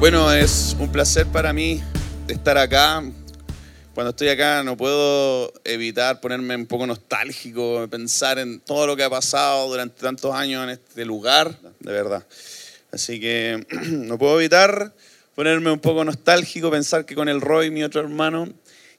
Bueno, 0.00 0.32
es 0.32 0.74
un 0.80 0.90
placer 0.90 1.26
para 1.26 1.52
mí 1.52 1.82
estar 2.26 2.56
acá. 2.56 3.04
Cuando 3.94 4.10
estoy 4.12 4.28
acá 4.28 4.62
no 4.62 4.74
puedo 4.74 5.52
evitar 5.62 6.22
ponerme 6.22 6.56
un 6.56 6.64
poco 6.64 6.86
nostálgico, 6.86 7.86
pensar 7.90 8.38
en 8.38 8.60
todo 8.60 8.86
lo 8.86 8.96
que 8.96 9.04
ha 9.04 9.10
pasado 9.10 9.68
durante 9.68 10.00
tantos 10.00 10.34
años 10.34 10.64
en 10.64 10.70
este 10.70 11.04
lugar, 11.04 11.54
de 11.80 11.92
verdad. 11.92 12.26
Así 12.90 13.20
que 13.20 13.66
no 13.90 14.16
puedo 14.16 14.40
evitar 14.40 14.94
ponerme 15.34 15.70
un 15.70 15.80
poco 15.80 16.02
nostálgico, 16.02 16.70
pensar 16.70 17.04
que 17.04 17.14
con 17.14 17.28
el 17.28 17.42
Roy, 17.42 17.70
mi 17.70 17.82
otro 17.82 18.00
hermano, 18.00 18.48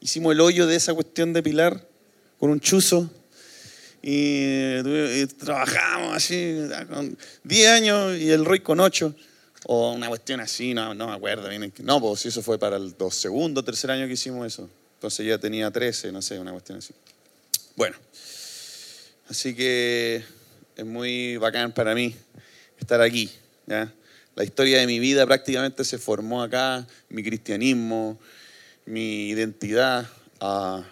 hicimos 0.01 0.33
el 0.33 0.39
hoyo 0.39 0.67
de 0.67 0.75
esa 0.75 0.93
cuestión 0.93 1.33
de 1.33 1.41
Pilar 1.41 1.83
con 2.37 2.51
un 2.51 2.59
chuzo 2.59 3.09
y, 4.03 4.77
y 4.77 5.25
trabajamos 5.39 6.15
así 6.15 6.59
con 6.93 7.17
10 7.45 7.69
años 7.69 8.17
y 8.19 8.29
el 8.29 8.45
Roy 8.45 8.59
con 8.59 8.79
8 8.79 9.15
o 9.65 9.91
una 9.91 10.07
cuestión 10.07 10.39
así, 10.39 10.73
no, 10.73 10.93
no 10.93 11.07
me 11.07 11.13
acuerdo 11.13 11.47
bien. 11.49 11.71
No, 11.83 12.01
pues 12.01 12.25
eso 12.25 12.41
fue 12.41 12.57
para 12.57 12.77
el 12.77 12.95
dos, 12.97 13.15
segundo, 13.15 13.63
tercer 13.63 13.91
año 13.91 14.07
que 14.07 14.13
hicimos 14.13 14.47
eso. 14.47 14.69
Entonces 14.95 15.25
ya 15.25 15.37
tenía 15.37 15.69
13, 15.69 16.11
no 16.11 16.21
sé, 16.21 16.39
una 16.39 16.51
cuestión 16.51 16.79
así. 16.79 16.93
Bueno, 17.75 17.95
así 19.29 19.55
que 19.55 20.23
es 20.75 20.85
muy 20.85 21.37
bacán 21.37 21.71
para 21.73 21.93
mí 21.93 22.15
estar 22.79 23.01
aquí. 23.01 23.31
La 24.35 24.43
historia 24.43 24.79
de 24.79 24.87
mi 24.87 24.99
vida 24.99 25.25
prácticamente 25.25 25.83
se 25.85 25.97
formó 25.97 26.41
acá, 26.41 26.85
mi 27.09 27.23
cristianismo, 27.23 28.19
mi 28.85 29.29
identidad. 29.29 30.07
ah, 30.39 30.83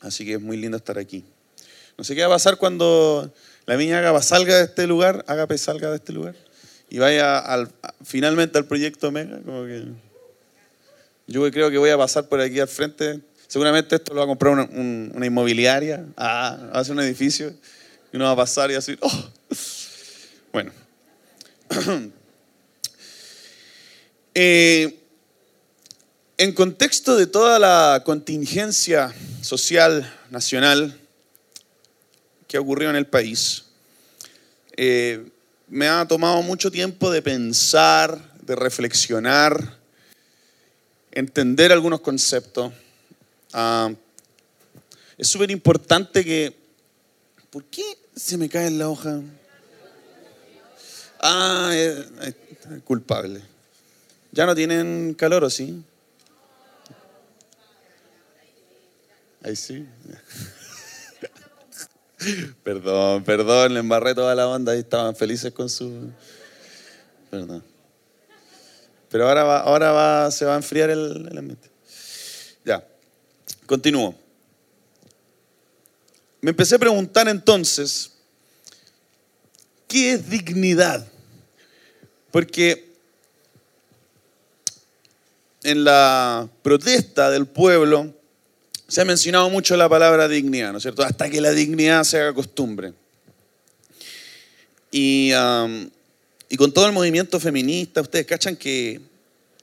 así 0.00 0.24
que 0.24 0.34
es 0.34 0.40
muy 0.40 0.56
lindo 0.56 0.76
estar 0.76 0.98
aquí. 0.98 1.24
No 1.96 2.04
sé 2.04 2.14
qué 2.14 2.20
va 2.20 2.28
a 2.28 2.36
pasar 2.36 2.56
cuando 2.56 3.32
la 3.66 3.76
niña 3.76 3.98
Agape 3.98 4.22
salga 4.22 4.56
de 4.56 4.64
este 4.64 4.86
lugar, 4.86 5.24
Agape 5.26 5.58
salga 5.58 5.90
de 5.90 5.96
este 5.96 6.12
lugar 6.12 6.47
y 6.90 6.98
vaya 6.98 7.38
al- 7.38 7.70
finalmente 8.04 8.58
al 8.58 8.64
proyecto 8.66 9.10
Mega. 9.10 9.40
Como 9.42 9.64
que 9.64 9.84
yo 11.26 11.50
creo 11.50 11.70
que 11.70 11.78
voy 11.78 11.90
a 11.90 11.98
pasar 11.98 12.28
por 12.28 12.40
aquí 12.40 12.58
al 12.60 12.68
frente. 12.68 13.20
Seguramente 13.46 13.96
esto 13.96 14.12
lo 14.14 14.18
va 14.20 14.24
a 14.24 14.26
comprar 14.26 14.52
una, 14.52 14.64
un- 14.64 15.12
una 15.14 15.26
inmobiliaria, 15.26 16.04
ah, 16.16 16.58
va 16.72 16.78
a 16.78 16.80
hacer 16.80 16.92
un 16.94 17.00
edificio 17.00 17.54
y 18.12 18.16
uno 18.16 18.24
va 18.26 18.32
a 18.32 18.36
pasar 18.36 18.70
y 18.70 18.74
va 18.74 18.78
a 18.78 18.80
decir, 18.80 18.98
oh. 19.00 19.30
Bueno. 20.52 20.72
Eh, 24.34 25.00
en 26.36 26.52
contexto 26.52 27.16
de 27.16 27.26
toda 27.26 27.58
la 27.58 28.02
contingencia 28.04 29.12
social 29.42 30.08
nacional 30.30 30.96
que 32.46 32.58
ocurrió 32.58 32.88
en 32.90 32.94
el 32.96 33.06
país, 33.06 33.64
eh, 34.76 35.26
me 35.68 35.88
ha 35.88 36.06
tomado 36.06 36.42
mucho 36.42 36.70
tiempo 36.70 37.10
de 37.10 37.22
pensar, 37.22 38.32
de 38.42 38.56
reflexionar, 38.56 39.78
entender 41.10 41.72
algunos 41.72 42.00
conceptos. 42.00 42.72
Ah, 43.52 43.90
es 45.16 45.28
súper 45.28 45.50
importante 45.50 46.24
que... 46.24 46.56
¿Por 47.50 47.64
qué 47.64 47.82
se 48.14 48.36
me 48.36 48.48
cae 48.48 48.66
en 48.66 48.78
la 48.78 48.88
hoja? 48.88 49.20
Ah, 51.20 51.70
es, 51.72 52.06
es 52.22 52.82
culpable. 52.84 53.40
¿Ya 54.32 54.46
no 54.46 54.54
tienen 54.54 55.14
calor 55.14 55.44
o 55.44 55.50
sí? 55.50 55.82
Ahí 59.42 59.56
sí. 59.56 59.86
Perdón, 62.64 63.22
perdón, 63.22 63.74
le 63.74 63.80
embarré 63.80 64.14
toda 64.14 64.34
la 64.34 64.48
onda 64.48 64.74
y 64.74 64.80
estaban 64.80 65.14
felices 65.14 65.52
con 65.52 65.68
su. 65.68 66.10
Perdón. 67.30 67.62
Pero 69.08 69.28
ahora, 69.28 69.44
va, 69.44 69.60
ahora 69.60 69.92
va, 69.92 70.30
se 70.30 70.44
va 70.44 70.54
a 70.54 70.56
enfriar 70.56 70.90
el, 70.90 71.28
el 71.30 71.38
ambiente. 71.38 71.70
Ya, 72.64 72.86
continúo. 73.66 74.14
Me 76.40 76.50
empecé 76.50 76.74
a 76.74 76.78
preguntar 76.78 77.28
entonces, 77.28 78.12
¿qué 79.86 80.12
es 80.12 80.28
dignidad? 80.28 81.06
Porque 82.30 82.92
en 85.62 85.84
la 85.84 86.48
protesta 86.62 87.30
del 87.30 87.46
pueblo 87.46 88.14
se 88.88 89.02
ha 89.02 89.04
mencionado 89.04 89.50
mucho 89.50 89.76
la 89.76 89.86
palabra 89.88 90.28
dignidad, 90.28 90.72
¿no 90.72 90.78
es 90.78 90.82
cierto? 90.82 91.02
Hasta 91.02 91.28
que 91.28 91.42
la 91.42 91.52
dignidad 91.52 92.04
se 92.04 92.18
haga 92.18 92.32
costumbre. 92.32 92.94
Y, 94.90 95.30
um, 95.34 95.90
con 96.56 96.72
todo 96.72 96.86
el 96.86 96.92
movimiento 96.92 97.38
feminista, 97.38 98.00
ustedes 98.00 98.24
cachan 98.24 98.56
que 98.56 99.02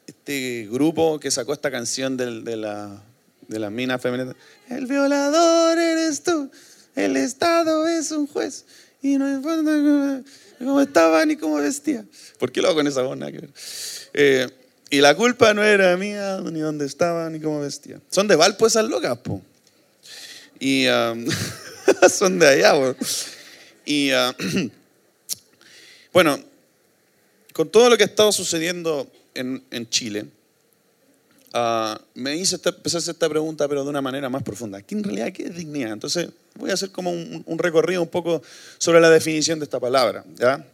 este 0.06 0.68
grupo 0.72 1.20
que 1.20 1.32
sacó 1.32 1.54
esta 1.54 1.72
canción 1.72 2.16
de, 2.16 2.56
la, 2.56 3.02
de 3.48 3.60
las 3.60 3.72
minas 3.72 4.00
femeninas, 4.00 4.36
el 4.70 4.86
violador 4.86 5.80
eres 5.80 6.22
tú, 6.22 6.52
el 6.96 7.18
Estado 7.18 7.88
es 7.88 8.12
un 8.12 8.28
juez, 8.28 8.66
y 9.02 9.18
no 9.18 9.28
importa 9.28 10.24
cómo, 10.60 10.82
estaba 10.82 11.26
ni 11.26 11.36
cómo 11.36 11.56
vestía. 11.56 12.06
¿Por 12.38 12.52
qué 12.52 12.62
lo 12.62 12.68
hago 12.68 12.78
con 12.78 12.88
esa 12.88 13.02
voz? 13.02 13.18
Eh, 14.14 14.48
y 14.96 15.02
la 15.02 15.14
culpa 15.14 15.54
no 15.54 15.62
era 15.62 15.98
mía, 15.98 16.40
ni 16.40 16.62
dónde 16.62 16.86
estaba, 16.86 17.30
ni 17.30 17.42
cómo 17.42 17.60
vestía. 17.60 18.00
Son 18.10 18.30
de 18.30 18.38
Valpo 18.38 18.66
esas 18.66 18.86
locas, 18.86 19.18
po. 19.18 19.42
Y 20.58 20.88
um, 20.88 21.28
son 22.10 22.40
de 22.40 22.48
allá, 22.48 22.74
po. 22.74 22.96
Y 23.86 24.14
uh, 24.14 24.34
bueno, 26.14 26.40
con 27.52 27.68
todo 27.68 27.90
lo 27.90 27.98
que 27.98 28.04
ha 28.04 28.06
estado 28.06 28.32
sucediendo 28.32 29.06
en, 29.34 29.90
Chile, 29.90 30.28
ah, 31.52 32.00
me 32.14 32.38
hice 32.38 32.56
esta, 32.56 32.74
esta 32.86 33.28
pregunta, 33.28 33.68
pero 33.68 33.84
de 33.84 33.90
una 33.90 34.02
manera 34.02 34.30
más 34.30 34.44
profunda. 34.44 34.82
¿Qué 34.82 34.96
en 34.96 35.04
realidad 35.04 35.34
qué 35.34 35.44
es 35.44 35.58
dignidad? 35.58 35.92
Entonces, 35.92 36.30
voy 36.54 36.72
a 36.72 36.76
hacer 36.76 36.92
como 36.92 37.12
un, 37.12 37.44
un 37.46 37.60
recorrido 37.60 38.02
un 38.02 38.08
poco 38.08 38.42
sobre 38.78 39.02
la 39.02 39.10
definición 39.10 39.60
de 39.60 39.66
esta 39.66 39.82
palabra. 39.82 40.24
¿ya? 40.36 40.66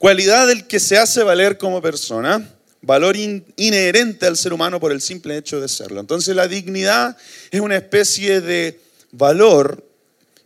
Cualidad 0.00 0.48
del 0.48 0.66
que 0.66 0.80
se 0.80 0.98
hace 0.98 1.22
valer 1.22 1.58
como 1.58 1.80
persona, 1.80 2.44
valor 2.86 3.16
in- 3.16 3.44
inherente 3.56 4.26
al 4.26 4.36
ser 4.36 4.52
humano 4.52 4.78
por 4.78 4.92
el 4.92 5.00
simple 5.00 5.36
hecho 5.36 5.60
de 5.60 5.68
serlo. 5.68 6.00
Entonces, 6.00 6.36
la 6.36 6.46
dignidad 6.46 7.16
es 7.50 7.60
una 7.60 7.76
especie 7.76 8.40
de 8.40 8.80
valor 9.10 9.84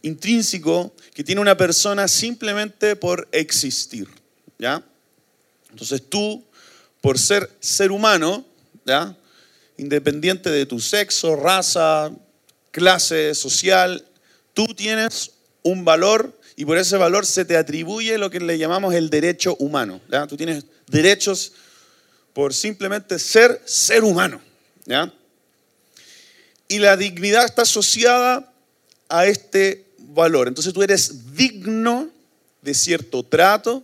intrínseco 0.03 0.93
que 1.15 1.23
tiene 1.23 1.41
una 1.43 1.57
persona 1.57 2.09
simplemente 2.09 2.97
por 2.97 3.29
existir. 3.33 4.09
¿ya? 4.59 4.83
Entonces 5.71 6.03
tú, 6.09 6.43
por 7.03 7.19
ser 7.19 7.51
ser 7.61 7.93
humano, 7.93 8.47
¿ya? 8.87 9.15
independiente 9.77 10.51
de 10.51 10.65
tu 10.65 10.81
sexo, 10.81 11.37
raza, 11.37 12.11
clase 12.71 13.35
social, 13.35 14.05
tú 14.55 14.67
tienes 14.69 15.33
un 15.63 15.85
valor 15.85 16.35
y 16.57 16.65
por 16.65 16.79
ese 16.79 16.97
valor 16.97 17.27
se 17.27 17.45
te 17.45 17.57
atribuye 17.59 18.17
lo 18.17 18.31
que 18.31 18.41
le 18.41 18.57
llamamos 18.57 18.95
el 18.95 19.11
derecho 19.11 19.57
humano. 19.59 20.01
¿ya? 20.11 20.27
Tú 20.27 20.39
tienes 20.39 20.65
derechos 20.87 21.53
por 22.33 22.55
simplemente 22.55 23.19
ser 23.19 23.61
ser 23.65 24.05
humano. 24.05 24.41
¿ya? 24.85 25.13
Y 26.69 26.79
la 26.79 26.97
dignidad 26.97 27.45
está 27.45 27.63
asociada 27.63 28.53
a 29.09 29.27
este 29.27 29.87
valor. 29.99 30.49
Entonces 30.49 30.73
tú 30.73 30.83
eres 30.83 31.35
digno 31.35 32.09
de 32.63 32.75
cierto 32.75 33.23
trato, 33.23 33.83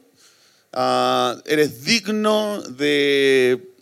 ah, 0.72 1.36
eres 1.46 1.84
digno 1.84 2.62
de 2.62 3.72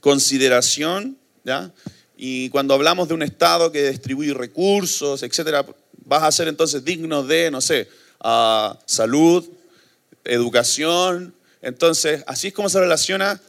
consideración, 0.00 1.16
¿ya? 1.42 1.72
Y 2.16 2.50
cuando 2.50 2.74
hablamos 2.74 3.08
de 3.08 3.14
un 3.14 3.22
Estado 3.22 3.72
que 3.72 3.88
distribuye 3.88 4.34
recursos, 4.34 5.22
etcétera, 5.22 5.64
vas 6.04 6.22
a 6.22 6.32
ser 6.32 6.48
entonces 6.48 6.84
digno 6.84 7.22
de, 7.22 7.50
no 7.50 7.60
sé, 7.62 7.88
ah, 8.20 8.78
salud, 8.84 9.48
educación. 10.24 11.34
Entonces, 11.62 12.24
así 12.26 12.48
es 12.48 12.52
como 12.54 12.68
se 12.68 12.80
relaciona 12.80 13.40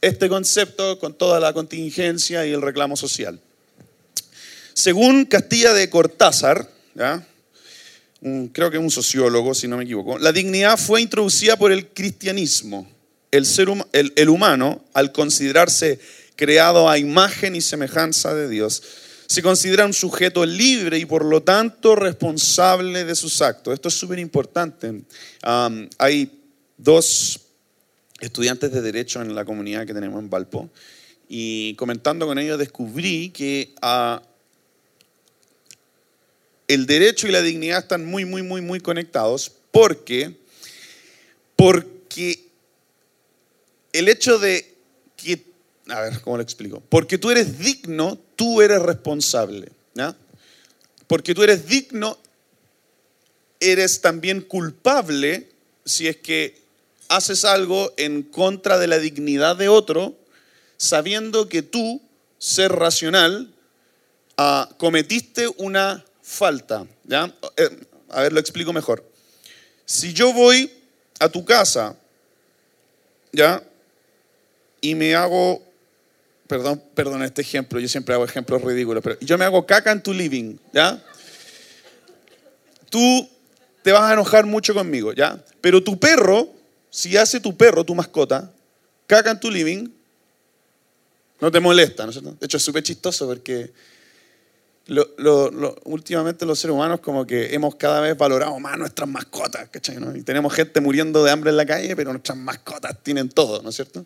este 0.00 0.28
concepto 0.28 0.98
con 0.98 1.14
toda 1.14 1.38
la 1.40 1.52
contingencia 1.52 2.46
y 2.46 2.52
el 2.52 2.62
reclamo 2.62 2.96
social. 2.96 3.40
Según 4.72 5.24
Castilla 5.24 5.72
de 5.74 5.90
Cortázar, 5.90 6.70
creo 8.52 8.70
que 8.70 8.78
un 8.78 8.90
sociólogo, 8.90 9.54
si 9.54 9.68
no 9.68 9.76
me 9.76 9.84
equivoco, 9.84 10.18
la 10.18 10.32
dignidad 10.32 10.78
fue 10.78 11.00
introducida 11.00 11.56
por 11.56 11.72
el 11.72 11.88
cristianismo. 11.88 12.88
El, 13.30 13.44
ser 13.44 13.68
el- 13.92 14.28
humano, 14.30 14.82
al 14.94 15.12
considerarse 15.12 16.00
creado 16.36 16.88
a 16.88 16.96
imagen 16.96 17.54
y 17.56 17.60
semejanza 17.60 18.34
de 18.34 18.48
Dios, 18.48 18.82
se 19.26 19.42
considera 19.42 19.84
un 19.84 19.92
sujeto 19.92 20.46
libre 20.46 20.98
y 20.98 21.04
por 21.04 21.24
lo 21.24 21.42
tanto 21.42 21.94
responsable 21.94 23.04
de 23.04 23.14
sus 23.14 23.42
actos. 23.42 23.74
Esto 23.74 23.88
es 23.88 23.94
súper 23.94 24.18
importante. 24.20 25.02
Hay 25.98 26.30
dos 26.78 27.40
estudiantes 28.20 28.72
de 28.72 28.82
derecho 28.82 29.22
en 29.22 29.34
la 29.34 29.44
comunidad 29.44 29.86
que 29.86 29.94
tenemos 29.94 30.20
en 30.20 30.30
Valpo 30.30 30.70
y 31.28 31.74
comentando 31.74 32.26
con 32.26 32.38
ellos 32.38 32.58
descubrí 32.58 33.30
que 33.30 33.74
ah, 33.82 34.22
el 36.66 36.86
derecho 36.86 37.28
y 37.28 37.32
la 37.32 37.42
dignidad 37.42 37.80
están 37.80 38.04
muy, 38.04 38.24
muy, 38.24 38.42
muy, 38.42 38.60
muy 38.60 38.80
conectados 38.80 39.52
porque, 39.70 40.34
porque 41.56 42.44
el 43.92 44.08
hecho 44.08 44.38
de 44.38 44.74
que, 45.16 45.42
a 45.88 46.00
ver, 46.00 46.20
¿cómo 46.20 46.36
lo 46.36 46.42
explico? 46.42 46.82
Porque 46.88 47.18
tú 47.18 47.30
eres 47.30 47.58
digno, 47.58 48.18
tú 48.36 48.60
eres 48.60 48.80
responsable. 48.82 49.72
Porque 51.06 51.34
tú 51.34 51.42
eres 51.42 51.66
digno, 51.66 52.18
eres 53.60 54.00
también 54.00 54.42
culpable 54.42 55.48
si 55.84 56.06
es 56.06 56.18
que 56.18 56.60
haces 57.08 57.44
algo 57.44 57.92
en 57.96 58.22
contra 58.22 58.78
de 58.78 58.86
la 58.86 58.98
dignidad 58.98 59.56
de 59.56 59.68
otro, 59.68 60.16
sabiendo 60.76 61.48
que 61.48 61.62
tú, 61.62 62.00
ser 62.38 62.72
racional, 62.72 63.52
ah, 64.36 64.68
cometiste 64.78 65.48
una 65.56 66.04
falta. 66.22 66.86
¿ya? 67.04 67.34
Eh, 67.56 67.86
a 68.10 68.22
ver, 68.22 68.32
lo 68.32 68.40
explico 68.40 68.72
mejor. 68.72 69.04
Si 69.84 70.12
yo 70.12 70.32
voy 70.32 70.70
a 71.18 71.28
tu 71.28 71.44
casa, 71.44 71.96
¿ya? 73.32 73.62
Y 74.80 74.94
me 74.94 75.14
hago, 75.14 75.62
perdón, 76.46 76.82
perdón 76.94 77.22
este 77.22 77.42
ejemplo, 77.42 77.80
yo 77.80 77.88
siempre 77.88 78.14
hago 78.14 78.24
ejemplos 78.24 78.62
ridículos, 78.62 79.02
pero 79.02 79.18
yo 79.20 79.36
me 79.38 79.44
hago 79.44 79.66
caca 79.66 79.90
en 79.90 80.02
tu 80.02 80.12
living, 80.12 80.56
¿ya? 80.72 81.02
Tú 82.90 83.28
te 83.82 83.92
vas 83.92 84.02
a 84.02 84.12
enojar 84.12 84.46
mucho 84.46 84.74
conmigo, 84.74 85.12
¿ya? 85.12 85.42
Pero 85.60 85.82
tu 85.82 85.98
perro, 85.98 86.48
si 86.90 87.16
hace 87.16 87.40
tu 87.40 87.56
perro, 87.56 87.84
tu 87.84 87.94
mascota, 87.94 88.52
caca 89.06 89.30
en 89.30 89.40
tu 89.40 89.50
living, 89.50 89.88
no 91.40 91.50
te 91.50 91.60
molesta, 91.60 92.04
¿no 92.04 92.10
es 92.10 92.16
cierto? 92.16 92.36
De 92.38 92.46
hecho, 92.46 92.56
es 92.56 92.62
súper 92.62 92.82
chistoso 92.82 93.26
porque 93.26 93.72
últimamente 95.84 96.46
los 96.46 96.58
seres 96.58 96.74
humanos 96.74 97.00
como 97.00 97.26
que 97.26 97.54
hemos 97.54 97.74
cada 97.74 98.00
vez 98.00 98.16
valorado 98.16 98.58
más 98.58 98.78
nuestras 98.78 99.08
mascotas, 99.08 99.68
¿cachai? 99.68 99.98
Y 100.16 100.22
tenemos 100.22 100.52
gente 100.54 100.80
muriendo 100.80 101.22
de 101.22 101.30
hambre 101.30 101.50
en 101.50 101.58
la 101.58 101.66
calle, 101.66 101.94
pero 101.94 102.10
nuestras 102.10 102.38
mascotas 102.38 102.96
tienen 103.02 103.28
todo, 103.28 103.62
¿no 103.62 103.68
es 103.68 103.76
cierto? 103.76 104.04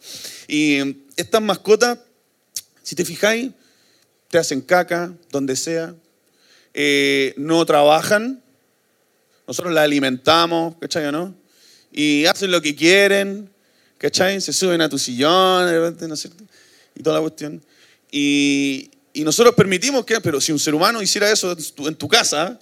Y 0.49 1.05
estas 1.17 1.41
mascotas, 1.41 1.99
si 2.83 2.97
te 2.97 3.05
fijáis, 3.05 3.53
te 4.29 4.39
hacen 4.39 4.61
caca 4.61 5.13
donde 5.31 5.55
sea, 5.55 5.95
eh, 6.75 7.33
no 7.37 7.65
trabajan, 7.65 8.43
nosotros 9.47 9.73
las 9.73 9.85
alimentamos, 9.85 10.75
¿cachai 10.81 11.13
no? 11.13 11.42
Y 11.93 12.25
hacen 12.27 12.51
lo 12.51 12.63
que 12.63 12.75
quieren, 12.75 13.51
¿cachai? 13.99 14.41
Se 14.41 14.53
suben 14.53 14.81
a 14.81 14.89
tu 14.89 14.99
sillón, 14.99 15.97
¿no 16.09 16.15
es 16.15 16.21
cierto? 16.21 16.45
Y 16.95 17.03
toda 17.03 17.17
la 17.17 17.21
cuestión. 17.21 17.63
Y, 18.11 18.91
y 19.13 19.25
nosotros 19.25 19.55
permitimos 19.55 20.05
que, 20.05 20.21
pero 20.21 20.41
si 20.41 20.53
un 20.53 20.59
ser 20.59 20.75
humano 20.75 21.03
hiciera 21.03 21.31
eso 21.31 21.55
en 21.87 21.95
tu 21.95 22.09
casa, 22.09 22.59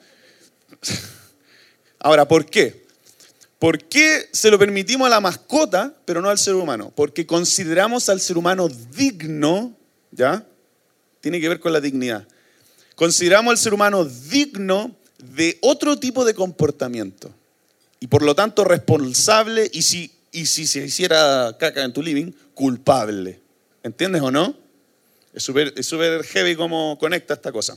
ahora, 2.00 2.26
¿por 2.26 2.46
qué? 2.46 2.84
¿Por 3.60 3.78
qué 3.84 4.28
se 4.32 4.50
lo 4.50 4.58
permitimos 4.58 5.06
a 5.06 5.10
la 5.10 5.20
mascota, 5.20 5.94
pero 6.06 6.22
no 6.22 6.30
al 6.30 6.38
ser 6.38 6.54
humano? 6.54 6.92
Porque 6.96 7.26
consideramos 7.26 8.08
al 8.08 8.20
ser 8.20 8.38
humano 8.38 8.68
digno, 8.68 9.76
¿ya? 10.10 10.46
Tiene 11.20 11.40
que 11.40 11.48
ver 11.48 11.60
con 11.60 11.72
la 11.72 11.80
dignidad. 11.80 12.26
Consideramos 12.94 13.52
al 13.52 13.58
ser 13.58 13.74
humano 13.74 14.04
digno 14.04 14.96
de 15.18 15.58
otro 15.60 15.98
tipo 15.98 16.24
de 16.24 16.34
comportamiento. 16.34 17.34
Y 18.00 18.06
por 18.06 18.22
lo 18.22 18.34
tanto 18.34 18.64
responsable 18.64 19.70
y 19.72 19.82
si, 19.82 20.10
y 20.32 20.46
si 20.46 20.66
se 20.66 20.86
hiciera 20.86 21.56
caca 21.58 21.84
en 21.84 21.92
tu 21.92 22.02
living, 22.02 22.32
culpable. 22.54 23.40
¿Entiendes 23.82 24.22
o 24.22 24.30
no? 24.30 24.56
Es 25.34 25.44
súper 25.44 26.24
heavy 26.24 26.56
cómo 26.56 26.98
conecta 26.98 27.34
esta 27.34 27.52
cosa. 27.52 27.76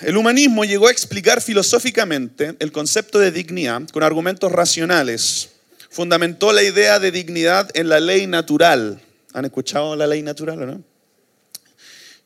El 0.00 0.16
humanismo 0.16 0.64
llegó 0.64 0.88
a 0.88 0.90
explicar 0.90 1.40
filosóficamente 1.40 2.56
el 2.58 2.72
concepto 2.72 3.18
de 3.18 3.30
dignidad 3.30 3.82
con 3.88 4.02
argumentos 4.02 4.50
racionales. 4.50 5.50
Fundamentó 5.90 6.52
la 6.52 6.62
idea 6.62 6.98
de 6.98 7.12
dignidad 7.12 7.70
en 7.74 7.88
la 7.88 8.00
ley 8.00 8.26
natural. 8.26 9.00
¿Han 9.34 9.44
escuchado 9.44 9.94
la 9.94 10.06
ley 10.06 10.22
natural 10.22 10.62
o 10.62 10.66
no? 10.66 10.84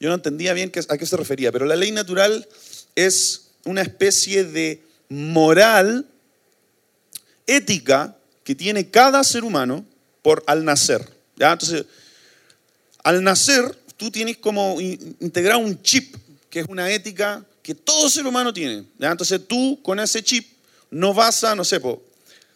Yo 0.01 0.09
no 0.09 0.15
entendía 0.15 0.53
bien 0.53 0.73
a 0.89 0.99
qué 0.99 1.07
se 1.07 1.17
refería, 1.17 1.53
pero 1.53 1.67
la 1.67 1.77
ley 1.77 1.93
natural 1.93 2.49
es 2.97 3.51
una 3.65 3.83
especie 3.83 4.45
de 4.45 4.83
moral 5.13 6.07
ética 7.47 8.17
que 8.45 8.55
tiene 8.55 8.91
cada 8.91 9.23
ser 9.23 9.45
humano 9.45 9.85
por 10.23 10.43
al 10.47 10.65
nacer. 10.65 11.07
¿ya? 11.37 11.53
Entonces, 11.53 11.85
al 13.05 13.23
nacer, 13.23 13.77
tú 13.97 14.11
tienes 14.11 14.39
como 14.39 14.81
integrado 14.81 15.61
un 15.61 15.81
chip, 15.83 16.17
que 16.49 16.61
es 16.61 16.67
una 16.69 16.91
ética 16.91 17.45
que 17.63 17.75
todo 17.75 18.09
ser 18.09 18.27
humano 18.27 18.53
tiene. 18.53 18.85
Entonces 18.99 19.41
tú 19.47 19.79
con 19.83 20.01
ese 20.01 20.23
chip 20.23 20.47
no 20.91 21.15
vas 21.15 21.45
a, 21.45 21.55
no 21.55 21.65
sé, 21.65 21.81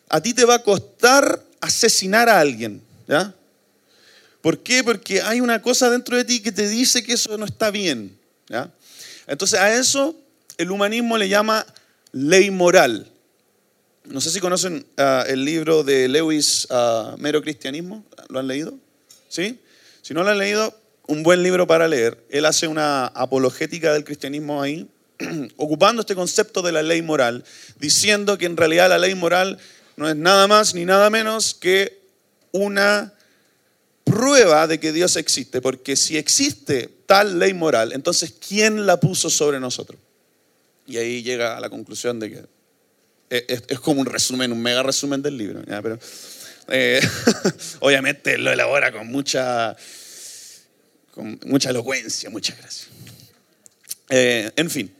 a 0.08 0.20
ti 0.20 0.34
te 0.34 0.44
va 0.44 0.56
a 0.56 0.62
costar 0.62 1.42
asesinar 1.60 2.28
a 2.28 2.40
alguien. 2.40 2.82
¿ya? 3.06 3.34
¿Por 4.40 4.58
qué? 4.58 4.82
Porque 4.82 5.22
hay 5.22 5.40
una 5.40 5.62
cosa 5.62 5.90
dentro 5.90 6.16
de 6.16 6.24
ti 6.24 6.40
que 6.40 6.52
te 6.52 6.68
dice 6.68 7.04
que 7.04 7.12
eso 7.12 7.36
no 7.38 7.44
está 7.44 7.70
bien. 7.70 8.16
¿ya? 8.48 8.70
Entonces 9.26 9.60
a 9.60 9.72
eso 9.72 10.16
el 10.58 10.70
humanismo 10.70 11.18
le 11.18 11.28
llama 11.28 11.64
ley 12.16 12.50
moral. 12.50 13.06
No 14.04 14.20
sé 14.20 14.30
si 14.30 14.40
conocen 14.40 14.86
ah, 14.96 15.24
el 15.28 15.44
libro 15.44 15.82
de 15.84 16.08
Lewis, 16.08 16.66
uh, 16.70 17.16
Mero 17.18 17.42
Cristianismo. 17.42 18.04
¿Lo 18.28 18.38
han 18.38 18.46
leído? 18.46 18.74
¿Sí? 19.28 19.60
Si 20.00 20.14
no 20.14 20.22
lo 20.22 20.30
han 20.30 20.38
leído, 20.38 20.74
un 21.08 21.22
buen 21.22 21.42
libro 21.42 21.66
para 21.66 21.88
leer. 21.88 22.24
Él 22.30 22.46
hace 22.46 22.68
una 22.68 23.06
apologética 23.06 23.92
del 23.92 24.04
cristianismo 24.04 24.62
ahí, 24.62 24.88
ocupando 25.56 26.00
este 26.00 26.14
concepto 26.14 26.62
de 26.62 26.72
la 26.72 26.82
ley 26.82 27.02
moral, 27.02 27.44
diciendo 27.78 28.38
que 28.38 28.46
en 28.46 28.56
realidad 28.56 28.88
la 28.88 28.98
ley 28.98 29.14
moral 29.14 29.58
no 29.96 30.08
es 30.08 30.16
nada 30.16 30.46
más 30.46 30.74
ni 30.74 30.84
nada 30.84 31.10
menos 31.10 31.54
que 31.54 32.00
una 32.52 33.12
prueba 34.04 34.66
de 34.66 34.80
que 34.80 34.92
Dios 34.92 35.16
existe, 35.16 35.60
porque 35.60 35.96
si 35.96 36.16
existe 36.16 36.88
tal 37.06 37.38
ley 37.38 37.52
moral, 37.52 37.92
entonces 37.92 38.32
¿quién 38.32 38.86
la 38.86 39.00
puso 39.00 39.28
sobre 39.28 39.60
nosotros? 39.60 39.98
Y 40.86 40.98
ahí 40.98 41.22
llega 41.22 41.56
a 41.56 41.60
la 41.60 41.68
conclusión 41.68 42.20
de 42.20 42.30
que 42.30 42.44
es, 43.30 43.80
como 43.80 44.00
un 44.00 44.06
resumen, 44.06 44.52
un 44.52 44.62
mega 44.62 44.82
resumen 44.82 45.22
del 45.22 45.36
libro, 45.36 45.62
pero 45.82 45.98
eh, 46.68 47.00
obviamente 47.80 48.38
lo 48.38 48.52
elabora 48.52 48.92
con 48.92 49.08
mucha, 49.08 49.76
con 51.12 51.38
mucha 51.46 51.70
elocuencia, 51.70 52.30
muchas 52.30 52.58
gracias. 52.58 52.88
Eh, 54.10 54.50
en 54.54 54.70
fin, 54.70 54.94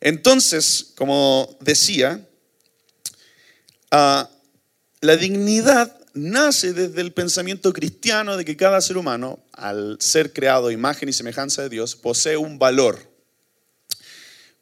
entonces, 0.00 0.92
como 0.96 1.56
decía, 1.60 2.24
ah, 3.90 4.30
la 5.00 5.16
dignidad 5.16 5.96
nace 6.14 6.72
desde 6.72 7.00
el 7.00 7.12
pensamiento 7.12 7.72
cristiano 7.72 8.36
de 8.36 8.44
que 8.44 8.56
cada 8.56 8.80
ser 8.80 8.96
humano, 8.96 9.38
al 9.52 9.96
ser 10.00 10.32
creado 10.32 10.70
imagen 10.70 11.08
y 11.08 11.12
semejanza 11.12 11.62
de 11.62 11.68
Dios, 11.68 11.96
posee 11.96 12.36
un 12.36 12.58
valor. 12.58 13.07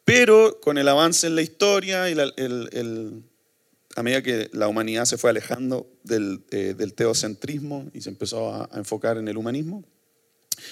Pero 0.07 0.61
con 0.61 0.77
el 0.77 0.87
avance 0.87 1.27
en 1.27 1.35
la 1.35 1.41
historia 1.41 2.09
y 2.09 2.13
el, 2.13 3.23
a 3.93 4.03
medida 4.03 4.21
que 4.21 4.49
la 4.53 4.69
humanidad 4.69 5.03
se 5.03 5.17
fue 5.17 5.31
alejando 5.31 5.85
del, 6.01 6.45
eh, 6.51 6.73
teocentrismo 6.95 7.91
y 7.93 7.99
se 7.99 8.07
empezó 8.07 8.53
a, 8.53 8.69
enfocar 8.75 9.17
en 9.17 9.27
el 9.27 9.35
humanismo, 9.35 9.83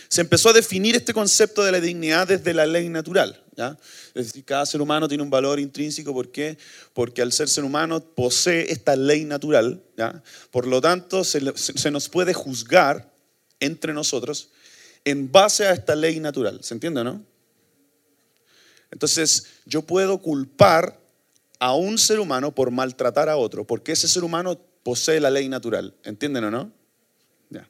se 0.08 0.22
empezó 0.22 0.52
a 0.52 0.54
definir 0.54 0.96
este 0.96 1.14
concepto 1.14 1.66
de 1.66 1.74
la 1.74 1.82
dignidad 1.82 2.30
desde 2.30 2.54
la 2.54 2.66
ley 2.66 2.88
natural. 2.88 3.44
¿ya? 3.58 3.78
Es 4.14 4.28
decir, 4.28 4.46
cada 4.46 4.66
ser 4.66 4.80
humano 4.80 5.10
tiene 5.10 5.22
un 5.22 5.30
valor 5.30 5.60
intrínseco. 5.60 6.14
¿Por 6.14 6.32
qué? 6.32 6.58
Porque 6.94 7.22
al 7.22 7.34
ser 7.34 7.50
ser 7.50 7.66
humano 7.66 8.00
posee 8.00 8.72
esta 8.72 8.96
ley 8.96 9.26
natural. 9.26 9.84
¿ya? 9.98 10.24
Por 10.50 10.66
lo 10.66 10.80
tanto, 10.80 11.26
se, 11.26 11.42
se 11.58 11.92
nos 11.92 12.08
puede 12.08 12.34
juzgar 12.34 13.12
entre 13.60 13.92
nosotros 13.92 14.52
en 15.04 15.30
base 15.30 15.68
a 15.68 15.74
esta 15.74 15.94
ley 15.94 16.22
natural. 16.22 16.64
¿Se 16.64 16.74
entiende, 16.74 17.04
no? 17.04 17.35
Entonces, 18.96 19.48
yo 19.66 19.82
puedo 19.82 20.20
culpar 20.20 20.98
a 21.60 21.76
un 21.76 21.98
ser 21.98 22.22
humano 22.22 22.56
por 22.56 22.72
maltratar 22.72 23.28
a 23.28 23.36
otro, 23.36 23.68
porque 23.68 23.92
ese 23.92 24.08
ser 24.08 24.24
humano 24.24 24.58
posee 24.84 25.20
la 25.20 25.30
ley 25.30 25.50
natural. 25.50 25.94
¿Entienden 26.06 26.46
o 26.46 26.52
no? 26.52 26.72
Ya. 27.50 27.68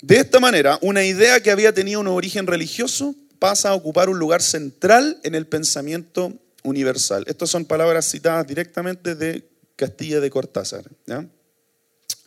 De 0.00 0.16
esta 0.16 0.40
manera, 0.40 0.78
una 0.80 1.04
idea 1.04 1.42
que 1.42 1.50
había 1.50 1.74
tenido 1.74 2.00
un 2.00 2.06
origen 2.06 2.46
religioso 2.46 3.14
pasa 3.38 3.68
a 3.68 3.74
ocupar 3.74 4.08
un 4.08 4.18
lugar 4.18 4.40
central 4.40 5.20
en 5.22 5.34
el 5.34 5.46
pensamiento 5.46 6.32
universal. 6.64 7.24
Estas 7.26 7.50
son 7.50 7.66
palabras 7.66 8.10
citadas 8.10 8.46
directamente 8.46 9.14
de 9.14 9.46
Castilla 9.76 10.18
de 10.20 10.30
Cortázar. 10.30 10.90
¿ya? 11.04 11.28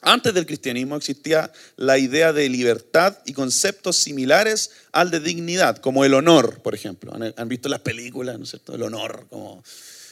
Antes 0.01 0.33
del 0.33 0.45
cristianismo 0.45 0.95
existía 0.95 1.51
la 1.75 1.97
idea 1.97 2.31
de 2.31 2.47
libertad 2.49 3.17
y 3.25 3.33
conceptos 3.33 3.97
similares 3.97 4.71
al 4.91 5.11
de 5.11 5.19
dignidad, 5.19 5.77
como 5.77 6.05
el 6.05 6.13
honor, 6.13 6.61
por 6.61 6.73
ejemplo. 6.73 7.13
¿Han 7.35 7.49
visto 7.49 7.67
las 7.69 7.81
películas, 7.81 8.37
no 8.37 8.43
es 8.43 8.49
cierto? 8.51 8.75
El 8.75 8.83
honor, 8.83 9.27
como 9.29 9.63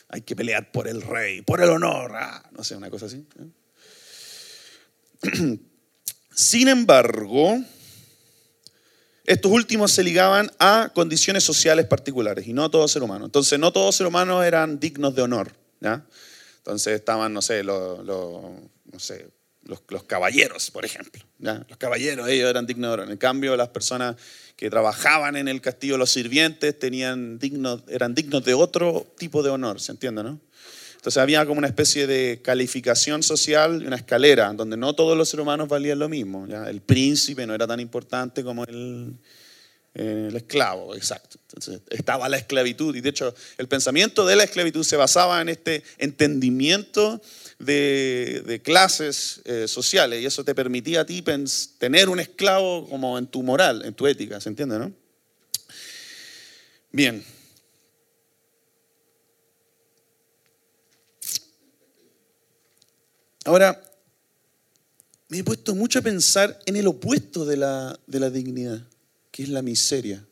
hay 0.10 0.22
que 0.22 0.36
pelear 0.36 0.72
por 0.72 0.88
el 0.88 1.02
rey, 1.02 1.42
por 1.42 1.62
el 1.62 1.70
honor, 1.70 2.12
ah, 2.16 2.44
no 2.52 2.64
sé, 2.64 2.76
una 2.76 2.90
cosa 2.90 3.06
así. 3.06 3.26
¿eh? 5.24 5.58
Sin 6.34 6.68
embargo, 6.68 7.58
estos 9.26 9.52
últimos 9.52 9.92
se 9.92 10.04
ligaban 10.04 10.52
a 10.60 10.92
condiciones 10.94 11.44
sociales 11.44 11.86
particulares 11.86 12.48
y 12.48 12.54
no 12.54 12.70
todo 12.70 12.88
ser 12.88 13.04
humano. 13.04 13.26
Entonces, 13.26 13.58
no 13.58 13.74
todos 13.74 13.96
ser 13.96 14.08
humanos 14.08 14.46
eran 14.46 14.80
dignos 14.80 15.16
de 15.16 15.22
honor. 15.22 15.52
¿ya? 15.80 16.06
Entonces 16.58 16.94
estaban, 16.94 17.34
no 17.34 17.42
sé, 17.42 17.64
los, 17.64 18.04
no 18.06 19.00
sé, 19.00 19.30
los, 19.68 20.04
caballeros, 20.04 20.72
por 20.72 20.86
ejemplo. 20.86 21.24
Los 21.40 21.78
caballeros, 21.78 22.28
ellos 22.28 22.50
eran 22.50 22.66
dignos 22.66 22.90
de 22.90 22.94
honor. 22.94 23.12
En 23.12 23.18
cambio, 23.18 23.56
las 23.56 23.70
personas 23.70 24.16
que 24.56 24.70
trabajaban 24.70 25.36
en 25.36 25.48
el 25.48 25.62
castillo, 25.62 25.98
los 25.98 26.12
sirvientes, 26.12 26.78
tenían 26.78 27.38
dignos, 27.38 27.84
eran 27.88 28.16
dignos 28.16 28.44
de 28.44 28.54
otro 28.54 29.06
tipo 29.18 29.44
de 29.44 29.50
honor, 29.50 29.80
¿se 29.80 29.92
entiende, 29.92 30.24
no? 30.24 30.40
Entonces 30.96 31.22
había 31.22 31.46
como 31.46 31.60
una 31.60 31.68
especie 31.68 32.08
de 32.08 32.42
calificación 32.42 33.22
social, 33.24 33.86
una 33.86 33.96
escalera, 33.96 34.52
donde 34.54 34.78
no 34.78 34.94
todos 34.94 35.16
los 35.16 35.30
seres 35.30 35.44
humanos 35.44 35.70
valían 35.70 36.00
lo 36.00 36.10
mismo. 36.10 36.48
¿ya? 36.48 36.70
El 36.70 36.82
príncipe 36.82 37.46
no 37.46 37.54
era 37.54 37.68
tan 37.68 37.80
importante 37.80 38.44
como 38.44 38.64
el, 38.66 39.14
el 39.94 40.36
esclavo, 40.36 40.96
exacto. 40.96 41.38
Entonces 41.44 41.82
estaba 41.90 42.28
la 42.30 42.38
esclavitud 42.38 42.96
y 42.96 43.02
de 43.02 43.10
hecho 43.10 43.34
el 43.58 43.68
pensamiento 43.68 44.26
de 44.26 44.36
la 44.36 44.44
esclavitud 44.44 44.84
se 44.84 44.98
basaba 44.98 45.42
en 45.42 45.50
este 45.50 45.84
entendimiento 45.98 47.22
de, 47.60 48.62
clases 48.64 49.42
eh, 49.46 49.68
sociales 49.68 50.22
y 50.22 50.26
eso 50.26 50.44
te 50.44 50.56
permitía 50.56 51.02
a 51.02 51.06
ti 51.06 51.24
tener 51.80 52.10
un 52.10 52.20
esclavo 52.20 52.88
como 52.88 53.18
en 53.18 53.28
tu 53.28 53.44
moral, 53.44 53.84
en 53.86 53.94
tu 53.94 54.08
ética, 54.08 54.40
¿se 54.40 54.50
entiende, 54.50 54.80
no? 54.80 54.92
Bien. 56.92 57.24
Ahora, 63.46 63.82
me 65.30 65.40
he 65.40 65.44
puesto 65.44 65.74
mucho 65.76 66.00
a 66.00 66.02
pensar 66.02 66.60
en 66.66 66.76
el 66.76 66.88
opuesto 66.88 67.46
de 67.46 67.58
la, 67.58 68.00
de 68.08 68.20
la 68.20 68.30
dignidad, 68.30 68.82
que 69.32 69.44
es 69.44 69.50
la 69.50 69.62
miseria. 69.62 70.26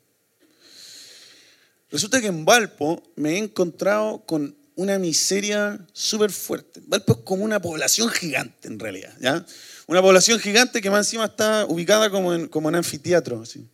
Resulta 1.91 2.20
que 2.20 2.27
en 2.27 2.46
Valpo 2.46 3.01
me 3.15 3.34
he 3.34 3.38
encontrado 3.38 4.25
con 4.25 4.55
una 4.75 5.00
miseria 5.00 5.86
súper 5.94 6.32
fuerte. 6.32 6.82
Valpo 6.88 7.13
es 7.13 7.20
como 7.20 7.44
una 7.44 7.62
población 7.62 8.10
gigante 8.10 8.67
en 8.67 8.79
realidad, 8.79 9.13
¿ya? 9.20 9.46
Una 9.88 10.01
población 10.01 10.39
gigante 10.39 10.82
que 10.82 10.89
más 10.89 11.08
encima 11.08 11.25
está 11.25 11.65
ubicada 11.65 12.10
como 12.10 12.34
en, 12.34 12.48
como 12.48 12.70
en 12.70 12.75
anfiteatro, 12.75 13.41
así, 13.41 13.67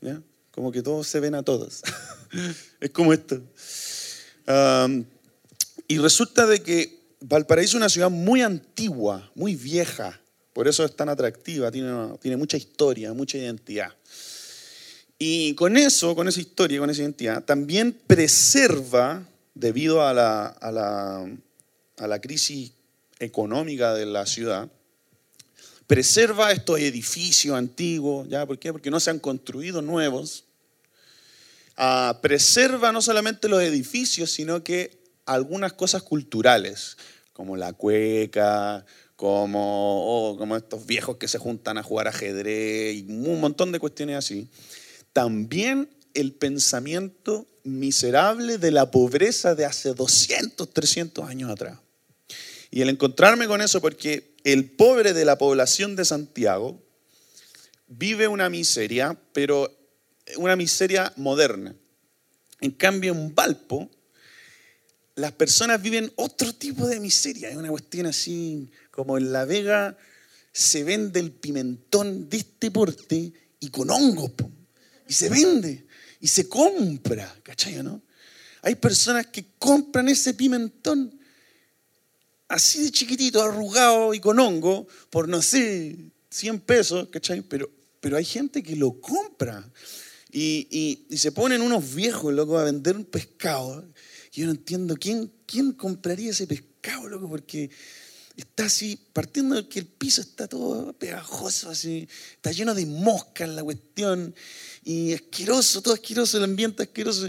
¿ya? 0.00 0.20
Como 0.50 0.70
que 0.70 0.82
todos 0.82 1.06
se 1.06 1.20
ven 1.20 1.34
a 1.34 1.42
todos. 1.42 1.82
es 2.80 2.90
como 2.90 3.12
esto. 3.12 3.40
y 5.88 5.98
resulta 5.98 6.46
de 6.46 6.62
que 6.62 7.04
Valparaíso 7.20 7.70
es 7.70 7.74
una 7.76 7.88
ciudad 7.88 8.10
muy 8.10 8.42
antigua, 8.42 9.30
muy 9.34 9.54
vieja, 9.56 10.20
por 10.52 10.68
eso 10.68 10.84
es 10.84 10.94
tan 10.94 11.08
atractiva, 11.08 11.70
tiene, 11.70 11.90
tiene 12.20 12.36
mucha 12.36 12.56
historia, 12.56 13.12
mucha 13.12 13.38
identidad. 13.38 13.92
Y 15.18 15.54
con 15.54 15.76
eso, 15.76 16.14
con 16.14 16.28
esa 16.28 16.40
historia, 16.40 16.80
con 16.80 16.90
esa 16.90 17.02
identidad, 17.02 17.42
también 17.44 17.98
preserva 18.06 19.26
debido 19.54 20.06
a 20.06 20.12
la, 20.12 20.46
a 20.46 20.70
la, 20.70 21.26
a 21.98 22.06
la 22.06 22.20
crisis 22.20 22.72
económica 23.18 23.94
de 23.94 24.06
la 24.06 24.26
ciudad, 24.26 24.68
preserva 25.86 26.52
estos 26.52 26.80
edificios 26.80 27.56
antiguos, 27.56 28.28
¿ya? 28.28 28.46
¿Por 28.46 28.58
qué? 28.58 28.72
Porque 28.72 28.90
no 28.90 29.00
se 29.00 29.10
han 29.10 29.18
construido 29.18 29.82
nuevos. 29.82 30.44
Ah, 31.76 32.18
preserva 32.22 32.92
no 32.92 33.02
solamente 33.02 33.48
los 33.48 33.62
edificios, 33.62 34.30
sino 34.30 34.62
que 34.62 35.02
algunas 35.26 35.72
cosas 35.72 36.02
culturales, 36.02 36.96
como 37.32 37.56
la 37.56 37.72
cueca, 37.72 38.84
como, 39.16 40.30
oh, 40.30 40.36
como 40.36 40.56
estos 40.56 40.86
viejos 40.86 41.16
que 41.16 41.28
se 41.28 41.38
juntan 41.38 41.78
a 41.78 41.82
jugar 41.82 42.08
ajedrez 42.08 42.96
y 42.96 43.06
un 43.08 43.40
montón 43.40 43.72
de 43.72 43.80
cuestiones 43.80 44.16
así. 44.16 44.48
También 45.12 45.88
el 46.14 46.32
pensamiento 46.32 47.46
miserable 47.64 48.58
de 48.58 48.70
la 48.70 48.90
pobreza 48.90 49.54
de 49.54 49.64
hace 49.64 49.94
200, 49.94 50.72
300 50.72 51.28
años 51.28 51.50
atrás. 51.50 51.78
Y 52.70 52.82
el 52.82 52.90
encontrarme 52.90 53.46
con 53.46 53.60
eso, 53.60 53.80
porque 53.80 54.34
el 54.44 54.70
pobre 54.70 55.12
de 55.12 55.24
la 55.24 55.38
población 55.38 55.96
de 55.96 56.04
Santiago 56.04 56.82
vive 57.86 58.28
una 58.28 58.50
miseria, 58.50 59.18
pero 59.32 59.74
una 60.36 60.56
miseria 60.56 61.12
moderna. 61.16 61.74
En 62.60 62.70
cambio, 62.72 63.12
en 63.12 63.34
Valpo, 63.34 63.90
las 65.14 65.32
personas 65.32 65.80
viven 65.80 66.12
otro 66.16 66.52
tipo 66.54 66.86
de 66.86 67.00
miseria. 67.00 67.48
Es 67.48 67.56
una 67.56 67.70
cuestión 67.70 68.06
así, 68.06 68.70
como 68.90 69.18
en 69.18 69.32
La 69.32 69.44
Vega 69.44 69.96
se 70.52 70.84
vende 70.84 71.20
el 71.20 71.32
pimentón 71.32 72.28
de 72.28 72.36
este 72.38 72.70
porte 72.70 73.32
y 73.58 73.68
con 73.70 73.90
hongos, 73.90 74.32
y 75.08 75.12
se 75.12 75.28
vende 75.28 75.86
y 76.24 76.28
se 76.28 76.48
compra, 76.48 77.38
¿cachai 77.42 77.82
no? 77.82 78.00
Hay 78.62 78.76
personas 78.76 79.26
que 79.26 79.44
compran 79.58 80.08
ese 80.08 80.32
pimentón 80.32 81.20
así 82.48 82.82
de 82.82 82.90
chiquitito, 82.90 83.42
arrugado 83.42 84.14
y 84.14 84.20
con 84.20 84.38
hongo, 84.38 84.88
por 85.10 85.28
no 85.28 85.42
sé, 85.42 85.94
100 86.30 86.60
pesos, 86.60 87.08
¿cachai? 87.10 87.42
Pero, 87.42 87.70
pero 88.00 88.16
hay 88.16 88.24
gente 88.24 88.62
que 88.62 88.74
lo 88.74 88.98
compra. 89.02 89.70
Y, 90.32 91.04
y, 91.10 91.18
se 91.18 91.30
ponen 91.30 91.60
unos 91.60 91.94
viejos, 91.94 92.32
loco, 92.32 92.58
a 92.58 92.64
vender 92.64 92.96
un 92.96 93.04
pescado. 93.04 93.86
Yo 94.32 94.46
no 94.46 94.52
entiendo 94.52 94.96
quién, 94.96 95.30
quién 95.44 95.72
compraría 95.72 96.30
ese 96.30 96.46
pescado, 96.46 97.06
loco, 97.06 97.28
porque 97.28 97.68
está 98.36 98.64
así, 98.64 98.98
partiendo 99.12 99.54
de 99.54 99.68
que 99.68 99.78
el 99.78 99.86
piso 99.86 100.20
está 100.20 100.48
todo 100.48 100.92
pegajoso, 100.94 101.70
así, 101.70 102.08
está 102.34 102.50
lleno 102.50 102.74
de 102.74 102.86
moscas 102.86 103.48
la 103.48 103.62
cuestión, 103.62 104.34
y 104.84 105.14
asqueroso, 105.14 105.80
todo 105.80 105.94
asqueroso, 105.94 106.38
el 106.38 106.44
ambiente 106.44 106.82
asqueroso. 106.82 107.28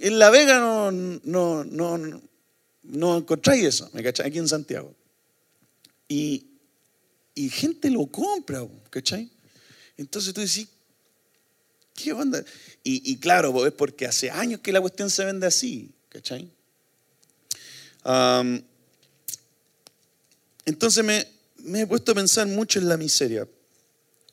En 0.00 0.18
La 0.18 0.30
Vega 0.30 0.58
no, 0.58 0.90
no, 0.90 1.64
no, 1.64 2.22
no, 2.82 3.18
encontráis 3.18 3.64
eso. 3.64 3.90
Aquí 4.24 4.38
en 4.38 4.48
Santiago. 4.48 4.94
Y, 6.08 6.46
y 7.34 7.50
gente 7.50 7.90
lo 7.90 8.06
compra, 8.06 8.66
¿cachai? 8.90 9.30
Entonces 9.96 10.32
tú 10.32 10.40
decís, 10.40 10.68
¿qué 11.94 12.12
onda? 12.12 12.42
Y, 12.82 13.12
y 13.12 13.16
claro, 13.18 13.66
es 13.66 13.72
porque 13.72 14.06
hace 14.06 14.30
años 14.30 14.60
que 14.60 14.72
la 14.72 14.80
cuestión 14.80 15.10
se 15.10 15.24
vende 15.24 15.46
así, 15.46 15.92
¿cachai? 16.08 16.50
Entonces 20.68 21.04
me, 21.04 21.26
me 21.56 21.82
he 21.82 21.86
puesto 21.86 22.12
a 22.12 22.14
pensar 22.14 22.46
mucho 22.46 22.78
en 22.78 22.88
la 22.88 22.96
miseria. 22.96 23.46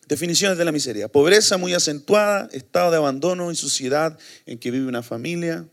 Definiciones 0.08 0.58
de 0.58 0.66
la 0.66 0.72
miseria. 0.72 1.08
Pobreza 1.08 1.58
muy 1.58 1.74
acentuada, 1.74 2.48
estado 2.52 2.92
de 2.92 2.98
abandono 2.98 3.52
y 3.52 3.56
suciedad 3.56 4.18
en 4.46 4.60
que 4.60 4.70
vive 4.70 4.88
una 4.88 5.02
familia. 5.02 5.66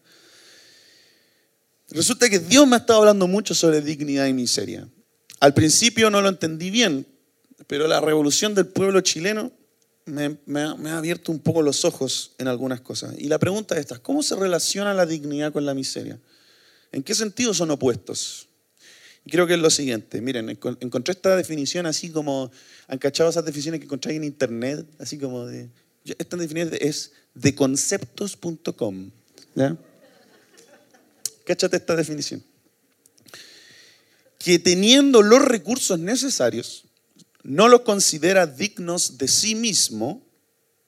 Resulta 1.91 2.31
que 2.31 2.39
Dios 2.39 2.67
me 2.67 2.77
ha 2.77 2.79
estado 2.79 3.01
hablando 3.01 3.27
mucho 3.27 3.55
sobre 3.55 3.83
dignidad 3.83 4.27
y 4.27 4.33
miseria. 4.33 4.89
Al 5.41 5.53
principio 5.53 6.09
no 6.09 6.23
lo 6.23 6.31
entendí 6.31 6.71
bien, 6.71 7.07
pero 7.67 7.87
la 7.87 8.01
revolución 8.01 8.55
del 8.55 8.67
pueblo 8.67 9.01
chileno 9.03 9.53
me, 10.07 10.39
ha, 10.61 10.97
abierto 10.97 11.31
un 11.33 11.41
poco 11.41 11.63
los 11.63 11.85
ojos 11.85 12.33
en 12.39 12.49
algunas 12.49 12.81
cosas. 12.81 13.15
Y 13.19 13.29
la 13.29 13.39
pregunta 13.39 13.75
es 13.75 13.81
esta, 13.81 13.99
¿cómo 13.99 14.23
se 14.23 14.37
relaciona 14.37 14.95
la 14.95 15.05
dignidad 15.05 15.53
con 15.53 15.67
la 15.67 15.75
miseria? 15.75 16.19
¿En 16.91 17.03
qué 17.03 17.15
sentido 17.15 17.53
son 17.55 17.71
opuestos? 17.71 18.49
Creo 19.29 19.47
que 19.47 19.55
es 19.55 19.61
lo 19.61 19.71
siguiente. 19.71 20.21
Miren, 20.21 20.49
encontré 20.51 21.13
esta 21.13 21.37
definición 21.37 21.87
así 21.87 22.11
como, 22.11 22.51
¿han 22.89 22.99
cachado 22.99 23.31
esas 23.31 23.45
definiciones 23.45 23.79
que 23.81 23.85
encontráis 23.85 24.17
en 24.17 24.25
internet? 24.25 24.85
Así 24.99 25.17
como 25.19 25.47
de, 25.47 25.69
esta 26.05 26.37
definición 26.37 26.77
es 26.81 27.13
de 27.35 27.55
conceptos.com. 27.55 29.11
¿Ya? 29.55 29.77
Cáchate 31.45 31.77
esta 31.77 31.95
definición. 31.95 32.43
Que 34.39 34.59
teniendo 34.59 35.23
los 35.23 35.45
recursos 35.45 36.01
necesarios, 36.01 36.85
no 37.45 37.69
los 37.69 37.83
considera 37.83 38.47
dignos 38.47 39.19
de 39.19 39.29
sí 39.29 39.55
mismo 39.55 40.27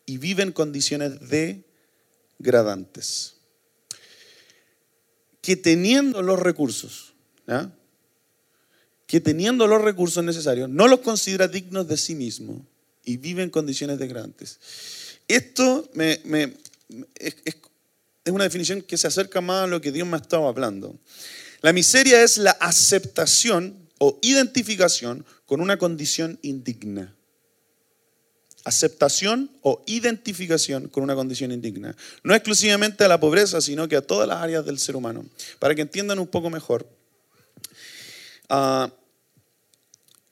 y 0.07 0.19
vive 0.19 0.43
en 0.43 0.51
condiciones 0.51 1.21
degradantes. 2.39 3.37
Que 5.41 5.55
teniendo 5.55 6.21
los 6.23 6.41
recursos, 6.41 7.15
¿ya? 7.47 7.73
Que 9.07 9.21
teniendo 9.21 9.67
los 9.67 9.83
recursos 9.83 10.25
necesarios 10.25 10.69
no 10.69 10.89
los 10.89 11.01
considera 11.01 11.49
dignos 11.49 11.89
de 11.89 11.97
sí 11.97 12.15
mismo 12.15 12.65
y 13.05 13.17
vive 13.17 13.43
en 13.43 13.51
condiciones 13.51 13.99
degradantes. 13.99 14.59
Esto 15.29 15.89
es, 15.95 16.21
es, 17.45 17.57
una 18.27 18.45
definición 18.45 18.83
que 18.83 18.97
se 18.97 19.07
acerca 19.07 19.41
más 19.41 19.65
a 19.65 19.67
lo 19.67 19.81
que 19.81 19.93
Dios 19.93 20.07
me 20.09 20.17
ha 20.17 20.21
estado 20.21 20.49
hablando. 20.49 20.99
La 21.61 21.73
miseria 21.73 22.23
es 22.23 22.39
la 22.39 22.53
aceptación 22.53 23.75
o 23.99 24.19
identificación 24.23 25.25
con 25.47 25.61
una 25.61 25.79
condición 25.79 26.39
indigna. 26.43 27.15
Aceptación 28.65 29.51
o 29.61 29.83
identificación 29.87 30.89
con 30.89 31.03
una 31.03 31.15
condición 31.15 31.53
indigna. 31.53 31.95
No 32.23 32.35
exclusivamente 32.35 33.05
a 33.05 33.09
la 33.09 33.21
pobreza, 33.21 33.61
sino 33.61 33.89
que 33.89 33.97
a 33.97 34.03
todas 34.03 34.27
las 34.27 34.43
áreas 34.43 34.65
del 34.65 34.79
ser 34.79 34.97
humano. 34.97 35.25
Para 35.59 35.75
que 35.75 35.83
entiendan 35.83 36.19
un 36.19 36.27
poco 36.27 36.49
mejor. 36.49 36.87
Ah, 38.49 38.91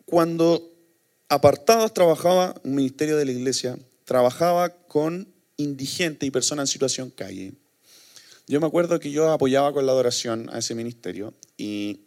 cuando 0.05 0.73
Apartados 1.33 1.95
trabajaba, 1.95 2.61
un 2.63 2.75
ministerio 2.75 3.17
de 3.17 3.25
la 3.25 3.33
iglesia, 3.33 3.79
trabajaba 4.05 4.69
con 4.69 5.33
indigentes 5.57 6.27
y 6.27 6.31
personas 6.31 6.69
en 6.69 6.73
situación 6.75 7.09
calle. 7.09 7.55
Yo 8.47 8.61
me 8.61 8.67
acuerdo 8.67 9.01
que 9.01 9.11
yo 9.11 9.31
apoyaba 9.31 9.73
con 9.73 9.87
la 9.87 9.93
adoración 9.93 10.51
a 10.53 10.59
ese 10.59 10.75
ministerio 10.75 11.33
y 11.57 12.01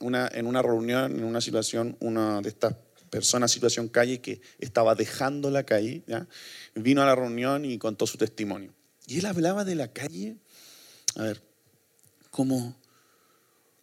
una, 0.00 0.26
en 0.26 0.48
una 0.48 0.60
reunión, 0.60 1.16
en 1.16 1.22
una 1.22 1.40
situación, 1.40 1.96
una 2.00 2.40
de 2.40 2.48
estas 2.48 2.74
personas 3.10 3.52
situación 3.52 3.86
calle 3.86 4.20
que 4.20 4.40
estaba 4.58 4.96
dejando 4.96 5.52
la 5.52 5.62
calle, 5.62 6.02
vino 6.74 7.00
a 7.00 7.06
la 7.06 7.14
reunión 7.14 7.64
y 7.64 7.78
contó 7.78 8.08
su 8.08 8.18
testimonio. 8.18 8.74
Y 9.06 9.20
él 9.20 9.26
hablaba 9.26 9.64
de 9.64 9.76
la 9.76 9.86
calle, 9.86 10.34
a 11.14 11.22
ver, 11.22 11.40
como 12.32 12.74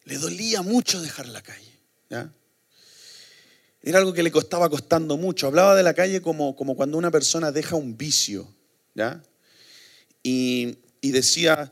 le 0.05 0.17
dolía 0.17 0.61
mucho 0.61 1.01
dejar 1.01 1.27
la 1.27 1.41
calle. 1.41 1.79
¿ya? 2.09 2.33
Era 3.81 3.99
algo 3.99 4.13
que 4.13 4.23
le 4.23 4.31
costaba 4.31 4.69
costando 4.69 5.17
mucho. 5.17 5.47
Hablaba 5.47 5.75
de 5.75 5.83
la 5.83 5.93
calle 5.93 6.21
como, 6.21 6.55
como 6.55 6.75
cuando 6.75 6.97
una 6.97 7.11
persona 7.11 7.51
deja 7.51 7.75
un 7.75 7.97
vicio. 7.97 8.47
¿ya? 8.93 9.21
Y, 10.23 10.77
y 11.01 11.11
decía, 11.11 11.71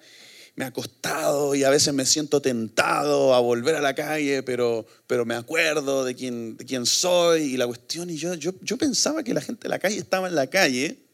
me 0.55 0.65
ha 0.65 0.71
costado 0.71 1.55
y 1.55 1.63
a 1.63 1.69
veces 1.69 1.93
me 1.93 2.05
siento 2.05 2.41
tentado 2.41 3.33
a 3.33 3.39
volver 3.39 3.75
a 3.75 3.81
la 3.81 3.95
calle, 3.95 4.43
pero, 4.43 4.85
pero 5.07 5.25
me 5.25 5.35
acuerdo 5.35 6.03
de 6.03 6.15
quién, 6.15 6.57
de 6.57 6.65
quién 6.65 6.85
soy 6.85 7.53
y 7.53 7.57
la 7.57 7.67
cuestión. 7.67 8.09
Y 8.09 8.17
yo, 8.17 8.33
yo, 8.33 8.53
yo 8.61 8.77
pensaba 8.77 9.23
que 9.23 9.33
la 9.33 9.41
gente 9.41 9.63
de 9.63 9.69
la 9.69 9.79
calle 9.79 9.97
estaba 9.97 10.27
en 10.27 10.35
la 10.35 10.47
calle 10.47 11.08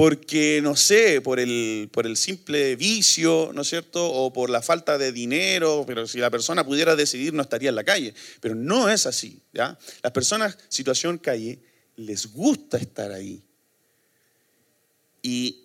porque, 0.00 0.60
no 0.62 0.76
sé, 0.76 1.20
por 1.20 1.38
el, 1.38 1.90
por 1.92 2.06
el 2.06 2.16
simple 2.16 2.74
vicio, 2.74 3.50
¿no 3.52 3.60
es 3.60 3.68
cierto? 3.68 4.10
O 4.10 4.32
por 4.32 4.48
la 4.48 4.62
falta 4.62 4.96
de 4.96 5.12
dinero, 5.12 5.84
pero 5.86 6.06
si 6.06 6.16
la 6.16 6.30
persona 6.30 6.64
pudiera 6.64 6.96
decidir 6.96 7.34
no 7.34 7.42
estaría 7.42 7.68
en 7.68 7.74
la 7.74 7.84
calle. 7.84 8.14
Pero 8.40 8.54
no 8.54 8.88
es 8.88 9.04
así, 9.04 9.42
¿ya? 9.52 9.78
Las 10.02 10.12
personas, 10.12 10.56
situación 10.70 11.18
calle, 11.18 11.58
les 11.96 12.32
gusta 12.32 12.78
estar 12.78 13.12
ahí. 13.12 13.42
Y, 15.20 15.64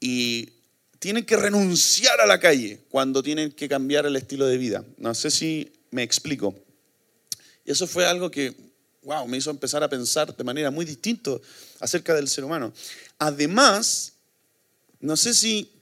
y 0.00 0.50
tienen 0.98 1.24
que 1.24 1.38
renunciar 1.38 2.20
a 2.20 2.26
la 2.26 2.38
calle 2.40 2.80
cuando 2.90 3.22
tienen 3.22 3.52
que 3.52 3.70
cambiar 3.70 4.04
el 4.04 4.16
estilo 4.16 4.46
de 4.48 4.58
vida. 4.58 4.84
No 4.98 5.14
sé 5.14 5.30
si 5.30 5.72
me 5.92 6.02
explico. 6.02 6.54
Eso 7.64 7.86
fue 7.86 8.04
algo 8.04 8.30
que, 8.30 8.54
wow, 9.02 9.26
me 9.26 9.38
hizo 9.38 9.50
empezar 9.50 9.82
a 9.82 9.88
pensar 9.88 10.34
de 10.34 10.44
manera 10.44 10.70
muy 10.70 10.84
distinta 10.84 11.32
acerca 11.78 12.14
del 12.14 12.28
ser 12.28 12.44
humano. 12.44 12.72
Además, 13.18 14.12
no 15.00 15.16
sé 15.16 15.34
si 15.34 15.72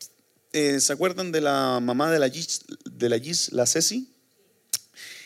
eh, 0.53 0.81
se 0.81 0.93
acuerdan 0.93 1.33
de 1.33 1.41
la 1.41 1.81
mamá 1.81 2.11
de 2.11 2.19
la 2.19 2.31
Gis, 2.31 2.63
de 2.85 3.09
la, 3.09 3.19
Gis, 3.19 3.53
la 3.53 3.67
Ceci, 3.67 4.09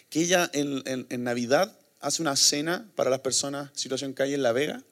que 0.09 0.21
ella 0.21 0.51
en, 0.53 1.25
Navidad 1.25 1.77
hace 2.01 2.23
una 2.23 2.37
cena 2.37 2.91
para 2.97 3.11
las 3.11 3.21
personas 3.21 3.71
situación 3.75 4.13
calle 4.13 4.35
en 4.35 4.43
La 4.43 4.53
Vega. 4.53 4.83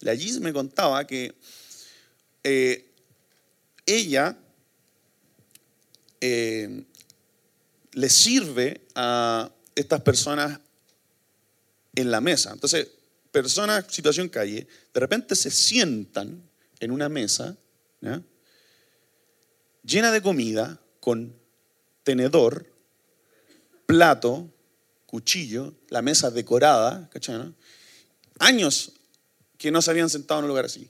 La 0.00 0.16
Gis 0.16 0.40
me 0.40 0.52
contaba 0.52 1.06
que 1.06 1.34
eh, 2.44 2.90
ella 3.86 4.36
eh, 6.20 6.84
le 7.92 8.08
sirve 8.08 8.80
a 8.94 9.50
estas 9.74 10.00
personas 10.00 10.58
en 12.00 12.10
la 12.10 12.20
mesa. 12.20 12.52
Entonces, 12.52 12.88
personas 13.32 13.84
situación 13.88 14.28
calle, 14.28 14.66
de 14.94 15.00
repente 15.00 15.34
se 15.34 15.50
sientan 15.50 16.42
en 16.80 16.90
una 16.90 17.08
mesa 17.08 17.56
llena 19.82 20.12
de 20.12 20.22
comida 20.22 20.80
con 21.00 21.34
tenedor, 22.04 22.66
plato, 23.86 24.48
cuchillo, 25.06 25.74
la 25.88 26.02
mesa 26.02 26.30
decorada, 26.30 27.08
¿cachai? 27.10 27.52
Años 28.38 28.92
que 29.56 29.70
no 29.70 29.82
se 29.82 29.90
habían 29.90 30.08
sentado 30.08 30.40
en 30.40 30.44
un 30.44 30.48
lugar 30.48 30.66
así. 30.66 30.88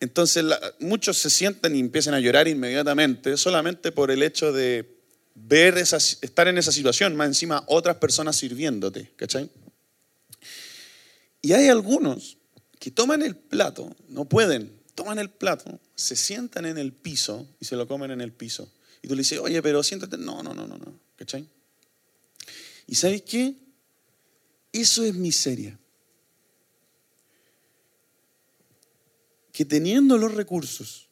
Entonces 0.00 0.44
muchos 0.80 1.18
se 1.18 1.28
sientan 1.28 1.76
y 1.76 1.80
empiezan 1.80 2.14
a 2.14 2.20
llorar 2.20 2.48
inmediatamente 2.48 3.36
solamente 3.36 3.92
por 3.92 4.10
el 4.10 4.22
hecho 4.22 4.52
de 4.52 4.96
ver 5.34 5.76
estar 5.76 6.48
en 6.48 6.58
esa 6.58 6.72
situación, 6.72 7.16
más 7.16 7.26
encima 7.26 7.64
otras 7.66 7.96
personas 7.96 8.36
sirviéndote, 8.36 9.12
¿cachai? 9.16 9.50
Y 11.44 11.52
hay 11.52 11.68
algunos 11.68 12.38
que 12.80 12.90
toman 12.90 13.20
el 13.20 13.36
plato, 13.36 13.94
no 14.08 14.24
pueden, 14.24 14.80
toman 14.94 15.18
el 15.18 15.28
plato, 15.28 15.78
se 15.94 16.16
sientan 16.16 16.64
en 16.64 16.78
el 16.78 16.94
piso 16.94 17.46
y 17.60 17.66
se 17.66 17.76
lo 17.76 17.86
comen 17.86 18.10
en 18.12 18.22
el 18.22 18.32
piso. 18.32 18.72
Y 19.02 19.08
tú 19.08 19.14
le 19.14 19.20
dices, 19.20 19.40
oye, 19.40 19.60
pero 19.60 19.82
siéntate. 19.82 20.16
No, 20.16 20.42
no, 20.42 20.54
no, 20.54 20.66
no, 20.66 20.78
no. 20.78 20.98
¿Cachai? 21.16 21.46
¿Y 22.86 22.94
sabes 22.94 23.20
qué? 23.20 23.56
Eso 24.72 25.04
es 25.04 25.14
miseria. 25.14 25.78
Que 29.52 29.66
teniendo 29.66 30.16
los 30.16 30.32
recursos, 30.32 31.08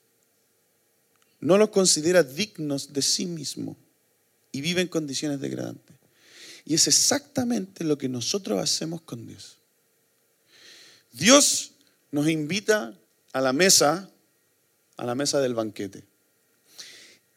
no 1.41 1.59
los 1.59 1.69
considera 1.69 2.23
dignos 2.23 2.95
de 2.95 3.03
sí 3.03 3.27
mismo 3.27 3.77
y 4.51 4.63
vive 4.63 4.81
en 4.81 4.89
condiciones 4.89 5.43
degradantes. 5.43 5.95
Y 6.65 6.73
es 6.73 6.89
exactamente 6.89 7.85
lo 7.85 7.99
que 7.99 8.09
nosotros 8.09 8.59
hacemos 8.59 9.03
con 9.03 9.27
Dios. 9.27 9.59
Dios 11.13 11.73
nos 12.11 12.29
invita 12.29 12.99
a 13.33 13.41
la 13.41 13.53
mesa, 13.53 14.11
a 14.97 15.05
la 15.05 15.15
mesa 15.15 15.41
del 15.41 15.55
banquete. 15.55 16.05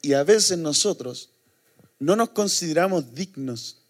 Y 0.02 0.14
a 0.14 0.24
veces 0.24 0.58
nosotros 0.58 1.30
no 2.00 2.16
nos 2.16 2.30
consideramos 2.30 3.14
dignos 3.14 3.82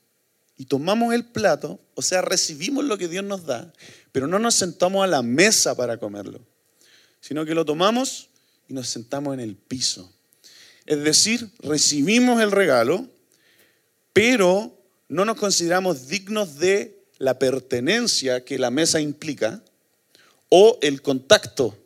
y 0.58 0.66
tomamos 0.66 1.14
el 1.14 1.26
plato, 1.26 1.80
o 1.96 2.02
sea, 2.02 2.22
recibimos 2.22 2.86
lo 2.86 2.98
que 2.98 3.08
Dios 3.08 3.24
nos 3.24 3.46
da, 3.46 3.74
pero 4.12 4.28
no 4.28 4.40
nos 4.40 4.56
sentamos 4.56 5.04
a 5.04 5.08
la 5.08 5.22
mesa 5.22 5.76
para 5.76 5.98
comerlo, 5.98 6.40
sino 7.20 7.46
que 7.46 7.56
lo 7.56 7.66
tomamos 7.66 8.30
y 8.68 8.74
nos 8.74 8.88
sentamos 8.88 9.34
en 9.34 9.42
el 9.42 9.56
piso. 9.56 10.12
Es 10.86 11.04
decir, 11.04 11.50
recibimos 11.60 12.42
el 12.42 12.52
regalo, 12.52 13.08
pero 14.14 14.80
no 15.10 15.26
nos 15.26 15.38
consideramos 15.38 16.08
dignos 16.08 16.58
de 16.58 17.04
la 17.18 17.38
pertenencia 17.40 18.46
que 18.46 18.58
la 18.58 18.72
mesa 18.72 19.02
implica, 19.02 19.62
o 20.58 20.80
el 20.82 21.02
contacto, 21.02 21.78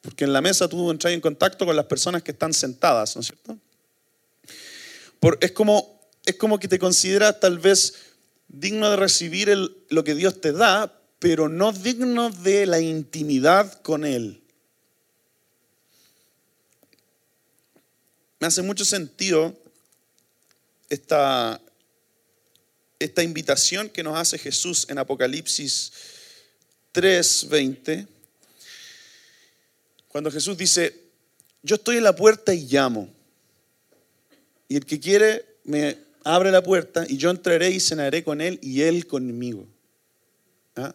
porque 0.00 0.24
en 0.24 0.32
la 0.32 0.40
mesa 0.40 0.66
tú 0.66 0.90
entras 0.90 1.12
en 1.12 1.20
contacto 1.20 1.66
con 1.66 1.76
las 1.76 1.84
personas 1.84 2.22
que 2.22 2.30
están 2.30 2.54
sentadas, 2.54 3.14
¿no 3.14 3.20
es 3.20 3.26
cierto? 3.26 3.58
es, 5.42 5.52
como, 5.52 6.00
es 6.24 6.34
como 6.36 6.58
que 6.58 6.66
te 6.66 6.78
consideras 6.78 7.38
tal 7.38 7.58
vez 7.58 7.96
digno 8.48 8.88
de 8.88 8.96
recibir 8.96 9.54
lo 9.90 10.04
que 10.04 10.14
Dios 10.14 10.40
te 10.40 10.52
da, 10.52 10.98
pero 11.18 11.50
no 11.50 11.70
digno 11.72 12.30
de 12.30 12.64
la 12.64 12.80
intimidad 12.80 13.82
con 13.82 14.06
Él. 14.06 14.42
Me 18.40 18.46
hace 18.46 18.62
mucho 18.62 18.86
sentido 18.86 19.54
esta, 20.88 21.60
esta 22.98 23.22
invitación 23.22 23.90
que 23.90 24.02
nos 24.02 24.16
hace 24.16 24.38
Jesús 24.38 24.86
en 24.88 24.96
Apocalipsis 24.96 25.92
3:20, 26.94 28.13
cuando 30.14 30.30
Jesús 30.30 30.56
dice, 30.56 30.94
yo 31.64 31.74
estoy 31.74 31.96
en 31.96 32.04
la 32.04 32.14
puerta 32.14 32.54
y 32.54 32.68
llamo. 32.68 33.12
Y 34.68 34.76
el 34.76 34.86
que 34.86 35.00
quiere 35.00 35.44
me 35.64 35.98
abre 36.22 36.52
la 36.52 36.62
puerta 36.62 37.04
y 37.08 37.16
yo 37.16 37.30
entraré 37.30 37.70
y 37.70 37.80
cenaré 37.80 38.22
con 38.22 38.40
él 38.40 38.60
y 38.62 38.82
él 38.82 39.08
conmigo. 39.08 39.66
¿Ah? 40.76 40.94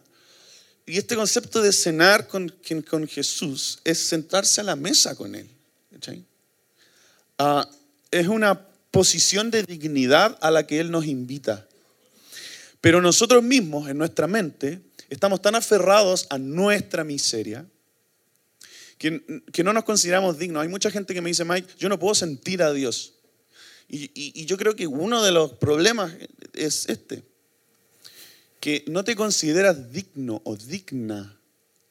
Y 0.86 0.96
este 0.96 1.16
concepto 1.16 1.60
de 1.60 1.70
cenar 1.70 2.28
con, 2.28 2.50
con, 2.88 3.06
Jesús 3.06 3.80
es 3.84 3.98
sentarse 3.98 4.62
a 4.62 4.64
la 4.64 4.74
mesa 4.74 5.14
con 5.14 5.34
él. 5.34 5.50
Ah, 7.36 7.68
es 8.10 8.26
una 8.26 8.58
posición 8.90 9.50
de 9.50 9.64
dignidad 9.64 10.38
a 10.40 10.50
la 10.50 10.66
que 10.66 10.80
él 10.80 10.90
nos 10.90 11.04
invita. 11.04 11.68
Pero 12.80 13.02
nosotros 13.02 13.42
mismos, 13.42 13.90
en 13.90 13.98
nuestra 13.98 14.26
mente, 14.26 14.80
estamos 15.10 15.42
tan 15.42 15.56
aferrados 15.56 16.26
a 16.30 16.38
nuestra 16.38 17.04
miseria 17.04 17.66
que, 19.00 19.64
no 19.64 19.72
nos 19.72 19.84
consideramos 19.84 20.38
dignos. 20.38 20.62
Hay 20.62 20.68
mucha 20.68 20.90
gente 20.90 21.14
que 21.14 21.22
me 21.22 21.30
dice, 21.30 21.46
Mike, 21.46 21.72
yo 21.78 21.88
no 21.88 21.98
puedo 21.98 22.14
sentir 22.14 22.62
a 22.62 22.70
Dios. 22.70 23.14
Y, 23.88 24.44
yo 24.44 24.58
creo 24.58 24.76
que 24.76 24.86
uno 24.86 25.22
de 25.24 25.32
los 25.32 25.54
problemas 25.54 26.12
es 26.52 26.86
este, 26.90 27.24
que 28.60 28.84
no 28.88 29.02
te 29.02 29.16
consideras 29.16 29.90
digno 29.90 30.42
o 30.44 30.54
digna 30.54 31.34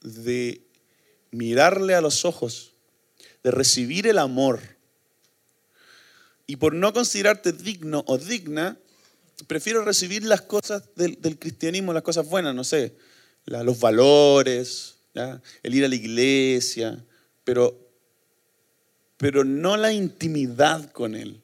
de 0.01 0.61
mirarle 1.31 1.95
a 1.95 2.01
los 2.01 2.25
ojos, 2.25 2.73
de 3.43 3.49
recibir 3.49 4.05
el 4.05 4.19
amor. 4.19 4.61
Y 6.45 6.57
por 6.57 6.75
no 6.75 6.93
considerarte 6.93 7.53
digno 7.53 8.03
o 8.05 8.19
digna, 8.19 8.77
prefiero 9.47 9.83
recibir 9.83 10.23
las 10.23 10.41
cosas 10.41 10.83
del, 10.95 11.17
cristianismo, 11.39 11.91
las 11.91 12.03
cosas 12.03 12.27
buenas, 12.27 12.53
no 12.53 12.63
sé, 12.63 12.95
los 13.45 13.79
valores, 13.79 14.98
el 15.13 15.75
ir 15.75 15.85
a 15.85 15.87
la 15.87 15.95
iglesia, 15.95 17.03
pero, 17.43 17.91
pero 19.17 19.43
no 19.43 19.77
la 19.77 19.91
intimidad 19.91 20.91
con 20.91 21.15
Él. 21.15 21.41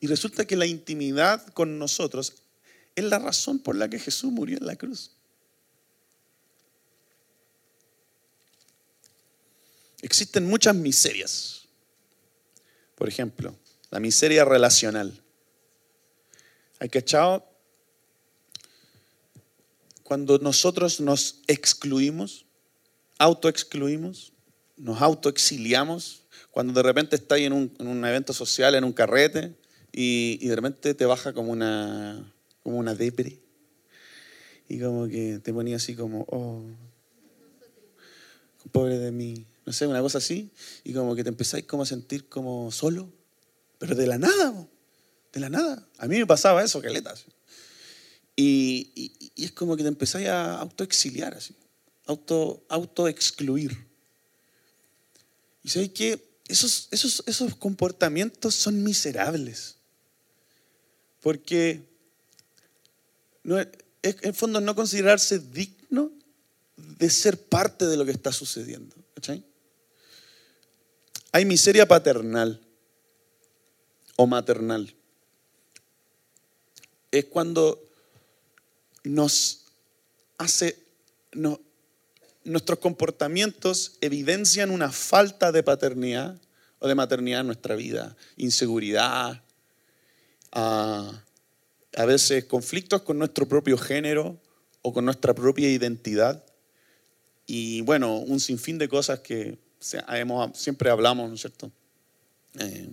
Y 0.00 0.06
resulta 0.06 0.46
que 0.46 0.56
la 0.56 0.66
intimidad 0.66 1.46
con 1.48 1.78
nosotros 1.78 2.34
es 2.94 3.04
la 3.04 3.18
razón 3.18 3.58
por 3.58 3.76
la 3.76 3.88
que 3.88 3.98
Jesús 3.98 4.32
murió 4.32 4.58
en 4.58 4.66
la 4.66 4.76
cruz. 4.76 5.12
Existen 10.02 10.46
muchas 10.46 10.74
miserias. 10.74 11.68
Por 12.94 13.08
ejemplo, 13.08 13.54
la 13.90 14.00
miseria 14.00 14.44
relacional. 14.44 15.22
¿Hay 16.78 16.88
cachado? 16.88 17.49
Cuando 20.10 20.40
nosotros 20.40 21.00
nos 21.00 21.36
excluimos, 21.46 22.44
autoexcluimos, 23.18 24.32
nos 24.76 25.00
autoexiliamos, 25.00 26.24
cuando 26.50 26.72
de 26.72 26.82
repente 26.82 27.14
estás 27.14 27.38
en 27.38 27.52
un, 27.52 27.72
en 27.78 27.86
un 27.86 28.04
evento 28.04 28.32
social, 28.32 28.74
en 28.74 28.82
un 28.82 28.92
carrete, 28.92 29.54
y, 29.92 30.36
y, 30.42 30.48
de 30.48 30.56
repente 30.56 30.94
te 30.94 31.06
baja 31.06 31.32
como 31.32 31.52
una, 31.52 32.34
como 32.64 32.78
una 32.78 32.96
depre, 32.96 33.38
y 34.68 34.80
como 34.80 35.06
que 35.06 35.38
te 35.38 35.52
ponía 35.52 35.76
así 35.76 35.94
como, 35.94 36.26
oh, 36.28 36.64
pobre 38.72 38.98
de 38.98 39.12
mí, 39.12 39.46
no 39.64 39.72
sé, 39.72 39.86
una 39.86 40.00
cosa 40.00 40.18
así, 40.18 40.50
y 40.82 40.92
como 40.92 41.14
que 41.14 41.22
te 41.22 41.28
empezáis 41.28 41.66
como 41.66 41.84
a 41.84 41.86
sentir 41.86 42.28
como 42.28 42.72
solo, 42.72 43.12
pero 43.78 43.94
de 43.94 44.08
la 44.08 44.18
nada, 44.18 44.66
de 45.32 45.38
la 45.38 45.50
nada. 45.50 45.86
A 45.98 46.08
mí 46.08 46.18
me 46.18 46.26
pasaba 46.26 46.64
eso, 46.64 46.82
caletas. 46.82 47.26
Y, 48.42 49.32
es 49.36 49.52
como 49.52 49.76
que 49.76 49.82
te 49.82 49.88
empezáis 49.88 50.28
a 50.28 50.60
autoexiliar, 50.60 51.34
así, 51.34 51.54
auto, 52.06 52.64
autoexcluir. 52.70 53.86
Y 55.62 55.68
sabéis 55.68 55.92
que 55.92 56.30
esos, 56.48 56.88
esos, 56.90 57.22
esos 57.26 57.54
comportamientos 57.56 58.54
son 58.54 58.82
miserables. 58.82 59.76
Porque 61.20 61.82
no, 63.42 63.60
en 63.60 63.70
el 64.02 64.34
fondo 64.34 64.58
no 64.60 64.74
considerarse 64.74 65.38
digno 65.38 66.10
de 66.76 67.10
ser 67.10 67.38
parte 67.38 67.86
de 67.86 67.96
lo 67.98 68.06
que 68.06 68.12
está 68.12 68.32
sucediendo. 68.32 68.96
Hay 71.32 71.44
miseria 71.44 71.86
paternal 71.86 72.58
o 74.16 74.26
maternal. 74.26 74.94
Es 77.10 77.26
cuando 77.26 77.89
nos 79.04 79.66
hace, 80.38 80.76
nuestros 82.44 82.78
comportamientos 82.78 83.98
evidencian 84.00 84.70
una 84.70 84.90
falta 84.90 85.52
de 85.52 85.62
paternidad 85.62 86.40
o 86.78 86.88
de 86.88 86.94
maternidad 86.94 87.40
en 87.40 87.46
nuestra 87.46 87.76
vida, 87.76 88.16
inseguridad, 88.36 89.42
a, 90.52 91.22
a 91.96 92.04
veces 92.04 92.44
conflictos 92.44 93.02
con 93.02 93.18
nuestro 93.18 93.46
propio 93.46 93.76
género 93.76 94.40
o 94.82 94.92
con 94.92 95.04
nuestra 95.04 95.34
propia 95.34 95.70
identidad. 95.70 96.44
Y 97.46 97.82
bueno, 97.82 98.18
un 98.18 98.40
sinfín 98.40 98.78
de 98.78 98.88
cosas 98.88 99.20
que 99.20 99.58
siempre 99.80 100.90
hablamos, 100.90 101.28
¿no 101.28 101.34
es 101.34 101.40
cierto? 101.40 101.70
Eh, 102.58 102.90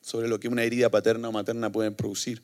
sobre 0.00 0.28
lo 0.28 0.38
que 0.38 0.48
una 0.48 0.62
herida 0.62 0.90
paterna 0.90 1.28
o 1.28 1.32
materna 1.32 1.72
pueden 1.72 1.94
producir. 1.94 2.42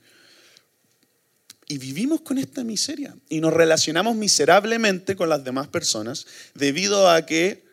Y 1.69 1.79
vivimos 1.79 2.21
con 2.21 2.39
esta 2.39 2.65
miseria 2.65 3.17
y 3.29 3.41
nos 3.41 3.53
relacionamos 3.53 4.17
miserablemente 4.17 5.17
con 5.17 5.29
las 5.29 5.45
demás 5.45 5.69
personas 5.69 6.27
debido 6.55 7.09
a 7.09 7.25
que 7.25 7.65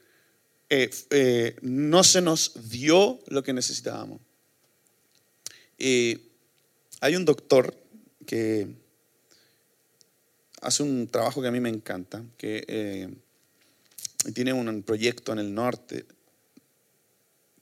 eh, 0.69 0.89
eh, 1.09 1.55
no 1.61 2.03
se 2.03 2.21
nos 2.21 2.69
dio 2.69 3.19
lo 3.27 3.43
que 3.43 3.53
necesitábamos. 3.53 4.21
hay 5.79 7.15
un 7.15 7.25
doctor 7.25 7.75
que 8.25 8.67
hace 10.61 10.83
un 10.83 11.07
trabajo 11.07 11.41
que 11.41 11.47
a 11.47 11.51
mí 11.51 11.59
me 11.59 11.69
encanta, 11.69 12.23
que 12.37 13.09
tiene 14.33 14.53
un 14.53 14.83
proyecto 14.83 15.31
en 15.33 15.39
el 15.39 15.53
norte, 15.53 16.05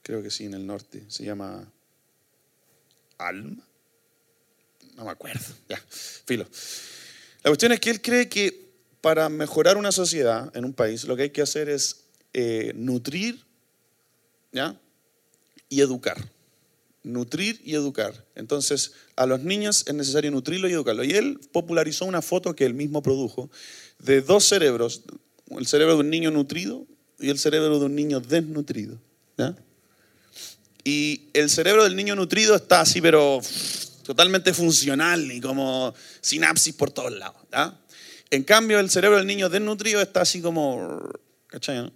creo 0.08 0.22
que 0.22 0.30
sí, 0.30 0.46
en 0.46 0.54
el 0.54 0.66
norte, 0.66 1.04
se 1.08 1.22
llama 1.22 1.70
Alma. 3.18 3.67
No 4.98 5.04
me 5.04 5.12
acuerdo, 5.12 5.44
ya, 5.68 5.80
filo. 6.26 6.44
La 7.44 7.50
cuestión 7.50 7.70
es 7.70 7.78
que 7.78 7.90
él 7.90 8.02
cree 8.02 8.28
que 8.28 8.68
para 9.00 9.28
mejorar 9.28 9.76
una 9.76 9.92
sociedad 9.92 10.50
en 10.56 10.64
un 10.64 10.72
país, 10.72 11.04
lo 11.04 11.14
que 11.14 11.22
hay 11.22 11.30
que 11.30 11.40
hacer 11.40 11.68
es 11.68 12.00
eh, 12.34 12.72
nutrir 12.74 13.44
¿ya? 14.50 14.76
y 15.68 15.82
educar. 15.82 16.18
Nutrir 17.04 17.60
y 17.64 17.76
educar. 17.76 18.26
Entonces, 18.34 18.92
a 19.14 19.24
los 19.26 19.40
niños 19.40 19.84
es 19.86 19.94
necesario 19.94 20.32
nutrirlo 20.32 20.68
y 20.68 20.72
educarlo. 20.72 21.04
Y 21.04 21.12
él 21.12 21.38
popularizó 21.52 22.04
una 22.04 22.20
foto 22.20 22.56
que 22.56 22.66
él 22.66 22.74
mismo 22.74 23.00
produjo 23.00 23.50
de 24.00 24.20
dos 24.20 24.46
cerebros, 24.46 25.02
el 25.50 25.68
cerebro 25.68 25.94
de 25.94 26.00
un 26.00 26.10
niño 26.10 26.32
nutrido 26.32 26.86
y 27.20 27.30
el 27.30 27.38
cerebro 27.38 27.78
de 27.78 27.86
un 27.86 27.94
niño 27.94 28.18
desnutrido. 28.18 28.98
Y 30.82 31.28
el 31.34 31.50
cerebro 31.50 31.84
del 31.84 31.94
niño 31.94 32.16
nutrido 32.16 32.56
está 32.56 32.80
así, 32.80 33.00
pero 33.00 33.40
totalmente 34.08 34.54
funcional 34.54 35.30
y 35.30 35.38
como 35.38 35.94
sinapsis 36.22 36.72
por 36.72 36.90
todos 36.90 37.12
lados. 37.12 37.36
En 38.30 38.42
cambio, 38.42 38.80
el 38.80 38.88
cerebro 38.88 39.18
del 39.18 39.26
niño 39.26 39.50
desnutrido 39.50 40.00
está 40.00 40.22
así 40.22 40.40
como... 40.40 41.10
¿cachai? 41.46 41.92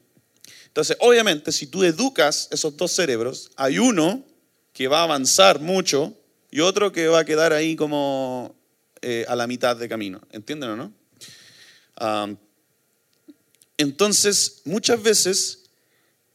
Entonces, 0.66 0.94
obviamente, 1.00 1.50
si 1.52 1.68
tú 1.68 1.82
educas 1.84 2.48
esos 2.50 2.76
dos 2.76 2.92
cerebros, 2.92 3.50
hay 3.56 3.78
uno 3.78 4.26
que 4.74 4.88
va 4.88 5.00
a 5.00 5.04
avanzar 5.04 5.60
mucho 5.60 6.14
y 6.50 6.60
otro 6.60 6.92
que 6.92 7.08
va 7.08 7.20
a 7.20 7.24
quedar 7.24 7.54
ahí 7.54 7.76
como 7.76 8.54
eh, 9.00 9.24
a 9.26 9.34
la 9.34 9.46
mitad 9.46 9.74
de 9.74 9.88
camino. 9.88 10.20
¿Entienden 10.32 10.68
o 10.68 10.76
no? 10.76 10.92
Entonces, 13.78 14.60
muchas 14.66 15.02
veces 15.02 15.70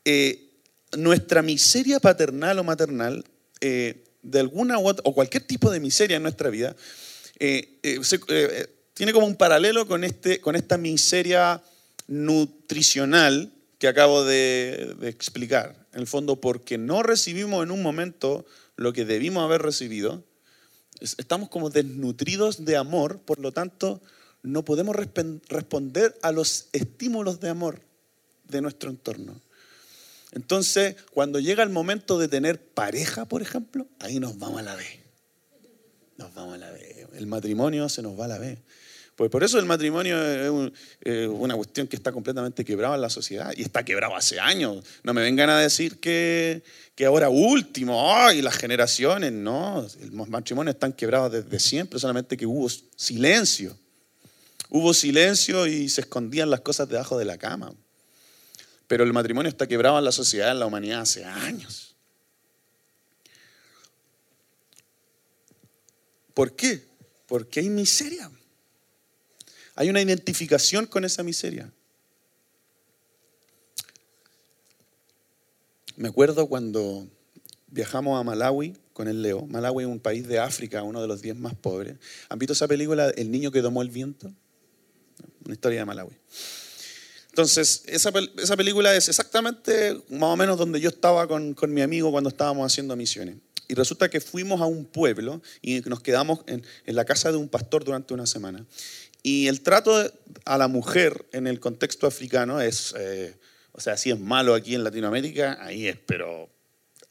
eh, 0.06 0.50
nuestra 0.98 1.44
miseria 1.44 2.00
paternal 2.00 2.58
o 2.58 2.64
maternal, 2.64 3.24
eh, 3.62 4.07
de 4.22 4.40
alguna 4.40 4.78
u 4.80 4.88
otra, 4.88 5.04
o 5.06 5.14
cualquier 5.14 5.44
tipo 5.44 5.70
de 5.70 5.80
miseria 5.80 6.18
en 6.18 6.24
nuestra 6.24 6.50
vida, 6.50 6.76
eh, 7.40 7.80
tiene 8.94 9.14
como 9.14 9.28
un 9.28 9.36
paralelo 9.36 9.88
con, 9.88 10.04
este, 10.04 10.42
con 10.42 10.56
esta 10.56 10.78
miseria 10.78 11.62
nutricional 12.08 13.52
que 13.78 13.88
acabo 13.88 14.24
de, 14.24 14.96
de 15.00 15.10
explicar. 15.10 15.76
En 15.94 16.02
el 16.02 16.08
fondo, 16.08 16.40
porque 16.42 16.78
no 16.78 17.04
recibimos 17.04 17.64
en 17.64 17.72
un 17.72 17.82
momento 17.82 18.46
lo 18.76 18.94
que 18.94 19.06
debimos 19.06 19.44
haber 19.44 19.62
recibido, 19.62 20.24
estamos 21.00 21.50
como 21.50 21.70
desnutridos 21.70 22.66
de 22.66 22.78
amor, 22.78 23.20
por 23.20 23.40
lo 23.40 23.52
tanto, 23.52 24.02
no 24.44 24.64
podemos 24.64 24.96
responder 24.96 26.18
a 26.22 26.32
los 26.32 26.68
estímulos 26.72 27.40
de 27.40 27.50
amor 27.50 27.82
de 28.48 28.62
nuestro 28.62 28.90
entorno. 28.90 29.42
Entonces, 30.32 30.96
cuando 31.14 31.40
llega 31.40 31.64
el 31.64 31.70
momento 31.70 32.20
de 32.20 32.28
tener 32.28 32.62
pareja, 32.62 33.26
por 33.26 33.42
ejemplo, 33.42 33.88
ahí 34.00 34.20
nos 34.20 34.38
vamos 34.38 34.60
a 34.60 34.64
la 34.64 34.76
B. 34.76 34.84
Nos 36.18 36.34
vamos 36.34 36.56
a 36.56 36.58
la 36.58 36.72
B. 36.72 37.08
El 37.16 37.28
matrimonio 37.28 37.88
se 37.90 38.02
nos 38.02 38.20
va 38.20 38.26
a 38.26 38.30
la 38.30 38.38
B. 38.38 38.58
Pues 39.18 39.32
por 39.32 39.44
eso 39.44 39.58
el 39.58 39.66
matrimonio 39.66 40.16
es 41.02 41.28
una 41.28 41.56
cuestión 41.56 41.88
que 41.88 41.96
está 41.96 42.12
completamente 42.12 42.64
quebrada 42.64 42.94
en 42.94 43.02
la 43.02 43.10
sociedad 43.10 43.52
y 43.58 43.64
está 43.64 43.84
quebrado 43.84 44.16
hace 44.16 44.40
años. 44.40 44.86
No 45.02 45.12
me 45.12 45.24
vengan 45.24 45.50
a 45.50 45.60
decir 45.60 46.00
que, 46.00 46.62
que 46.94 47.06
ahora 47.06 47.28
último, 47.28 48.16
ay, 48.16 48.44
las 48.44 48.56
generaciones, 48.58 49.32
no, 49.32 49.88
los 50.12 50.30
matrimonios 50.30 50.76
están 50.76 50.94
quebrados 50.94 51.32
desde 51.32 51.60
siempre, 51.60 51.98
solamente 51.98 52.38
que 52.38 52.46
hubo 52.46 52.70
silencio. 52.96 53.76
Hubo 54.70 54.94
silencio 54.94 55.66
y 55.66 55.90
se 55.90 56.02
escondían 56.02 56.52
las 56.52 56.62
cosas 56.62 56.88
debajo 56.88 57.18
de 57.18 57.26
la 57.26 57.40
cama. 57.40 57.74
Pero 58.88 59.04
el 59.04 59.14
matrimonio 59.14 59.50
está 59.50 59.68
quebrado 59.68 59.98
en 60.00 60.06
la 60.06 60.12
sociedad, 60.12 60.52
en 60.52 60.60
la 60.60 60.66
humanidad, 60.66 61.02
hace 61.02 61.26
años. 61.26 61.96
¿Por 66.34 66.56
qué? 66.56 66.84
Porque 67.28 67.60
hay 67.60 67.70
miseria. 67.70 68.32
Hay 69.76 69.90
una 69.90 70.02
identificación 70.02 70.86
con 70.86 71.04
esa 71.04 71.24
miseria. 71.24 71.72
Me 75.96 76.08
acuerdo 76.08 76.48
cuando 76.48 77.08
viajamos 77.68 78.20
a 78.20 78.24
Malawi 78.24 78.78
con 78.94 79.08
el 79.08 79.22
Leo. 79.22 79.46
Malawi 79.48 79.84
es 79.84 79.90
un 79.90 80.00
país 80.00 80.28
de 80.28 80.40
África, 80.40 80.84
uno 80.84 81.02
de 81.02 81.08
los 81.08 81.22
diez 81.22 81.36
más 81.36 81.56
pobres. 81.56 81.98
¿Han 82.30 82.40
visto 82.40 82.54
esa 82.54 82.68
película, 82.68 83.10
El 83.10 83.32
niño 83.32 83.52
que 83.52 83.62
domó 83.62 83.82
el 83.82 83.90
viento? 83.90 84.32
una 85.44 85.54
historia 85.54 85.80
de 85.80 85.86
Malawi. 85.86 86.12
Entonces, 87.38 87.84
esa, 87.86 88.12
esa, 88.38 88.58
película 88.58 88.96
es 88.96 89.10
exactamente 89.10 90.02
más 90.10 90.32
o 90.32 90.36
menos 90.36 90.58
donde 90.58 90.82
yo 90.82 90.90
estaba 90.90 91.28
con, 91.28 91.54
con, 91.54 91.72
mi 91.72 91.84
amigo 91.84 92.10
cuando 92.10 92.30
estábamos 92.30 92.66
haciendo 92.66 92.96
misiones. 92.96 93.36
Y 93.68 93.76
resulta 93.76 94.10
que 94.10 94.20
fuimos 94.20 94.60
a 94.60 94.66
un 94.66 94.86
pueblo 94.86 95.44
y 95.62 95.82
nos 95.82 96.00
quedamos 96.00 96.40
en, 96.48 96.66
en 96.88 96.96
la 96.96 97.06
casa 97.06 97.32
de 97.32 97.38
un 97.38 97.48
pastor 97.48 97.84
durante 97.84 98.16
una 98.16 98.26
semana. 98.26 98.66
Y 99.22 99.46
el 99.46 99.62
trato 99.62 100.12
a 100.46 100.58
la 100.58 100.68
mujer 100.68 101.28
en 101.32 101.46
el 101.46 101.60
contexto 101.60 102.08
africano 102.08 102.60
es, 102.60 102.96
eh, 102.98 103.36
o 103.72 103.82
sea, 103.82 103.98
si 103.98 104.10
es 104.10 104.20
malo 104.20 104.56
aquí 104.56 104.74
en 104.74 104.84
Latinoamérica, 104.84 105.60
ahí 105.64 105.88
es, 105.88 105.98
pero 106.08 106.50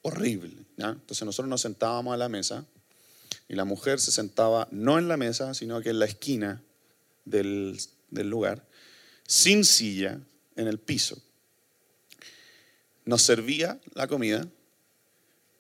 horrible. 0.02 0.56
¿ya? 0.76 0.88
Entonces 0.88 1.24
nosotros 1.24 1.48
nos 1.48 1.60
sentábamos 1.60 2.12
a 2.12 2.16
la 2.16 2.28
mesa 2.28 2.66
y 3.48 3.54
la 3.54 3.64
mujer 3.64 4.00
se 4.00 4.10
sentaba 4.10 4.66
no 4.72 4.98
en 4.98 5.06
la 5.06 5.16
mesa, 5.16 5.54
sino 5.54 5.80
que 5.82 5.90
en 5.90 6.00
la 6.00 6.06
esquina 6.06 6.64
del, 7.24 7.78
del 8.10 8.28
lugar, 8.28 8.66
sin 9.26 9.64
silla, 9.64 10.20
en 10.56 10.68
el 10.68 10.78
piso. 10.78 11.22
Nos 13.04 13.22
servía 13.22 13.78
la 13.94 14.06
comida 14.06 14.46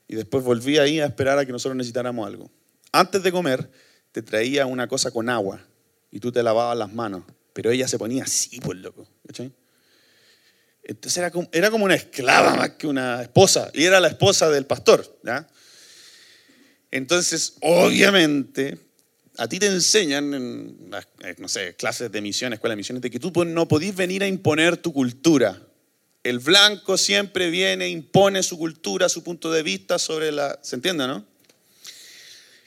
y 0.08 0.16
después 0.16 0.42
volvía 0.42 0.82
ahí 0.82 1.00
a 1.00 1.06
esperar 1.06 1.38
a 1.38 1.46
que 1.46 1.52
nosotros 1.52 1.76
necesitáramos 1.76 2.26
algo. 2.26 2.50
Antes 2.92 3.22
de 3.22 3.30
comer, 3.32 3.70
te 4.12 4.22
traía 4.22 4.66
una 4.66 4.88
cosa 4.88 5.10
con 5.10 5.28
agua 5.28 5.60
y 6.10 6.20
tú 6.20 6.32
te 6.32 6.42
lavabas 6.42 6.76
las 6.76 6.92
manos, 6.92 7.24
pero 7.52 7.70
ella 7.70 7.86
se 7.88 7.98
ponía 7.98 8.24
así, 8.24 8.60
pues 8.60 8.78
loco. 8.78 9.06
¿cachai? 9.26 9.52
Entonces 10.82 11.16
era 11.52 11.70
como, 11.70 11.84
una 11.84 11.94
esclava 11.94 12.54
más 12.54 12.70
que 12.70 12.86
una 12.86 13.20
esposa, 13.20 13.70
y 13.74 13.84
era 13.84 13.98
la 13.98 14.08
esposa 14.08 14.48
del 14.50 14.66
pastor. 14.66 15.18
Entonces, 16.92 17.56
obviamente, 17.60 18.78
a 19.38 19.48
ti 19.48 19.58
te 19.58 19.66
enseñan 19.66 20.32
en 20.34 20.88
las, 20.90 21.06
eh, 21.22 21.34
no 21.38 21.48
sé, 21.48 21.74
clases 21.76 22.10
de 22.10 22.20
misiones, 22.20 22.56
escuela 22.56 22.72
de 22.72 22.76
misiones, 22.76 23.02
de 23.02 23.10
que 23.10 23.18
tú 23.18 23.32
no 23.44 23.68
podís 23.68 23.94
venir 23.94 24.22
a 24.22 24.26
imponer 24.26 24.76
tu 24.76 24.92
cultura. 24.92 25.60
El 26.22 26.38
blanco 26.38 26.98
siempre 26.98 27.50
viene, 27.50 27.88
impone 27.88 28.42
su 28.42 28.58
cultura, 28.58 29.08
su 29.08 29.22
punto 29.22 29.52
de 29.52 29.62
vista 29.62 29.98
sobre 29.98 30.32
la... 30.32 30.58
¿Se 30.62 30.74
entiende, 30.74 31.06
no? 31.06 31.24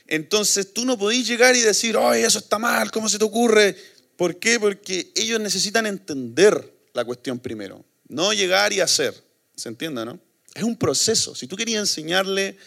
Entonces 0.07 0.73
tú 0.73 0.85
no 0.85 0.97
podís 0.97 1.27
llegar 1.27 1.55
y 1.55 1.61
decir, 1.61 1.95
oye, 1.97 2.25
eso 2.25 2.39
está 2.39 2.57
mal, 2.57 2.89
¿cómo 2.91 3.09
se 3.09 3.19
te 3.19 3.25
ocurre? 3.25 3.75
¿Por 4.15 4.39
qué? 4.39 4.59
Porque 4.59 5.11
ellos 5.15 5.39
necesitan 5.39 5.85
entender 5.85 6.73
la 6.93 7.05
cuestión 7.05 7.39
primero, 7.39 7.85
no 8.07 8.33
llegar 8.33 8.73
y 8.73 8.79
hacer. 8.79 9.13
¿Se 9.55 9.69
entiende, 9.69 10.05
no? 10.05 10.19
Es 10.55 10.63
un 10.63 10.77
proceso. 10.77 11.35
Si 11.35 11.47
tú 11.47 11.55
querías 11.55 11.81
enseñarle 11.81 12.57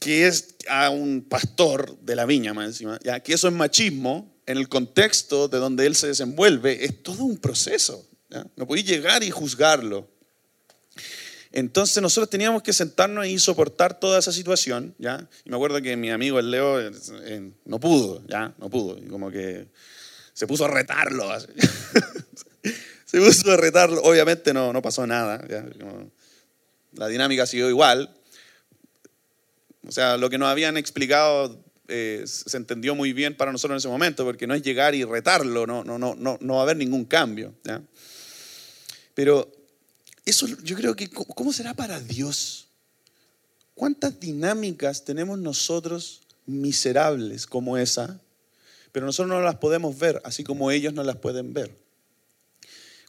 que 0.00 0.26
es 0.26 0.56
a 0.68 0.90
un 0.90 1.22
pastor 1.22 1.98
de 2.00 2.16
la 2.16 2.26
viña, 2.26 2.54
más 2.54 2.66
encima, 2.66 2.98
ya 3.02 3.20
que 3.20 3.34
eso 3.34 3.48
es 3.48 3.54
machismo, 3.54 4.38
en 4.46 4.56
el 4.56 4.68
contexto 4.68 5.48
de 5.48 5.58
donde 5.58 5.86
él 5.86 5.94
se 5.94 6.06
desenvuelve, 6.06 6.84
es 6.84 7.02
todo 7.02 7.24
un 7.24 7.36
proceso. 7.36 8.06
No 8.56 8.66
podéis 8.66 8.86
llegar 8.86 9.22
y 9.22 9.30
juzgarlo. 9.30 10.08
Entonces 11.52 12.02
nosotros 12.02 12.30
teníamos 12.30 12.62
que 12.62 12.72
sentarnos 12.72 13.26
y 13.26 13.38
soportar 13.38 13.98
toda 13.98 14.18
esa 14.18 14.32
situación, 14.32 14.94
¿ya? 14.98 15.26
Y 15.44 15.50
me 15.50 15.56
acuerdo 15.56 15.80
que 15.80 15.96
mi 15.96 16.10
amigo 16.10 16.38
el 16.38 16.50
Leo 16.50 16.78
no 17.64 17.80
pudo, 17.80 18.22
¿ya? 18.26 18.54
No 18.58 18.68
pudo. 18.68 18.98
Y 18.98 19.06
como 19.08 19.30
que 19.30 19.68
se 20.34 20.46
puso 20.46 20.66
a 20.66 20.68
retarlo. 20.68 21.28
se 23.04 23.18
puso 23.18 23.50
a 23.50 23.56
retarlo. 23.56 24.02
Obviamente 24.02 24.52
no, 24.52 24.72
no 24.72 24.82
pasó 24.82 25.06
nada. 25.06 25.42
La 26.92 27.08
dinámica 27.08 27.46
siguió 27.46 27.68
igual, 27.68 28.14
o 29.88 29.92
sea, 29.92 30.18
lo 30.18 30.28
que 30.28 30.36
nos 30.36 30.48
habían 30.48 30.76
explicado 30.76 31.64
eh, 31.88 32.22
se 32.26 32.54
entendió 32.58 32.94
muy 32.94 33.14
bien 33.14 33.34
para 33.34 33.50
nosotros 33.50 33.76
en 33.76 33.78
ese 33.78 33.88
momento, 33.88 34.22
porque 34.22 34.46
no 34.46 34.54
es 34.54 34.60
llegar 34.60 34.94
y 34.94 35.02
retarlo, 35.02 35.66
no, 35.66 35.82
no, 35.82 35.98
no, 35.98 36.14
no, 36.14 36.36
no 36.40 36.54
va 36.54 36.60
a 36.60 36.62
haber 36.64 36.76
ningún 36.76 37.06
cambio. 37.06 37.54
Pero 39.14 39.50
eso 40.26 40.46
yo 40.62 40.76
creo 40.76 40.94
que, 40.94 41.08
¿cómo 41.08 41.54
será 41.54 41.72
para 41.72 41.98
Dios? 42.00 42.68
¿Cuántas 43.74 44.20
dinámicas 44.20 45.06
tenemos 45.06 45.38
nosotros 45.38 46.20
miserables 46.44 47.46
como 47.46 47.78
esa? 47.78 48.20
Pero 48.92 49.06
nosotros 49.06 49.34
no 49.34 49.40
las 49.40 49.56
podemos 49.56 49.98
ver, 49.98 50.20
así 50.24 50.44
como 50.44 50.70
ellos 50.70 50.92
no 50.92 51.02
las 51.02 51.16
pueden 51.16 51.54
ver. 51.54 51.74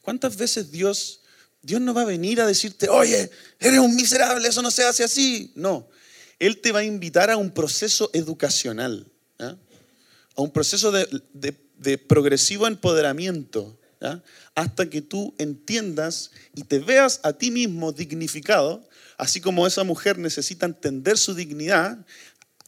¿Cuántas 0.02 0.38
veces 0.38 0.72
Dios, 0.72 1.20
Dios 1.62 1.82
no 1.82 1.94
va 1.94 2.04
a 2.04 2.06
venir 2.06 2.39
a 2.39 2.48
decirte, 2.48 2.88
oye, 2.88 3.30
eres 3.60 3.80
un 3.80 3.94
miserable, 3.98 4.48
eso 4.48 4.62
no 4.62 4.72
se 4.72 4.86
hace 4.86 5.04
así? 5.04 5.52
No, 5.56 5.89
él 6.39 6.62
te 6.62 6.71
va 6.71 6.80
a 6.80 6.84
invitar 6.84 7.30
a 7.30 7.38
un 7.38 7.52
proceso 7.52 8.10
educacional, 8.13 9.06
a 9.38 10.41
un 10.41 10.52
proceso 10.52 10.91
de, 10.91 11.97
progresivo 11.97 12.65
empoderamiento, 12.67 13.78
hasta 14.56 14.89
que 14.89 15.02
tú 15.02 15.36
entiendas 15.38 16.32
y 16.56 16.63
te 16.63 16.80
veas 16.80 17.19
a 17.23 17.34
ti 17.34 17.52
mismo 17.52 17.91
dignificado, 17.91 18.88
así 19.17 19.41
como 19.41 19.67
esa 19.67 19.84
mujer 19.84 20.17
necesita 20.17 20.65
entender 20.65 21.17
su 21.17 21.34
dignidad, 21.34 22.06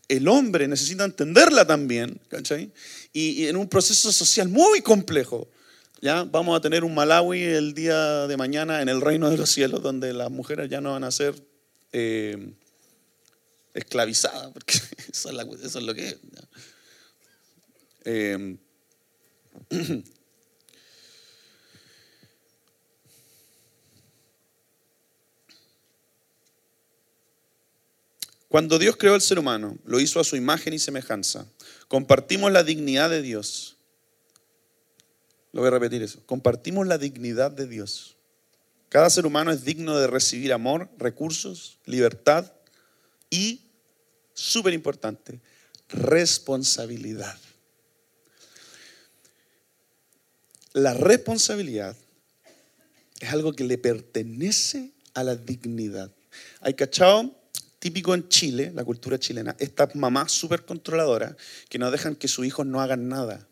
el 0.10 0.28
hombre 0.28 0.68
necesita 0.68 1.06
entenderla 1.06 1.66
también, 1.66 2.20
Y, 3.14 3.48
en 3.48 3.56
un 3.56 3.70
proceso 3.70 4.12
social 4.12 4.50
muy 4.50 4.82
complejo. 4.82 5.50
¿ya? 6.02 6.24
Vamos 6.24 6.58
a 6.58 6.62
tener 6.62 6.84
un 6.84 6.94
Malawi 6.94 7.44
el 7.44 7.74
día 7.74 8.28
de 8.28 8.36
mañana 8.36 8.82
en 8.82 8.90
el 8.90 9.00
reino 9.00 9.30
de 9.30 9.38
los 9.38 9.50
cielos, 9.50 9.82
donde 9.82 10.14
las 10.14 10.30
mujeres 10.30 10.70
ya 10.70 10.82
no 10.82 10.92
van 10.92 11.06
a 11.06 11.12
ser 11.12 11.34
eh, 11.94 12.54
esclavizada, 13.74 14.52
porque 14.52 14.74
eso 15.12 15.30
es, 15.30 15.76
lo 15.84 15.94
que 15.94 16.08
es. 16.08 16.18
Em, 18.04 18.58
cuando 28.48 28.80
Dios 28.80 28.98
creó 28.98 29.14
al 29.14 29.22
ser 29.22 29.40
humano, 29.40 29.78
lo 29.86 30.00
hizo 30.00 30.20
a 30.20 30.24
su 30.24 30.36
imagen 30.36 30.74
y 30.74 30.80
semejanza. 30.80 31.48
Compartimos 31.88 32.52
la 32.52 32.64
dignidad 32.64 33.10
de 33.10 33.22
Dios. 33.22 33.78
Lo 35.54 35.62
voy 35.62 35.68
a 35.68 35.72
repetir 35.72 36.02
eso. 36.02 36.26
Compartimos 36.26 36.88
la 36.88 36.98
dignidad 36.98 37.52
de 37.52 37.68
Dios. 37.68 38.16
Cada 38.90 39.10
ser 39.10 39.26
humano 39.26 39.52
es 39.52 39.64
digno 39.64 39.98
de 39.98 40.08
recibir 40.08 40.52
amor, 40.52 40.90
recursos, 40.98 41.80
libertad 41.86 42.52
y, 43.32 43.62
súper 44.36 44.74
importante, 44.74 45.40
responsabilidad. 45.90 47.36
La 50.74 50.94
responsabilidad 50.94 51.96
es 53.20 53.30
algo 53.30 53.54
que 53.54 53.64
le 53.64 53.78
pertenece 53.78 54.92
a 55.14 55.24
la 55.24 55.36
dignidad. 55.36 56.12
Hay 56.60 56.76
cachao 56.76 57.36
típico 57.80 58.14
en 58.14 58.30
Chile, 58.30 58.72
la 58.76 58.86
cultura 58.86 59.18
chilena, 59.18 59.56
estas 59.58 59.96
mamás 59.96 60.32
súper 60.32 60.66
controladoras 60.66 61.36
que 61.68 61.80
no 61.80 61.90
dejan 61.90 62.16
que 62.16 62.28
sus 62.28 62.46
hijos 62.46 62.66
no 62.66 62.80
hagan 62.80 63.10
nada. 63.10 63.48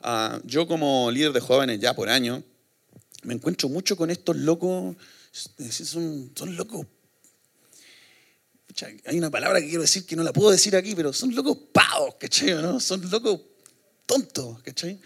Ah, 0.00 0.40
yo 0.44 0.66
como 0.66 1.10
líder 1.10 1.32
de 1.32 1.40
jóvenes 1.40 1.78
ya 1.80 1.94
por 1.94 2.08
año, 2.08 2.42
me 3.22 3.34
encuentro 3.34 3.68
mucho 3.68 3.96
con 3.96 4.10
estos 4.10 4.36
locos, 4.36 4.96
son 5.30 6.56
locos 6.56 6.86
hay 8.84 9.18
una 9.18 9.30
palabra 9.30 9.60
que 9.60 9.68
quiero 9.68 9.82
decir 9.82 10.04
que 10.04 10.16
no 10.16 10.22
la 10.22 10.32
puedo 10.32 10.50
decir 10.50 10.76
aquí, 10.76 10.94
pero 10.94 11.12
son 11.12 11.34
locos 11.34 11.56
pavos, 11.72 12.16
¿cachai? 12.16 12.50
¿no? 12.54 12.78
Son 12.78 13.08
locos 13.10 13.40
tontos, 14.04 14.60
¿cachai? 14.62 15.00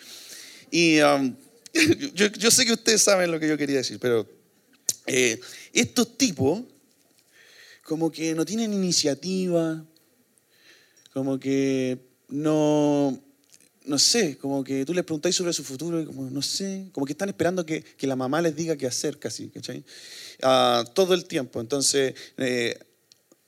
Y 0.70 1.00
um, 1.00 1.37
yo, 2.14 2.50
sé 2.50 2.66
que 2.66 2.72
ustedes 2.72 3.02
saben 3.02 3.30
lo 3.30 3.38
que 3.38 3.48
yo 3.48 3.56
quería 3.56 3.76
decir, 3.76 3.98
pero 4.00 4.28
eh, 5.06 5.40
estos 5.72 6.16
tipos 6.16 6.62
como 7.85 8.11
que 8.11 8.35
no 8.35 8.44
tienen 8.44 8.72
iniciativa, 8.72 9.85
como 11.12 11.38
que 11.38 11.98
no, 12.28 13.20
no 13.85 13.98
sé, 13.98 14.37
como 14.38 14.62
que 14.62 14.85
tú 14.85 14.94
les 14.94 15.04
preguntáis 15.04 15.35
sobre 15.35 15.52
su 15.52 15.64
futuro 15.64 16.00
y 16.00 16.06
como 16.06 16.28
no 16.30 16.42
sé, 16.42 16.88
como 16.92 17.06
que 17.06 17.12
están 17.12 17.28
esperando 17.28 17.66
que, 17.66 17.85
la 18.00 18.16
mamá 18.16 18.42
les 18.42 18.54
diga 18.54 18.76
qué 18.76 18.87
hacer 18.87 19.18
casi, 19.18 19.48
¿cachai? 19.48 19.85
Ah, 20.42 20.85
todo 20.94 21.14
el 21.14 21.24
tiempo. 21.24 21.61
Entonces, 21.61 22.14
eh, 22.37 22.78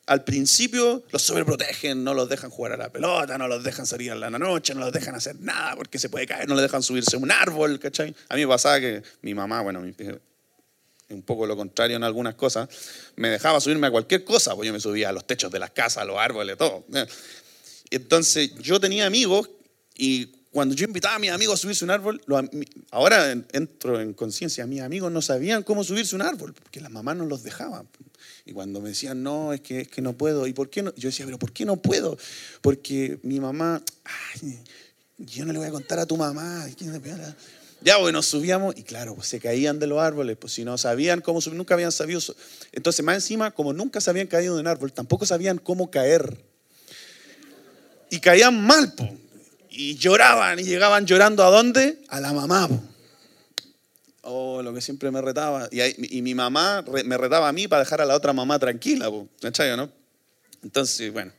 al 0.06 0.24
principio 0.24 1.04
los 1.10 1.22
sobreprotegen, 1.22 2.02
no 2.02 2.14
los 2.14 2.28
dejan 2.28 2.50
jugar 2.50 2.72
a 2.72 2.76
la 2.76 2.90
pelota, 2.90 3.38
no 3.38 3.46
los 3.46 3.62
dejan 3.62 3.86
salir 3.86 4.10
a 4.10 4.14
la 4.14 4.30
noche, 4.30 4.74
no 4.74 4.80
los 4.80 4.92
dejan 4.92 5.14
hacer 5.14 5.36
nada 5.40 5.76
porque 5.76 5.98
se 5.98 6.08
puede 6.08 6.26
caer, 6.26 6.48
no 6.48 6.54
les 6.54 6.62
dejan 6.62 6.82
subirse 6.82 7.16
a 7.16 7.18
un 7.18 7.30
árbol, 7.30 7.78
¿cachai? 7.78 8.14
A 8.28 8.34
mí 8.34 8.42
me 8.42 8.48
pasaba 8.48 8.80
que 8.80 9.02
mi 9.22 9.34
mamá, 9.34 9.60
bueno, 9.62 9.80
un 9.80 11.22
poco 11.22 11.46
lo 11.46 11.56
contrario 11.56 11.96
en 11.96 12.04
algunas 12.04 12.34
cosas, 12.34 12.68
me 13.16 13.28
dejaba 13.28 13.60
subirme 13.60 13.86
a 13.86 13.90
cualquier 13.90 14.24
cosa, 14.24 14.56
pues 14.56 14.66
yo 14.66 14.72
me 14.72 14.80
subía 14.80 15.10
a 15.10 15.12
los 15.12 15.26
techos 15.26 15.52
de 15.52 15.58
las 15.58 15.70
casas, 15.70 16.02
a 16.02 16.04
los 16.04 16.18
árboles, 16.18 16.56
todo. 16.56 16.84
Entonces 17.90 18.54
yo 18.56 18.80
tenía 18.80 19.06
amigos 19.06 19.50
y 19.96 20.41
cuando 20.52 20.74
yo 20.74 20.84
invitaba 20.84 21.14
a 21.14 21.18
mis 21.18 21.30
amigos 21.30 21.58
a 21.58 21.62
subirse 21.62 21.82
un 21.82 21.90
árbol, 21.90 22.22
ahora 22.90 23.32
entro 23.52 24.00
en 24.00 24.12
conciencia, 24.12 24.66
mis 24.66 24.82
amigos 24.82 25.10
no 25.10 25.22
sabían 25.22 25.62
cómo 25.62 25.82
subirse 25.82 26.14
un 26.14 26.20
árbol, 26.20 26.52
porque 26.52 26.80
las 26.80 26.90
mamás 26.90 27.16
no 27.16 27.24
los 27.24 27.42
dejaban. 27.42 27.88
Y 28.44 28.52
cuando 28.52 28.80
me 28.82 28.90
decían, 28.90 29.22
no, 29.22 29.54
es 29.54 29.62
que, 29.62 29.80
es 29.80 29.88
que 29.88 30.02
no 30.02 30.12
puedo, 30.12 30.46
¿y 30.46 30.52
por 30.52 30.68
qué 30.68 30.82
no? 30.82 30.94
Yo 30.94 31.08
decía, 31.08 31.24
pero 31.24 31.38
¿por 31.38 31.52
qué 31.52 31.64
no 31.64 31.76
puedo? 31.76 32.18
Porque 32.60 33.18
mi 33.22 33.40
mamá, 33.40 33.82
yo 35.16 35.46
no 35.46 35.54
le 35.54 35.58
voy 35.58 35.68
a 35.68 35.70
contar 35.70 35.98
a 35.98 36.06
tu 36.06 36.18
mamá. 36.18 36.66
Ya, 37.80 37.96
bueno, 37.96 38.22
subíamos 38.22 38.76
y 38.76 38.82
claro, 38.82 39.14
pues 39.14 39.28
se 39.28 39.40
caían 39.40 39.78
de 39.78 39.86
los 39.86 40.00
árboles, 40.00 40.36
pues 40.36 40.52
si 40.52 40.64
no 40.64 40.76
sabían 40.76 41.22
cómo 41.22 41.40
subir, 41.40 41.56
nunca 41.56 41.74
habían 41.74 41.92
sabido. 41.92 42.20
Entonces, 42.72 43.02
más 43.04 43.14
encima, 43.14 43.52
como 43.52 43.72
nunca 43.72 44.02
se 44.02 44.10
habían 44.10 44.26
caído 44.26 44.54
de 44.54 44.60
un 44.60 44.66
árbol, 44.66 44.92
tampoco 44.92 45.24
sabían 45.24 45.56
cómo 45.56 45.90
caer. 45.90 46.44
Y 48.10 48.20
caían 48.20 48.62
mal, 48.62 48.92
pues. 48.94 49.21
Y 49.74 49.96
lloraban 49.96 50.58
y 50.58 50.64
llegaban 50.64 51.06
llorando 51.06 51.42
a 51.42 51.50
dónde? 51.50 51.98
A 52.08 52.20
la 52.20 52.34
mamá. 52.34 52.68
Oh, 54.20 54.60
lo 54.60 54.74
que 54.74 54.82
siempre 54.82 55.10
me 55.10 55.22
retaba. 55.22 55.66
Y, 55.72 56.20
mi 56.20 56.34
mamá 56.34 56.84
me 57.04 57.16
retaba 57.16 57.48
a 57.48 57.52
mí 57.52 57.66
para 57.68 57.80
dejar 57.80 58.02
a 58.02 58.04
la 58.04 58.14
otra 58.14 58.34
mamá 58.34 58.58
tranquila, 58.58 59.10
¿cachai, 59.40 59.74
no? 59.74 59.90
Entonces, 60.62 61.10
bueno. 61.10 61.32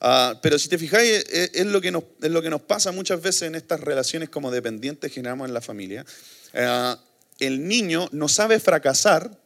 Ah, 0.00 0.38
pero 0.40 0.56
si 0.56 0.68
te 0.68 0.78
fijáis, 0.78 1.24
es, 1.28 1.66
lo 1.66 1.80
que 1.80 1.90
nos, 1.90 2.04
es 2.22 2.30
lo 2.30 2.40
que 2.40 2.48
nos 2.48 2.62
pasa 2.62 2.92
muchas 2.92 3.20
veces 3.20 3.42
en 3.42 3.56
estas 3.56 3.80
relaciones 3.80 4.28
como 4.28 4.52
dependientes 4.52 5.10
que 5.10 5.16
generamos 5.16 5.48
en 5.48 5.54
la 5.54 5.60
familia. 5.60 6.06
Ah, 6.54 6.96
el 7.40 7.66
niño 7.66 8.08
no 8.12 8.28
sabe 8.28 8.60
fracasar, 8.60 9.36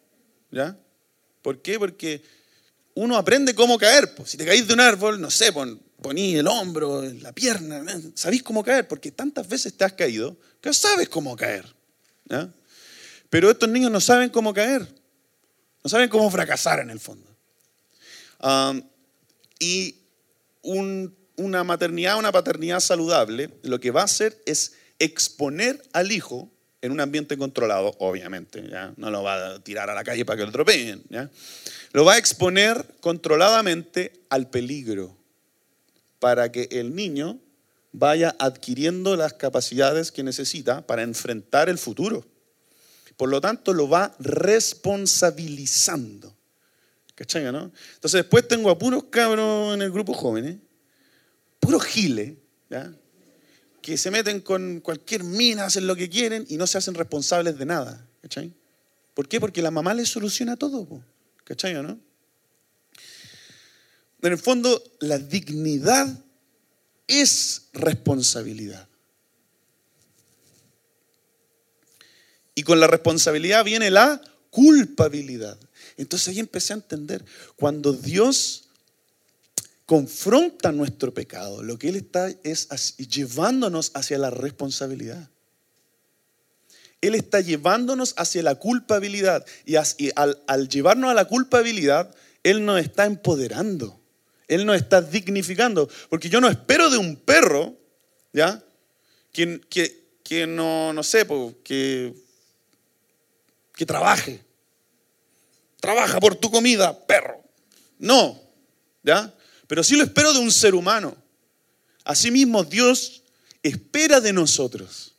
¿ya? 0.51 0.77
¿Por 1.40 1.62
qué? 1.62 1.79
Porque 1.79 2.22
uno 2.94 3.16
aprende 3.16 3.55
cómo 3.55 3.79
caer. 3.79 4.14
Pues. 4.14 4.31
Si 4.31 4.37
te 4.37 4.44
caís 4.44 4.68
de 4.68 4.75
un 4.75 4.81
árbol, 4.81 5.18
no 5.18 5.31
sé, 5.31 5.51
poní 6.03 6.37
el 6.37 6.47
hombro, 6.47 7.03
la 7.21 7.33
pierna, 7.33 7.85
sabéis 8.15 8.43
cómo 8.43 8.62
caer, 8.62 8.87
porque 8.88 9.11
tantas 9.11 9.49
veces 9.49 9.75
te 9.77 9.85
has 9.85 9.93
caído 9.93 10.37
que 10.61 10.73
sabes 10.75 11.09
cómo 11.09 11.37
caer. 11.37 11.65
Pero 13.31 13.51
estos 13.51 13.69
niños 13.69 13.91
no 13.91 14.01
saben 14.01 14.31
cómo 14.31 14.53
caer, 14.53 14.87
no 15.83 15.88
saben 15.88 16.09
cómo 16.09 16.31
fracasar 16.31 16.81
en 16.81 16.91
el 16.91 17.01
fondo. 17.01 17.29
y 19.59 19.97
una 20.62 21.65
maternidad, 21.65 22.19
una 22.19 22.33
paternidad 22.33 22.81
saludable, 22.81 23.51
lo 23.62 23.81
que 23.81 23.91
va 23.91 24.03
a 24.03 24.05
hacer 24.05 24.41
es 24.45 24.75
exponer 24.99 25.83
al 25.93 26.12
hijo 26.12 26.51
en 26.83 26.93
un 26.93 27.01
ambiente 27.01 27.38
controlado, 27.38 27.95
obviamente, 27.99 28.69
¿ya? 28.69 28.93
no 28.97 29.11
lo 29.11 29.23
va 29.23 29.55
a 29.55 29.65
tirar 29.65 29.88
a 29.88 29.95
la 29.95 30.03
calle 30.03 30.25
para 30.25 30.37
que 30.37 30.43
lo 30.43 30.49
atropellen, 30.49 31.03
¿ya? 31.11 31.31
lo 31.93 32.05
va 32.05 32.15
a 32.15 32.19
exponer 32.19 32.97
controladamente 33.01 34.25
al 34.29 34.51
peligro 34.51 35.22
para 36.23 36.53
que 36.53 36.69
el 36.71 36.95
niño 36.95 37.41
vaya 37.91 38.37
adquiriendo 38.39 39.17
las 39.17 39.33
capacidades 39.33 40.13
que 40.13 40.23
necesita 40.23 40.87
para 40.87 41.03
enfrentar 41.03 41.69
el 41.69 41.79
futuro. 41.79 42.25
Por 43.17 43.29
lo 43.29 43.41
tanto, 43.41 43.73
lo 43.73 43.89
va 43.89 44.15
responsabilizando. 44.21 46.33
¿Cachai, 47.17 47.51
no? 47.51 47.73
Entonces, 47.95 48.21
después 48.21 48.47
tengo 48.47 48.71
a 48.71 48.79
puros 48.79 49.07
cabros 49.11 49.75
en 49.75 49.83
el 49.83 49.91
grupo 49.91 50.15
jóvenes, 50.15 50.59
puros 51.59 51.83
giles, 51.83 52.35
¿ya? 52.71 52.95
que 53.81 53.97
se 53.97 54.13
meten 54.13 54.43
con 54.43 54.79
cualquier 54.79 55.25
mina, 55.25 55.65
hacen 55.65 55.89
lo 55.89 55.97
que 55.97 56.09
quieren 56.09 56.47
y 56.49 56.57
no 56.57 56.69
se 56.69 56.79
hacen 56.79 56.95
responsables 56.95 57.59
de 57.59 57.67
nada. 57.67 58.07
¿Cachai? 58.21 58.55
¿Por 59.13 59.27
qué? 59.27 59.41
Porque 59.41 59.61
la 59.61 59.73
mamá 59.73 59.93
les 59.93 60.09
soluciona 60.09 60.57
todo. 60.57 61.05
¿Cachai 61.43 61.75
no? 61.83 61.99
En 64.23 64.33
el 64.33 64.39
fondo, 64.39 64.83
la 65.01 65.19
dignidad 65.19 66.07
es 67.09 67.69
responsabilidad. 67.73 68.89
Y 72.55 72.63
con 72.63 72.79
la 72.81 72.87
responsabilidad 72.87 73.65
viene 73.65 73.91
la 73.91 74.21
culpabilidad. 74.51 75.59
Entonces 75.97 76.29
ahí 76.29 76.39
empecé 76.39 76.73
a 76.73 76.77
entender, 76.77 77.25
cuando 77.57 77.93
Dios 77.93 78.69
confronta 79.87 80.71
nuestro 80.71 81.13
pecado, 81.13 81.63
lo 81.63 81.79
que 81.79 81.89
Él 81.89 81.97
está 81.97 82.31
es 82.45 82.97
llevándonos 82.97 83.91
hacia 83.95 84.19
la 84.19 84.31
responsabilidad. 84.31 85.29
Él 87.01 87.17
está 87.17 87.41
llevándonos 87.41 88.15
hacia 88.17 88.45
la 88.45 88.55
culpabilidad 88.55 89.45
y, 89.67 89.75
al, 90.15 90.41
al 90.47 90.69
llevarnos 90.69 91.11
a 91.11 91.15
la 91.15 91.25
culpabilidad, 91.25 92.15
Él 92.45 92.65
nos 92.65 92.81
está 92.81 93.07
empoderando. 93.07 94.02
Él 94.55 94.67
nos 94.67 94.77
está 94.77 95.01
dignificando. 95.01 95.88
Porque 96.11 96.29
yo 96.29 96.38
no 96.38 96.49
espero 96.49 96.91
de 96.91 96.99
un 96.99 97.17
perro, 97.17 97.75
¿ya? 98.35 98.62
Que, 99.33 99.61
que, 100.23 100.47
no, 100.47 100.93
no 100.93 101.03
sé, 101.03 101.27
que, 101.65 102.15
que 103.75 103.87
trabaje. 103.87 104.45
Trabaja 105.81 106.21
por 106.21 106.35
tu 106.35 106.51
comida, 106.51 107.07
perro. 107.07 107.43
No, 107.99 108.38
¿ya? 109.03 109.33
Pero 109.67 109.83
sí 109.83 109.97
lo 109.97 110.05
espero 110.05 110.35
de 110.35 110.41
un 110.41 110.53
ser 110.53 110.75
humano. 110.75 111.17
Asimismo, 112.05 112.62
Dios 112.62 113.23
espera 113.62 114.21
de 114.21 114.35
nosotros. 114.35 115.15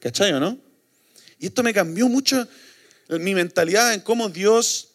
¿Cachai 0.00 0.32
o 0.32 0.40
no? 0.40 0.56
Y 1.38 1.46
esto 1.46 1.62
me 1.62 1.74
cambió 1.74 2.08
mucho 2.08 2.48
mi 3.10 3.34
mentalidad 3.34 3.92
en 3.92 4.00
cómo 4.00 4.30
Dios 4.30 4.88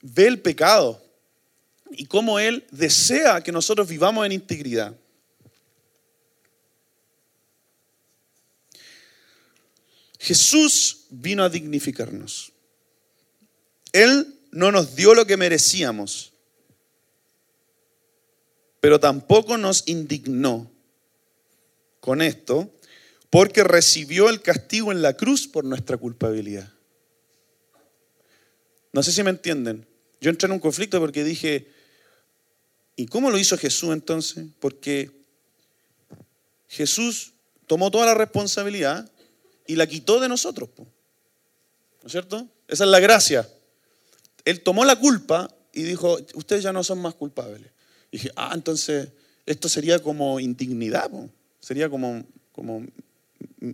ve 0.00 0.28
el 0.28 0.40
pecado 0.40 1.02
y 1.96 2.06
cómo 2.06 2.38
Él 2.38 2.66
desea 2.70 3.42
que 3.42 3.52
nosotros 3.52 3.88
vivamos 3.88 4.24
en 4.26 4.32
integridad. 4.32 4.96
Jesús 10.18 11.06
vino 11.10 11.42
a 11.42 11.48
dignificarnos. 11.48 12.52
Él 13.92 14.38
no 14.52 14.70
nos 14.70 14.94
dio 14.94 15.14
lo 15.14 15.26
que 15.26 15.36
merecíamos, 15.36 16.32
pero 18.80 19.00
tampoco 19.00 19.58
nos 19.58 19.82
indignó 19.86 20.70
con 22.00 22.22
esto, 22.22 22.72
porque 23.30 23.64
recibió 23.64 24.28
el 24.28 24.42
castigo 24.42 24.92
en 24.92 25.02
la 25.02 25.16
cruz 25.16 25.48
por 25.48 25.64
nuestra 25.64 25.96
culpabilidad. 25.96 26.72
No 28.92 29.02
sé 29.02 29.10
si 29.10 29.22
me 29.22 29.30
entienden. 29.30 29.86
Yo 30.20 30.30
entré 30.30 30.46
en 30.46 30.52
un 30.52 30.60
conflicto 30.60 31.00
porque 31.00 31.24
dije, 31.24 31.66
¿Y 32.96 33.06
cómo 33.06 33.30
lo 33.30 33.38
hizo 33.38 33.56
Jesús 33.56 33.90
entonces? 33.92 34.46
Porque 34.60 35.10
Jesús 36.68 37.32
tomó 37.66 37.90
toda 37.90 38.06
la 38.06 38.14
responsabilidad 38.14 39.10
y 39.66 39.76
la 39.76 39.86
quitó 39.86 40.20
de 40.20 40.28
nosotros. 40.28 40.68
¿No 40.76 42.06
es 42.06 42.12
cierto? 42.12 42.48
Esa 42.68 42.84
es 42.84 42.90
la 42.90 43.00
gracia. 43.00 43.48
Él 44.44 44.62
tomó 44.62 44.84
la 44.84 44.98
culpa 44.98 45.54
y 45.72 45.82
dijo, 45.82 46.18
ustedes 46.34 46.62
ya 46.62 46.72
no 46.72 46.84
son 46.84 47.00
más 47.00 47.14
culpables. 47.14 47.70
Dije, 48.10 48.30
ah, 48.36 48.52
entonces 48.54 49.08
esto 49.46 49.68
sería 49.68 49.98
como 50.00 50.40
indignidad, 50.40 51.10
sería 51.60 51.88
como, 51.88 52.24
como 52.52 52.84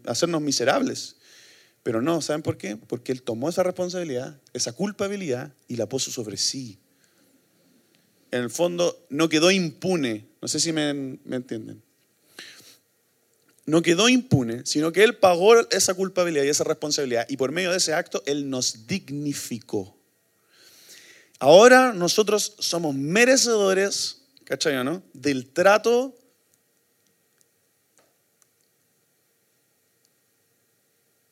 hacernos 0.07 0.41
miserables. 0.43 1.17
Pero 1.83 2.03
no, 2.03 2.21
¿saben 2.21 2.43
por 2.43 2.59
qué? 2.59 2.77
Porque 2.77 3.13
Él 3.13 3.23
tomó 3.23 3.49
esa 3.49 3.63
responsabilidad, 3.63 4.39
esa 4.53 4.73
culpabilidad 4.73 5.53
y 5.67 5.77
la 5.77 5.89
puso 5.89 6.11
sobre 6.11 6.37
sí 6.37 6.79
en 8.31 8.43
el 8.43 8.51
fondo 8.51 9.07
no 9.09 9.29
quedó 9.29 9.51
impune. 9.51 10.27
No 10.41 10.49
sé 10.49 10.61
si 10.61 10.73
me, 10.73 10.91
entienden. 10.91 11.83
No 13.67 13.83
quedó 13.83 14.09
impune, 14.09 14.65
sino 14.65 14.93
que 14.93 15.05
Él 15.05 15.17
pagó 15.17 15.59
esa 15.71 15.95
culpabilidad 15.95 16.45
y 16.45 16.49
esa 16.49 16.65
responsabilidad. 16.65 17.27
Y 17.29 17.37
por 17.37 17.53
medio 17.53 17.71
de 17.71 17.79
ese 17.79 17.93
acto, 17.93 18.23
Él 18.27 18.49
nos 18.49 18.87
dignificó. 18.87 19.97
Ahora 21.39 21.93
nosotros 21.93 22.55
somos 22.59 22.95
merecedores, 22.95 24.23
¿cachai 24.45 24.83
no? 24.85 25.03
Del 25.13 25.51
trato 25.51 26.19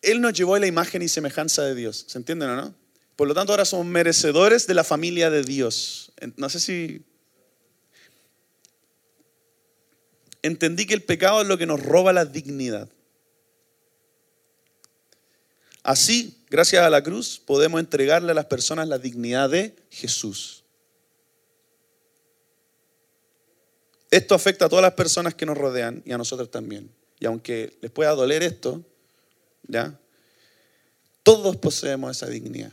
Él 0.07 0.21
nos 0.21 0.35
llevó 0.35 0.55
a 0.55 0.61
la 0.61 0.69
imagen 0.69 1.03
y 1.03 1.09
semejanza 1.09 1.63
de 1.63 1.75
Dios. 1.75 2.05
¿Se 2.07 2.17
entienden 2.17 2.51
o 2.51 2.55
no? 2.55 2.75
Por 3.17 3.27
lo 3.27 3.35
tanto, 3.35 3.53
ahora 3.53 3.65
somos 3.65 3.87
merecedores 3.87 4.67
de 4.67 4.75
la 4.75 4.85
familia 4.85 5.31
de 5.31 5.43
Dios. 5.43 6.13
No 6.37 6.51
sé 6.51 6.61
si... 6.61 7.03
Entendí 10.43 10.87
que 10.87 10.95
el 10.95 11.03
pecado 11.03 11.41
es 11.41 11.49
lo 11.49 11.59
que 11.59 11.67
nos 11.67 11.83
roba 11.83 12.13
la 12.13 12.27
dignidad. 12.27 12.89
Así, 15.83 16.45
gracias 16.51 16.83
a 16.85 16.91
la 16.91 17.03
cruz, 17.03 17.41
podemos 17.45 17.81
entregarle 17.81 18.33
a 18.33 18.35
las 18.35 18.45
personas 18.45 18.87
la 18.87 18.99
dignidad 18.99 19.51
de 19.51 19.75
Jesús. 19.91 20.63
Esto 24.11 24.35
afecta 24.35 24.67
a 24.67 24.69
todas 24.69 24.83
las 24.83 24.95
personas 24.95 25.35
que 25.35 25.47
nos 25.47 25.59
rodean 25.59 26.03
y 26.05 26.13
a 26.13 26.19
nosotros 26.19 26.51
también. 26.51 26.91
Y 27.19 27.27
aunque 27.27 27.77
les 27.81 27.91
pueda 27.91 28.11
doler 28.11 28.43
esto, 28.43 28.85
¿ya? 29.67 29.99
Todos 31.23 31.57
poseemos 31.57 32.17
esa 32.17 32.27
dignidad 32.27 32.73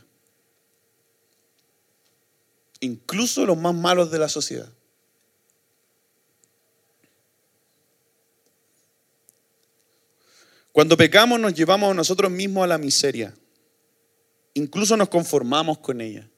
incluso 2.80 3.46
los 3.46 3.56
más 3.56 3.74
malos 3.74 4.10
de 4.10 4.18
la 4.18 4.28
sociedad. 4.28 4.68
Cuando 10.72 10.96
pecamos 10.96 11.38
nos 11.38 11.54
llevamos 11.54 11.92
a 11.92 11.94
nosotros 11.94 12.30
mismos 12.30 12.64
a 12.64 12.66
la 12.66 12.78
miseria. 12.78 13.32
Incluso 14.54 14.96
nos 14.96 15.08
conformamos 15.08 15.78
con 15.78 16.00
ella. 16.00 16.28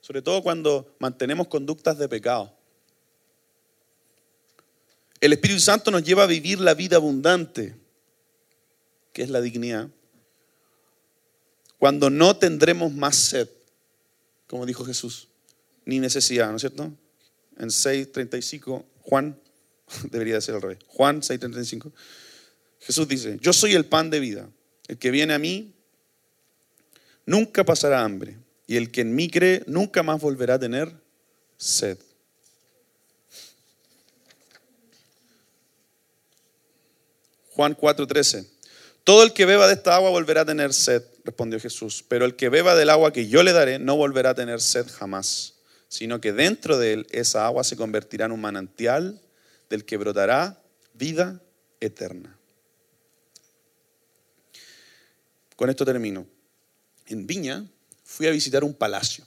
Sobre 0.00 0.22
todo 0.22 0.42
cuando 0.42 0.94
mantenemos 0.98 1.48
conductas 1.48 1.98
de 1.98 2.08
pecado. 2.08 2.52
El 5.20 5.32
Espíritu 5.32 5.60
Santo 5.60 5.90
nos 5.90 6.02
lleva 6.02 6.24
a 6.24 6.26
vivir 6.26 6.60
la 6.60 6.74
vida 6.74 6.96
abundante, 6.96 7.76
que 9.12 9.22
es 9.22 9.30
la 9.30 9.40
dignidad, 9.40 9.88
cuando 11.78 12.10
no 12.10 12.36
tendremos 12.36 12.92
más 12.92 13.16
sed 13.16 13.48
como 14.52 14.66
dijo 14.66 14.84
Jesús, 14.84 15.28
ni 15.86 15.98
necesidad, 15.98 16.50
¿no 16.50 16.56
es 16.56 16.60
cierto? 16.60 16.92
En 17.56 17.68
6.35, 17.68 18.84
Juan, 19.00 19.40
debería 20.10 20.38
ser 20.42 20.56
al 20.56 20.60
revés, 20.60 20.78
Juan 20.88 21.22
6.35, 21.22 21.90
Jesús 22.78 23.08
dice, 23.08 23.38
yo 23.40 23.54
soy 23.54 23.72
el 23.72 23.86
pan 23.86 24.10
de 24.10 24.20
vida, 24.20 24.50
el 24.88 24.98
que 24.98 25.10
viene 25.10 25.32
a 25.32 25.38
mí 25.38 25.72
nunca 27.24 27.64
pasará 27.64 28.04
hambre, 28.04 28.36
y 28.66 28.76
el 28.76 28.90
que 28.90 29.00
en 29.00 29.14
mí 29.14 29.30
cree 29.30 29.64
nunca 29.66 30.02
más 30.02 30.20
volverá 30.20 30.56
a 30.56 30.58
tener 30.58 30.92
sed. 31.56 31.96
Juan 37.52 37.74
4:13. 37.74 38.51
Todo 39.04 39.24
el 39.24 39.32
que 39.32 39.46
beba 39.46 39.66
de 39.66 39.74
esta 39.74 39.96
agua 39.96 40.10
volverá 40.10 40.42
a 40.42 40.44
tener 40.44 40.72
sed, 40.72 41.02
respondió 41.24 41.58
Jesús, 41.58 42.04
pero 42.06 42.24
el 42.24 42.36
que 42.36 42.48
beba 42.48 42.74
del 42.74 42.90
agua 42.90 43.12
que 43.12 43.28
yo 43.28 43.42
le 43.42 43.52
daré 43.52 43.78
no 43.78 43.96
volverá 43.96 44.30
a 44.30 44.34
tener 44.34 44.60
sed 44.60 44.86
jamás, 44.88 45.54
sino 45.88 46.20
que 46.20 46.32
dentro 46.32 46.78
de 46.78 46.92
él 46.92 47.06
esa 47.10 47.46
agua 47.46 47.64
se 47.64 47.76
convertirá 47.76 48.26
en 48.26 48.32
un 48.32 48.40
manantial 48.40 49.20
del 49.68 49.84
que 49.84 49.96
brotará 49.96 50.62
vida 50.94 51.40
eterna. 51.80 52.38
Con 55.56 55.70
esto 55.70 55.84
termino. 55.84 56.26
En 57.06 57.26
Viña 57.26 57.64
fui 58.04 58.26
a 58.26 58.30
visitar 58.30 58.64
un 58.64 58.74
palacio. 58.74 59.24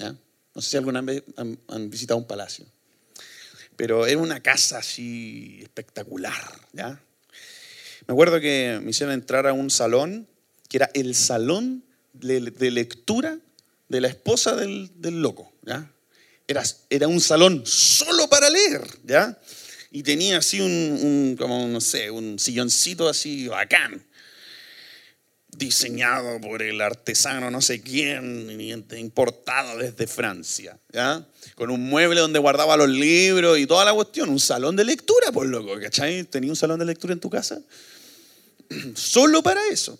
No 0.00 0.62
sé 0.62 0.70
si 0.70 0.76
alguna 0.76 1.00
vez 1.02 1.22
han, 1.36 1.90
visitado 1.90 2.18
un 2.18 2.26
palacio. 2.26 2.66
Pero 3.76 4.06
era 4.06 4.18
una 4.18 4.40
casa 4.40 4.78
así 4.78 5.60
espectacular. 5.62 6.32
Me 8.08 8.12
acuerdo 8.12 8.40
que 8.40 8.80
me 8.82 8.90
hicieron 8.90 9.14
entrar 9.14 9.46
a 9.46 9.52
un 9.52 9.70
salón 9.70 10.26
que 10.68 10.78
era 10.78 10.90
el 10.94 11.14
salón 11.14 11.84
de, 12.14 12.40
lectura 12.70 13.38
de 13.88 14.00
la 14.00 14.08
esposa 14.08 14.56
del, 14.56 14.90
loco. 15.02 15.52
¿ya? 15.62 15.92
Era, 16.46 16.62
era, 16.88 17.06
un 17.06 17.20
salón 17.20 17.62
solo 17.66 18.28
para 18.28 18.48
leer. 18.48 18.82
¿ya? 19.04 19.38
Y 19.90 20.02
tenía 20.02 20.38
así 20.38 20.58
un, 20.60 20.70
un, 20.72 21.36
como, 21.36 21.68
no 21.68 21.82
sé, 21.82 22.10
un 22.10 22.38
silloncito 22.38 23.08
así 23.08 23.46
bacán 23.46 24.02
diseñado 25.58 26.40
por 26.40 26.62
el 26.62 26.80
artesano 26.80 27.50
no 27.50 27.60
sé 27.60 27.82
quién, 27.82 28.48
importado 28.96 29.76
desde 29.78 30.06
Francia, 30.06 30.78
¿ya? 30.92 31.26
Con 31.56 31.70
un 31.70 31.82
mueble 31.88 32.20
donde 32.20 32.38
guardaba 32.38 32.76
los 32.76 32.88
libros 32.88 33.58
y 33.58 33.66
toda 33.66 33.84
la 33.84 33.92
cuestión, 33.92 34.28
un 34.28 34.38
salón 34.38 34.76
de 34.76 34.84
lectura, 34.84 35.32
por 35.32 35.46
loco, 35.46 35.78
¿cachai? 35.80 36.24
¿Tenía 36.24 36.50
un 36.50 36.56
salón 36.56 36.78
de 36.78 36.84
lectura 36.84 37.12
en 37.12 37.20
tu 37.20 37.28
casa? 37.28 37.60
Solo 38.94 39.42
para 39.42 39.60
eso. 39.70 39.98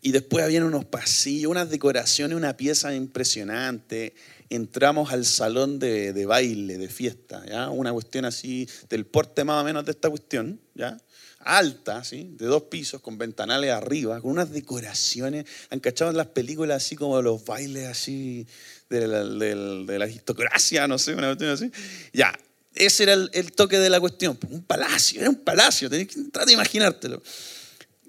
Y 0.00 0.10
después 0.10 0.44
habían 0.44 0.64
unos 0.64 0.84
pasillos, 0.84 1.50
unas 1.50 1.70
decoraciones, 1.70 2.36
una 2.36 2.56
pieza 2.56 2.94
impresionante. 2.94 4.14
Entramos 4.50 5.12
al 5.12 5.24
salón 5.24 5.78
de, 5.78 6.12
de 6.12 6.26
baile, 6.26 6.76
de 6.76 6.88
fiesta, 6.88 7.44
¿ya? 7.46 7.70
Una 7.70 7.92
cuestión 7.92 8.24
así, 8.24 8.68
del 8.90 9.06
porte 9.06 9.44
más 9.44 9.62
o 9.62 9.64
menos 9.64 9.84
de 9.84 9.92
esta 9.92 10.10
cuestión, 10.10 10.60
¿ya? 10.74 10.98
alta, 11.44 12.04
¿sí? 12.04 12.34
de 12.38 12.46
dos 12.46 12.64
pisos, 12.64 13.00
con 13.00 13.18
ventanales 13.18 13.70
arriba, 13.70 14.20
con 14.20 14.30
unas 14.30 14.50
decoraciones. 14.50 15.46
Han 15.70 15.80
cachado 15.80 16.10
en 16.10 16.16
las 16.16 16.28
películas 16.28 16.84
así 16.84 16.96
como 16.96 17.20
los 17.22 17.44
bailes 17.44 17.86
así 17.86 18.46
de 18.88 19.06
la, 19.06 19.24
de 19.24 19.98
la 19.98 20.04
aristocracia, 20.04 20.86
no 20.86 20.98
sé, 20.98 21.14
una 21.14 21.28
cuestión 21.28 21.50
así. 21.50 21.70
Ya, 22.12 22.38
ese 22.74 23.04
era 23.04 23.14
el, 23.14 23.52
toque 23.52 23.78
de 23.78 23.90
la 23.90 24.00
cuestión. 24.00 24.38
Un 24.50 24.62
palacio, 24.62 25.20
era 25.20 25.30
un 25.30 25.36
palacio, 25.36 25.90
tenés 25.90 26.08
que 26.08 26.14
tratar 26.14 26.46
de 26.46 26.52
imaginártelo. 26.54 27.22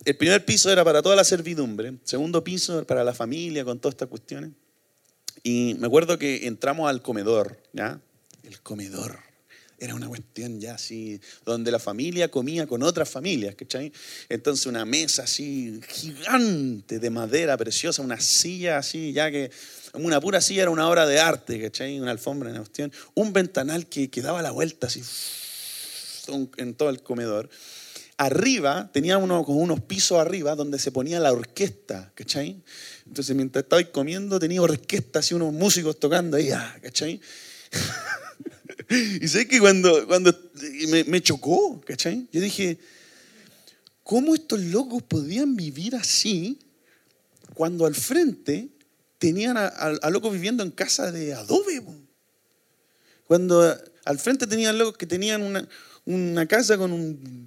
El 0.06 0.18
primer 0.18 0.44
piso 0.44 0.72
era 0.72 0.84
para 0.84 1.02
toda 1.02 1.16
la 1.16 1.24
servidumbre, 1.24 1.94
segundo 2.04 2.44
piso 2.44 2.86
para 2.86 3.04
la 3.04 3.14
familia, 3.14 3.64
con 3.64 3.80
todas 3.80 3.94
estas 3.94 4.10
cuestiones. 4.10 4.52
Y 5.44 5.76
me 5.80 5.88
acuerdo 5.88 6.18
que 6.18 6.48
entramos 6.48 6.90
al 6.90 7.02
comedor, 7.02 7.58
¿ya? 7.74 8.00
El 8.44 8.60
comedor 8.62 9.20
era 9.80 9.96
una 9.96 10.08
cuestión 10.08 10.62
ya 10.62 10.76
así, 10.76 11.20
donde 11.46 11.72
la 11.72 11.80
familia 11.80 12.30
comía 12.30 12.68
con 12.68 12.84
otras 12.84 13.10
familias, 13.10 13.56
¿cachai? 13.56 13.92
Entonces 14.30 14.66
una 14.66 14.86
mesa 14.86 15.24
así 15.24 15.82
gigante 15.90 17.00
de 17.00 17.10
madera 17.10 17.58
preciosa, 17.58 18.02
una 18.02 18.20
silla 18.20 18.78
así, 18.78 19.12
ya 19.12 19.30
que 19.30 19.52
una 19.94 20.22
pura 20.22 20.40
silla 20.40 20.64
era 20.64 20.72
una 20.72 20.88
obra 20.88 21.06
de 21.06 21.20
arte, 21.20 21.62
¿cachai? 21.62 22.00
Una 22.00 22.12
alfombra, 22.12 22.50
una 22.50 22.60
cuestión. 22.60 22.92
Un 23.14 23.34
ventanal 23.34 23.88
que, 23.88 24.10
que 24.10 24.22
daba 24.22 24.42
la 24.42 24.52
vuelta 24.52 24.88
así 24.88 25.02
en 26.58 26.76
todo 26.76 26.90
el 26.90 27.04
comedor. 27.04 27.50
Arriba 28.24 28.90
tenía 28.94 29.18
uno, 29.18 29.44
con 29.44 29.58
unos 29.58 29.82
pisos 29.82 30.18
arriba 30.18 30.56
donde 30.56 30.80
se 30.80 30.94
ponía 30.94 31.20
la 31.20 31.34
orquesta, 31.34 32.10
¿cachai? 32.16 32.64
Entonces 33.06 33.36
mientras 33.36 33.64
estaba 33.64 33.84
comiendo 33.84 34.40
tenía 34.40 34.62
orquesta, 34.62 35.20
así 35.20 35.34
unos 35.34 35.52
músicos 35.52 36.00
tocando 36.00 36.38
ahí, 36.38 36.50
ah, 36.52 36.74
¿cachai? 36.82 37.20
Y 39.22 39.28
sé 39.28 39.46
que 39.48 39.60
cuando, 39.60 40.08
cuando 40.08 40.34
me, 41.08 41.22
chocó, 41.22 41.82
¿cachai? 41.82 42.30
Yo 42.32 42.40
dije, 42.40 42.78
¿cómo 44.04 44.36
estos 44.36 44.62
locos 44.62 45.04
podían 45.04 45.58
vivir 45.58 45.96
así 45.96 46.60
cuando 47.54 47.86
al 47.86 47.96
frente 47.96 48.70
tenían 49.18 49.58
a, 49.58 49.68
a, 49.68 50.10
locos 50.10 50.32
viviendo 50.32 50.64
en 50.64 50.72
casa 50.72 51.12
de 51.12 51.34
adobe? 51.34 51.82
Cuando 53.26 53.78
al 54.06 54.20
frente 54.20 54.48
tenían 54.48 54.78
locos 54.78 54.96
que 54.96 55.08
tenían 55.08 55.42
una, 55.42 55.68
una 56.06 56.46
casa 56.46 56.78
con 56.78 56.94
un 56.94 57.43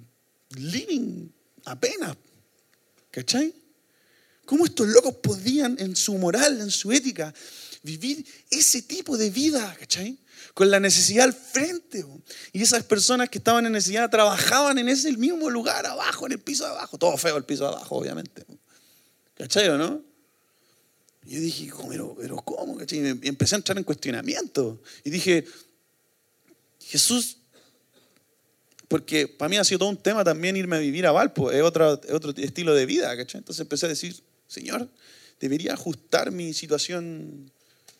living 0.49 1.29
apenas, 1.65 2.15
¿cachai? 3.11 3.53
¿Cómo 4.45 4.65
estos 4.65 4.87
locos 4.87 5.15
podían 5.15 5.75
en 5.79 5.95
su 5.95 6.17
moral, 6.17 6.61
en 6.61 6.71
su 6.71 6.91
ética, 6.91 7.33
vivir 7.83 8.25
ese 8.49 8.81
tipo 8.83 9.17
de 9.17 9.29
vida, 9.29 9.75
¿cachai? 9.79 10.17
con 10.57 10.71
la 10.71 10.79
necesidad 10.79 11.25
al 11.25 11.33
frente. 11.35 12.03
Y 12.51 12.63
esas 12.63 12.83
personas 12.83 13.29
que 13.29 13.37
estaban 13.37 13.67
en 13.67 13.73
necesidad 13.73 14.09
trabajaban 14.09 14.79
en 14.79 14.89
ese 14.89 15.11
mismo 15.15 15.51
lugar, 15.51 15.85
abajo, 15.85 16.25
en 16.25 16.31
el 16.31 16.39
piso 16.39 16.65
abajo. 16.65 16.97
Todo 16.97 17.15
feo 17.15 17.37
el 17.37 17.43
piso 17.43 17.67
abajo, 17.67 17.97
obviamente. 17.97 18.43
¿Cachai 19.35 19.69
o 19.69 19.77
no? 19.77 20.01
Y 21.27 21.35
yo 21.35 21.41
dije, 21.41 21.71
pero, 21.87 22.15
pero 22.19 22.37
¿cómo? 22.37 22.75
¿Cachai? 22.75 23.19
Y 23.21 23.27
empecé 23.27 23.53
a 23.53 23.57
entrar 23.57 23.77
en 23.77 23.83
cuestionamiento. 23.83 24.81
Y 25.03 25.11
dije, 25.11 25.45
Jesús, 26.79 27.37
porque 28.87 29.27
para 29.27 29.49
mí 29.49 29.57
ha 29.57 29.63
sido 29.63 29.79
todo 29.79 29.89
un 29.89 29.97
tema 29.97 30.23
también 30.23 30.55
irme 30.55 30.77
a 30.77 30.79
vivir 30.79 31.05
a 31.05 31.11
Valpo, 31.11 31.51
es 31.51 31.61
otro, 31.61 31.99
otro 32.11 32.31
estilo 32.37 32.73
de 32.73 32.85
vida, 32.85 33.15
¿cachai? 33.17 33.39
Entonces 33.39 33.61
empecé 33.61 33.85
a 33.85 33.89
decir, 33.89 34.15
Señor, 34.47 34.87
debería 35.39 35.73
ajustar 35.73 36.31
mi 36.31 36.53
situación 36.53 37.51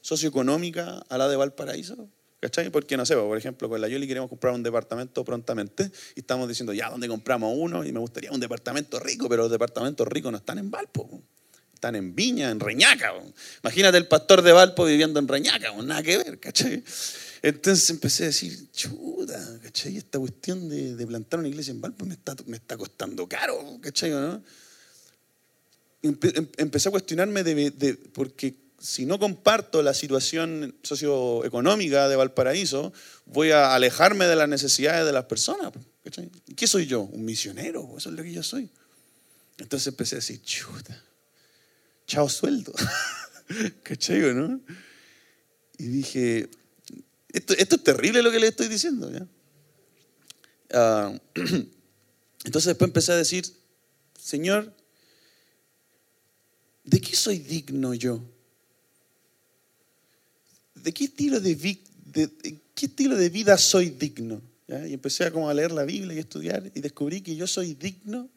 socioeconómica 0.01 1.03
a 1.09 1.17
la 1.17 1.27
de 1.27 1.35
Valparaíso. 1.35 2.09
¿Cachai? 2.39 2.69
Porque 2.69 2.95
no 2.97 3.03
sé, 3.03 3.15
por 3.15 3.35
ejemplo, 3.35 3.67
con 3.67 3.81
la 3.81 3.87
Yoli 3.87 4.07
queremos 4.07 4.29
comprar 4.29 4.53
un 4.53 4.61
departamento 4.61 5.25
prontamente 5.25 5.89
y 6.15 6.19
estamos 6.19 6.47
diciendo, 6.47 6.71
ya, 6.71 6.87
¿dónde 6.87 7.07
compramos 7.07 7.51
uno? 7.57 7.83
Y 7.83 7.91
me 7.91 7.99
gustaría 7.99 8.31
un 8.31 8.39
departamento 8.39 8.99
rico, 8.99 9.27
pero 9.27 9.43
los 9.43 9.51
departamentos 9.51 10.07
ricos 10.07 10.31
no 10.31 10.37
están 10.37 10.59
en 10.59 10.69
Valpo, 10.69 11.23
están 11.77 11.95
en 11.95 12.15
Viña, 12.15 12.49
en 12.49 12.59
Reñaca. 12.59 13.13
Imagínate 13.63 13.97
el 13.97 14.07
pastor 14.07 14.41
de 14.41 14.51
Valpo 14.51 14.85
viviendo 14.85 15.19
en 15.19 15.27
Reñaca, 15.27 15.71
nada 15.83 16.03
que 16.03 16.17
ver, 16.17 16.39
¿cachai? 16.39 16.83
Entonces 17.43 17.89
empecé 17.91 18.23
a 18.23 18.27
decir, 18.27 18.71
chuta, 18.71 19.59
¿cachai? 19.61 19.95
Esta 19.97 20.19
cuestión 20.19 20.67
de, 20.67 21.05
plantar 21.05 21.39
una 21.39 21.49
iglesia 21.49 21.71
en 21.71 21.79
Valpo 21.79 22.05
me 22.05 22.15
está, 22.15 22.77
costando 22.77 23.27
caro, 23.27 23.79
¿cachai? 23.81 24.11
Em, 26.01 26.17
empecé 26.57 26.89
a 26.89 26.91
cuestionarme 26.91 27.43
de, 27.43 27.93
porque 28.13 28.55
si 28.79 29.05
no 29.05 29.19
comparto 29.19 29.81
la 29.83 29.93
situación 29.93 30.75
socioeconómica 30.81 32.09
de 32.09 32.15
Valparaíso, 32.15 32.91
voy 33.25 33.51
a 33.51 33.75
alejarme 33.75 34.25
de 34.25 34.35
las 34.35 34.49
necesidades 34.49 35.05
de 35.05 35.13
las 35.13 35.25
personas. 35.25 35.71
¿Qué 36.55 36.67
soy 36.67 36.87
yo? 36.87 37.01
Un 37.01 37.23
misionero, 37.23 37.95
eso 37.97 38.09
es 38.09 38.15
lo 38.15 38.23
que 38.23 38.31
yo 38.31 38.41
soy. 38.41 38.69
Entonces 39.59 39.87
empecé 39.87 40.15
a 40.15 40.19
decir, 40.19 40.41
chuta, 40.43 41.03
chao 42.07 42.27
sueldo. 42.27 42.73
¿Cachai, 43.83 44.33
no? 44.33 44.59
Y 45.77 45.87
dije, 45.87 46.49
esto, 47.29 47.53
es 47.53 47.83
terrible 47.83 48.23
lo 48.23 48.31
que 48.31 48.39
le 48.39 48.47
estoy 48.47 48.67
diciendo. 48.67 49.11
Ah, 50.73 51.13
entonces 51.35 52.65
después 52.65 52.89
empecé 52.89 53.11
a 53.11 53.17
decir, 53.17 53.45
Señor, 54.19 54.73
¿de 56.83 56.99
qué 56.99 57.15
soy 57.15 57.37
digno 57.37 57.93
yo? 57.93 58.23
¿de 60.87 60.93
qué 60.93 61.03
estilo 61.05 61.41
de, 61.41 61.79
estilo 62.75 63.17
de 63.17 63.29
vida 63.29 63.57
soy 63.57 63.89
digno? 63.89 64.41
Y 64.69 64.93
empecé 64.93 65.25
a, 65.25 65.31
como 65.31 65.49
a 65.49 65.53
leer 65.53 65.71
la 65.71 65.83
Biblia 65.83 66.15
y 66.15 66.19
estudiar 66.19 66.71
y 66.73 66.79
descubrí 66.79 67.21
que 67.21 67.35
yo 67.35 67.45
soy 67.47 67.73
digno 67.73 68.29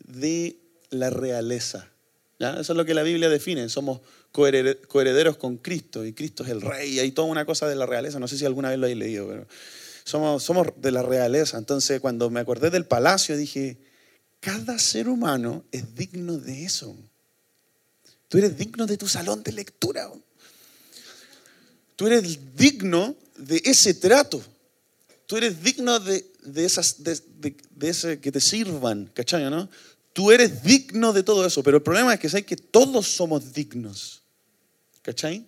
de 0.00 0.58
la 0.90 1.10
realeza. 1.10 1.90
¿Ya? 2.38 2.60
Eso 2.60 2.72
es 2.72 2.76
lo 2.76 2.84
que 2.84 2.94
la 2.94 3.02
Biblia 3.02 3.28
define, 3.28 3.68
somos 3.68 4.00
coherederos 4.32 5.36
con 5.36 5.56
Cristo 5.56 6.04
y 6.04 6.12
Cristo 6.12 6.44
es 6.44 6.50
el 6.50 6.60
rey, 6.60 6.94
y 6.94 6.98
hay 7.00 7.12
toda 7.12 7.28
una 7.28 7.44
cosa 7.44 7.68
de 7.68 7.76
la 7.76 7.86
realeza, 7.86 8.18
no 8.18 8.28
sé 8.28 8.38
si 8.38 8.44
alguna 8.44 8.70
vez 8.70 8.78
lo 8.78 8.86
habéis 8.86 8.98
leído, 8.98 9.28
pero 9.28 9.46
somos, 10.08 10.42
somos 10.42 10.68
de 10.76 10.90
la 10.90 11.02
realeza. 11.02 11.58
Entonces 11.58 12.00
cuando 12.00 12.30
me 12.30 12.40
acordé 12.40 12.70
del 12.70 12.86
palacio 12.86 13.36
dije, 13.36 13.76
cada 14.40 14.78
ser 14.78 15.08
humano 15.08 15.64
es 15.70 15.94
digno 15.94 16.38
de 16.38 16.64
eso. 16.64 16.96
Tú 18.28 18.38
eres 18.38 18.56
digno 18.56 18.86
de 18.86 18.96
tu 18.96 19.08
salón 19.08 19.42
de 19.42 19.52
lectura. 19.52 20.10
Tú 21.96 22.06
eres 22.06 22.56
digno 22.56 23.16
de 23.36 23.60
ese 23.64 23.94
trato. 23.94 24.42
Tú 25.26 25.36
eres 25.36 25.62
digno 25.62 26.00
de, 26.00 26.24
esas, 26.56 27.02
de, 27.02 27.20
ese 27.80 28.18
que 28.20 28.32
te 28.32 28.40
sirvan, 28.40 29.10
¿cachai? 29.12 29.50
¿no? 29.50 29.68
Tú 30.18 30.32
eres 30.32 30.64
digno 30.64 31.12
de 31.12 31.22
todo 31.22 31.46
eso, 31.46 31.62
pero 31.62 31.76
el 31.76 31.82
problema 31.84 32.12
es 32.12 32.18
que 32.18 32.28
sabes 32.28 32.44
que 32.44 32.56
todos 32.56 33.06
somos 33.06 33.52
dignos, 33.52 34.20
¿cachai? 35.00 35.46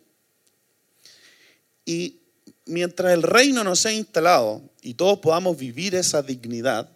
Y 1.84 2.20
mientras 2.66 3.12
el 3.12 3.24
reino 3.24 3.64
no 3.64 3.74
sea 3.74 3.90
instalado 3.90 4.62
y 4.80 4.94
todos 4.94 5.18
podamos 5.18 5.56
vivir 5.56 5.96
esa 5.96 6.22
dignidad, 6.22 6.88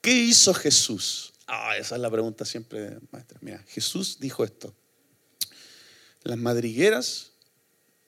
¿qué 0.00 0.10
hizo 0.10 0.54
Jesús 0.54 1.34
Ah, 1.46 1.76
esa 1.76 1.96
es 1.96 2.00
la 2.00 2.10
pregunta 2.10 2.46
siempre, 2.46 2.96
maestra. 3.10 3.38
Mira, 3.42 3.62
Jesús 3.68 4.16
dijo 4.18 4.42
esto. 4.42 4.74
Las 6.22 6.38
madrigueras 6.38 7.32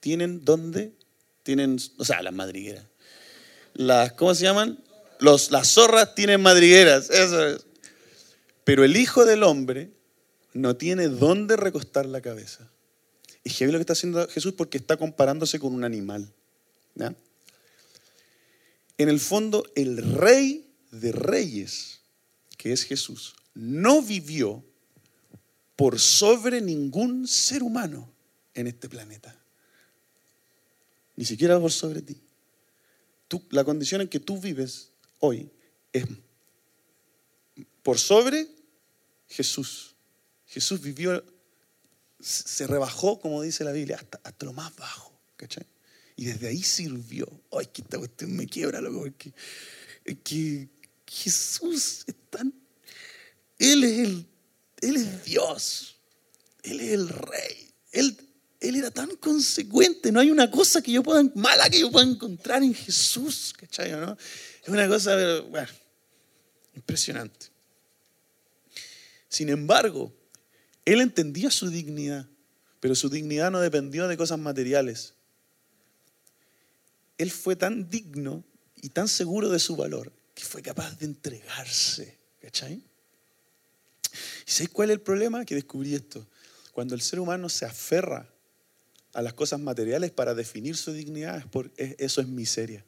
tienen 0.00 0.46
dónde? 0.46 0.94
Tienen, 1.42 1.76
o 1.98 2.06
sea, 2.06 2.22
las 2.22 2.32
madrigueras. 2.32 2.86
Las, 3.74 4.14
¿cómo 4.14 4.34
se 4.34 4.44
llaman? 4.44 4.82
Los, 5.20 5.50
las 5.50 5.68
zorras 5.68 6.14
tienen 6.14 6.40
madrigueras, 6.40 7.10
eso 7.10 7.46
es. 7.46 7.67
Pero 8.68 8.84
el 8.84 8.98
Hijo 8.98 9.24
del 9.24 9.44
Hombre 9.44 9.90
no 10.52 10.76
tiene 10.76 11.08
dónde 11.08 11.56
recostar 11.56 12.04
la 12.04 12.20
cabeza. 12.20 12.70
Y 13.42 13.64
ve 13.64 13.72
lo 13.72 13.78
que 13.78 13.80
está 13.80 13.94
haciendo 13.94 14.28
Jesús 14.28 14.52
porque 14.52 14.76
está 14.76 14.98
comparándose 14.98 15.58
con 15.58 15.72
un 15.72 15.84
animal. 15.84 16.30
En 18.98 19.08
el 19.08 19.20
fondo, 19.20 19.64
el 19.74 19.96
rey 19.96 20.70
de 20.90 21.12
reyes, 21.12 22.00
que 22.58 22.74
es 22.74 22.84
Jesús, 22.84 23.36
no 23.54 24.02
vivió 24.02 24.62
por 25.74 25.98
sobre 25.98 26.60
ningún 26.60 27.26
ser 27.26 27.62
humano 27.62 28.12
en 28.52 28.66
este 28.66 28.90
planeta. 28.90 29.34
Ni 31.16 31.24
siquiera 31.24 31.58
por 31.58 31.72
sobre 31.72 32.02
ti. 32.02 32.20
Tú, 33.28 33.42
la 33.48 33.64
condición 33.64 34.02
en 34.02 34.08
que 34.08 34.20
tú 34.20 34.38
vives 34.38 34.90
hoy 35.20 35.50
es 35.90 36.04
por 37.82 37.98
sobre 37.98 38.57
Jesús. 39.28 39.94
Jesús 40.46 40.80
vivió, 40.80 41.24
se 42.20 42.66
rebajó, 42.66 43.20
como 43.20 43.42
dice 43.42 43.64
la 43.64 43.72
Biblia, 43.72 43.96
hasta, 43.96 44.20
hasta 44.24 44.46
lo 44.46 44.52
más 44.52 44.74
bajo. 44.76 45.18
¿cachai? 45.38 45.64
Y 46.16 46.26
desde 46.26 46.48
ahí 46.48 46.62
sirvió. 46.62 47.26
Ay, 47.52 47.66
que 47.66 47.80
esta 47.80 47.96
cuestión 47.96 48.36
me 48.36 48.46
quiebra, 48.46 48.80
loco, 48.80 49.00
porque 49.00 49.32
que 50.24 50.68
Jesús 51.06 52.04
es 52.06 52.14
tan. 52.28 52.52
Él 53.58 53.84
es, 53.84 53.98
el, 54.00 54.26
él 54.80 54.96
es 54.96 55.24
Dios. 55.24 55.96
Él 56.62 56.80
es 56.80 56.92
el 56.92 57.08
Rey. 57.08 57.72
Él, 57.92 58.16
él 58.60 58.76
era 58.76 58.90
tan 58.90 59.16
consecuente. 59.16 60.10
No 60.10 60.20
hay 60.20 60.30
una 60.30 60.50
cosa 60.50 60.82
que 60.82 60.92
yo 60.92 61.02
pueda, 61.02 61.22
mala 61.34 61.70
que 61.70 61.80
yo 61.80 61.90
pueda 61.90 62.06
encontrar 62.06 62.62
en 62.62 62.74
Jesús. 62.74 63.54
¿Cachai? 63.56 63.92
Es 63.92 64.68
una 64.68 64.88
cosa, 64.88 65.40
bueno, 65.42 65.68
impresionante. 66.74 67.46
Sin 69.28 69.48
embargo, 69.48 70.12
él 70.84 71.00
entendía 71.00 71.50
su 71.50 71.68
dignidad, 71.68 72.26
pero 72.80 72.94
su 72.94 73.08
dignidad 73.08 73.50
no 73.50 73.60
dependió 73.60 74.08
de 74.08 74.16
cosas 74.16 74.38
materiales. 74.38 75.14
Él 77.18 77.30
fue 77.30 77.56
tan 77.56 77.90
digno 77.90 78.44
y 78.76 78.90
tan 78.90 79.08
seguro 79.08 79.50
de 79.50 79.58
su 79.58 79.76
valor 79.76 80.12
que 80.34 80.44
fue 80.44 80.62
capaz 80.62 80.98
de 80.98 81.06
entregarse. 81.06 82.16
¿Cachai? 82.40 82.82
¿Y 84.46 84.50
sabéis 84.50 84.70
cuál 84.70 84.90
es 84.90 84.94
el 84.94 85.00
problema? 85.00 85.44
Que 85.44 85.54
descubrí 85.54 85.94
esto. 85.94 86.26
Cuando 86.72 86.94
el 86.94 87.00
ser 87.00 87.18
humano 87.18 87.48
se 87.48 87.64
aferra 87.64 88.32
a 89.12 89.20
las 89.20 89.34
cosas 89.34 89.60
materiales 89.60 90.12
para 90.12 90.34
definir 90.34 90.76
su 90.76 90.92
dignidad, 90.92 91.44
eso 91.76 92.20
es 92.20 92.28
miseria. 92.28 92.84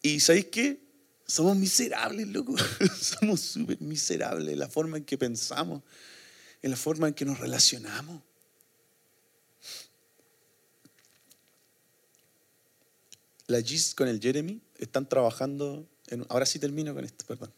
¿Y 0.00 0.20
sabéis 0.20 0.46
qué? 0.46 0.85
Somos 1.26 1.56
miserables, 1.56 2.28
loco. 2.28 2.54
Somos 3.00 3.40
súper 3.40 3.80
miserables 3.80 4.52
en 4.52 4.58
la 4.58 4.68
forma 4.68 4.96
en 4.96 5.04
que 5.04 5.18
pensamos, 5.18 5.82
en 6.62 6.70
la 6.70 6.76
forma 6.76 7.08
en 7.08 7.14
que 7.14 7.24
nos 7.24 7.40
relacionamos. 7.40 8.22
La 13.48 13.60
Gis 13.62 13.94
con 13.94 14.08
el 14.08 14.20
Jeremy 14.20 14.60
están 14.78 15.08
trabajando, 15.08 15.88
ahora 16.28 16.46
sí 16.46 16.58
termino 16.58 16.94
con 16.94 17.04
esto, 17.04 17.24
perdón. 17.26 17.52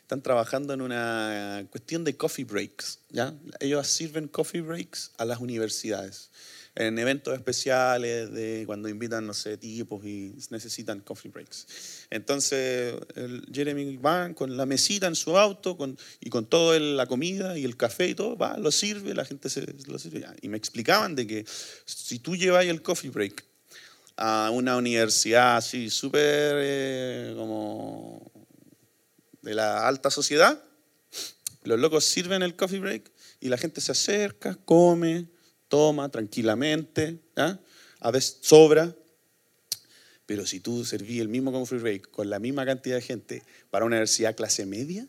Están 0.00 0.22
trabajando 0.22 0.74
en 0.74 0.80
una 0.80 1.66
cuestión 1.70 2.04
de 2.04 2.16
coffee 2.16 2.44
breaks. 2.44 3.00
¿ya? 3.10 3.34
Ellos 3.58 3.86
sirven 3.88 4.28
coffee 4.28 4.60
breaks 4.60 5.12
a 5.16 5.24
las 5.24 5.40
universidades 5.40 6.30
en 6.76 6.98
eventos 6.98 7.34
especiales, 7.34 8.32
de 8.32 8.64
cuando 8.66 8.88
invitan, 8.88 9.26
no 9.26 9.34
sé, 9.34 9.56
tipos 9.56 10.04
y 10.04 10.34
necesitan 10.50 11.00
coffee 11.00 11.30
breaks. 11.30 12.06
Entonces, 12.10 12.94
el 13.14 13.46
Jeremy 13.52 13.96
va 13.96 14.34
con 14.34 14.56
la 14.56 14.66
mesita 14.66 15.06
en 15.06 15.14
su 15.14 15.38
auto 15.38 15.76
con, 15.76 15.96
y 16.20 16.30
con 16.30 16.46
toda 16.46 16.78
la 16.80 17.06
comida 17.06 17.56
y 17.56 17.64
el 17.64 17.76
café 17.76 18.08
y 18.08 18.14
todo, 18.14 18.36
va, 18.36 18.58
lo 18.58 18.72
sirve, 18.72 19.14
la 19.14 19.24
gente 19.24 19.48
se 19.48 19.64
lo 19.86 19.98
sirve. 19.98 20.26
Y 20.42 20.48
me 20.48 20.56
explicaban 20.56 21.14
de 21.14 21.26
que 21.26 21.44
si 21.84 22.18
tú 22.18 22.34
llevas 22.34 22.64
el 22.64 22.82
coffee 22.82 23.10
break 23.10 23.44
a 24.16 24.50
una 24.52 24.76
universidad 24.76 25.56
así 25.56 25.90
súper 25.90 26.54
eh, 26.56 27.34
como 27.36 28.30
de 29.42 29.54
la 29.54 29.86
alta 29.86 30.10
sociedad, 30.10 30.60
los 31.62 31.78
locos 31.78 32.04
sirven 32.04 32.42
el 32.42 32.56
coffee 32.56 32.80
break 32.80 33.12
y 33.40 33.48
la 33.48 33.58
gente 33.58 33.80
se 33.80 33.92
acerca, 33.92 34.56
come, 34.64 35.28
toma 35.74 36.08
tranquilamente, 36.08 37.18
a 37.34 38.10
veces 38.12 38.38
sobra. 38.42 38.94
Pero 40.24 40.46
si 40.46 40.60
tú 40.60 40.84
serví 40.84 41.18
el 41.18 41.28
mismo 41.28 41.50
coffee 41.50 41.80
break 41.80 42.10
con 42.12 42.30
la 42.30 42.38
misma 42.38 42.64
cantidad 42.64 42.94
de 42.94 43.02
gente 43.02 43.42
para 43.70 43.84
una 43.84 43.96
universidad 43.96 44.36
clase 44.36 44.66
media, 44.66 45.04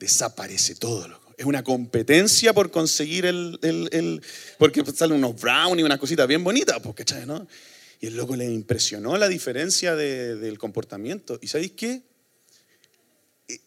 desaparece 0.00 0.74
todo, 0.74 1.06
loco. 1.06 1.32
Es 1.38 1.46
una 1.46 1.62
competencia 1.62 2.52
por 2.52 2.72
conseguir 2.72 3.26
el, 3.26 3.60
el, 3.62 4.22
porque 4.58 4.84
salen 4.92 5.18
unos 5.18 5.40
brownies, 5.40 5.86
unas 5.86 6.00
cositas 6.00 6.26
bien 6.26 6.42
bonitas, 6.42 6.80
porque, 6.82 7.04
¿no? 7.26 7.46
Y 8.00 8.08
el 8.08 8.16
loco 8.16 8.34
le 8.34 8.50
impresionó 8.50 9.16
la 9.16 9.28
diferencia 9.28 9.94
del 9.94 10.58
comportamiento. 10.58 11.38
¿Y 11.40 11.46
sabéis 11.46 11.72
qué? 11.76 12.02
Eh, 13.46 13.60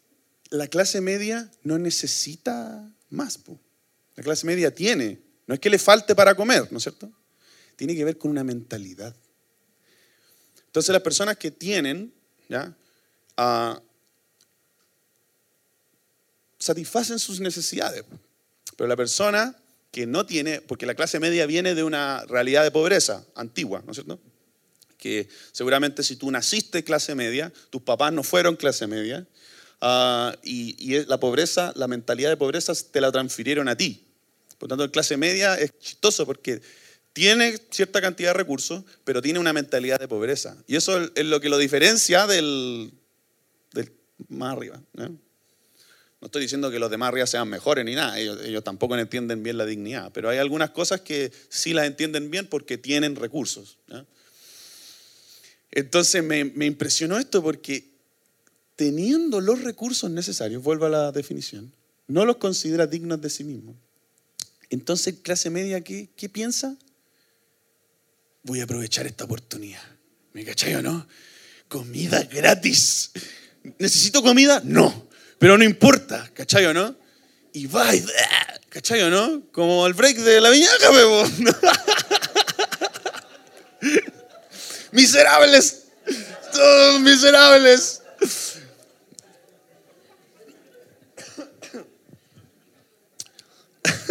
la 0.50 0.68
clase 0.68 1.00
media 1.00 1.50
no 1.64 1.80
necesita 1.80 2.92
más. 3.10 3.40
La 4.16 4.24
clase 4.24 4.46
media 4.46 4.74
tiene. 4.74 5.20
No 5.48 5.54
es 5.54 5.60
que 5.60 5.70
le 5.70 5.80
falte 5.80 6.16
para 6.16 6.36
comer, 6.36 6.72
¿no 6.72 6.78
es 6.78 6.84
cierto? 6.84 7.12
Tiene 7.76 7.96
que 7.96 8.06
ver 8.06 8.18
con 8.18 8.32
una 8.32 8.44
mentalidad. 8.44 9.16
Entonces 10.68 10.92
las 10.92 11.02
personas 11.02 11.38
que 11.38 11.52
tienen, 11.52 12.14
¿ya? 12.50 12.76
Ah, 13.38 13.82
satisfacen 16.58 17.20
sus 17.20 17.40
necesidades. 17.40 18.06
Pero 18.78 18.88
la 18.88 18.96
persona 18.96 19.56
que 19.92 20.08
no 20.08 20.26
tiene, 20.26 20.62
porque 20.62 20.86
la 20.86 20.96
clase 20.96 21.20
media 21.20 21.46
viene 21.46 21.76
de 21.76 21.84
una 21.84 22.26
realidad 22.26 22.64
de 22.64 22.72
pobreza 22.72 23.24
antigua, 23.36 23.84
¿no 23.86 23.92
es 23.92 23.98
cierto? 23.98 24.20
Que 24.98 25.30
seguramente 25.52 26.02
si 26.02 26.16
tú 26.16 26.32
naciste 26.32 26.84
clase 26.84 27.14
media, 27.14 27.54
tus 27.70 27.82
papás 27.84 28.14
no 28.14 28.24
fueron 28.24 28.56
clase 28.56 28.88
media, 28.88 29.28
ah, 29.84 30.36
y, 30.44 31.06
la 31.06 31.20
pobreza, 31.20 31.74
la 31.76 31.88
mentalidad 31.88 32.30
de 32.30 32.38
pobreza 32.38 32.74
te 32.92 33.02
la 33.02 33.12
transfirieron 33.12 33.68
a 33.68 33.76
ti. 33.76 34.06
Por 34.58 34.70
tanto, 34.70 34.86
la 34.86 34.92
clase 34.92 35.18
media 35.18 35.56
es 35.56 35.78
chistoso 35.80 36.26
porque 36.26 36.62
tiene 37.12 37.58
cierta 37.70 38.02
cantidad 38.02 38.30
de 38.30 38.34
recursos, 38.34 38.84
pero 39.04 39.22
tiene 39.22 39.40
una 39.40 39.54
mentalidad 39.54 40.00
de 40.00 40.08
pobreza. 40.08 40.58
Y 40.68 40.76
eso 40.76 41.10
es 41.16 41.26
lo 41.26 41.40
que 41.40 41.50
lo 41.50 41.58
diferencia 41.58 42.26
del, 42.26 42.92
del 43.74 43.92
más 44.30 44.58
arriba. 44.58 44.82
¿no? 44.94 45.10
No 46.24 46.28
estoy 46.28 46.42
diciendo 46.42 46.72
que 46.72 46.80
los 46.80 46.90
demás 46.90 47.10
arriba 47.10 47.28
sean 47.28 47.50
mejores 47.50 47.84
ni 47.84 47.96
nada, 47.96 48.18
ellos, 48.18 48.64
tampoco 48.64 48.98
entienden 48.98 49.44
bien 49.44 49.58
la 49.58 49.66
dignidad, 49.66 50.10
pero 50.14 50.30
hay 50.30 50.38
algunas 50.38 50.70
cosas 50.70 51.02
que 51.02 51.34
sí 51.50 51.74
las 51.74 51.86
entienden 51.86 52.32
bien 52.32 52.48
porque 52.48 52.78
tienen 52.78 53.18
recursos. 53.18 53.78
Entonces 55.70 56.24
me, 56.24 56.46
me 56.46 56.66
impresionó 56.66 57.18
esto 57.18 57.44
porque 57.44 57.93
teniendo 58.76 59.42
los 59.42 59.62
recursos 59.62 60.10
necesarios, 60.10 60.64
vuelvo 60.64 60.86
a 60.86 60.90
la 60.90 61.12
definición, 61.12 61.74
no 62.08 62.26
los 62.26 62.38
considera 62.38 62.88
dignos 62.88 63.22
de 63.22 63.30
sí 63.30 63.44
mismo. 63.44 63.76
Entonces, 64.70 65.16
clase 65.22 65.50
media, 65.50 65.82
¿qué, 65.82 66.10
qué 66.16 66.30
piensa? 66.30 66.76
Voy 68.44 68.60
a 68.60 68.64
aprovechar 68.64 69.06
esta 69.06 69.26
oportunidad. 69.26 69.82
¿Me 70.34 70.44
cachai 70.44 70.74
o 70.76 70.82
no? 70.82 71.08
Comida 71.68 72.24
gratis. 72.24 73.12
¿Necesito 73.80 74.22
comida? 74.22 74.62
No. 74.66 75.08
Pero 75.38 75.58
no 75.58 75.64
importa, 75.64 76.30
¿cachai 76.34 76.66
o 76.66 76.74
no? 76.74 76.96
Y 77.54 77.68
va. 77.68 77.92
¿Cachai 78.70 79.02
o 79.04 79.10
no? 79.10 79.44
Como 79.52 79.86
el 79.86 79.94
break 79.94 80.18
de 80.18 80.42
la 80.42 80.50
viñaca, 80.50 80.90
bebo. 80.90 81.24
miserables. 84.92 85.84
Todos 86.52 87.02
miserables. 87.02 88.02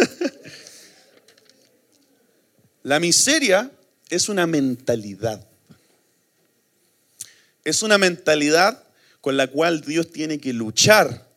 La 2.83 2.99
miseria 2.99 3.71
es 4.09 4.29
una 4.29 4.45
mentalidad. 4.45 5.45
Es 7.63 7.81
una 7.81 7.97
mentalidad 7.97 8.83
con 9.21 9.37
la 9.37 9.47
cual 9.47 9.81
Dios 9.81 10.11
tiene 10.11 10.39
que 10.39 10.51
luchar 10.51 11.29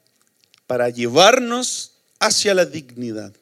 para 0.66 0.90
llevarnos 0.90 1.92
hacia 2.18 2.54
la 2.54 2.64
dignidad. 2.64 3.32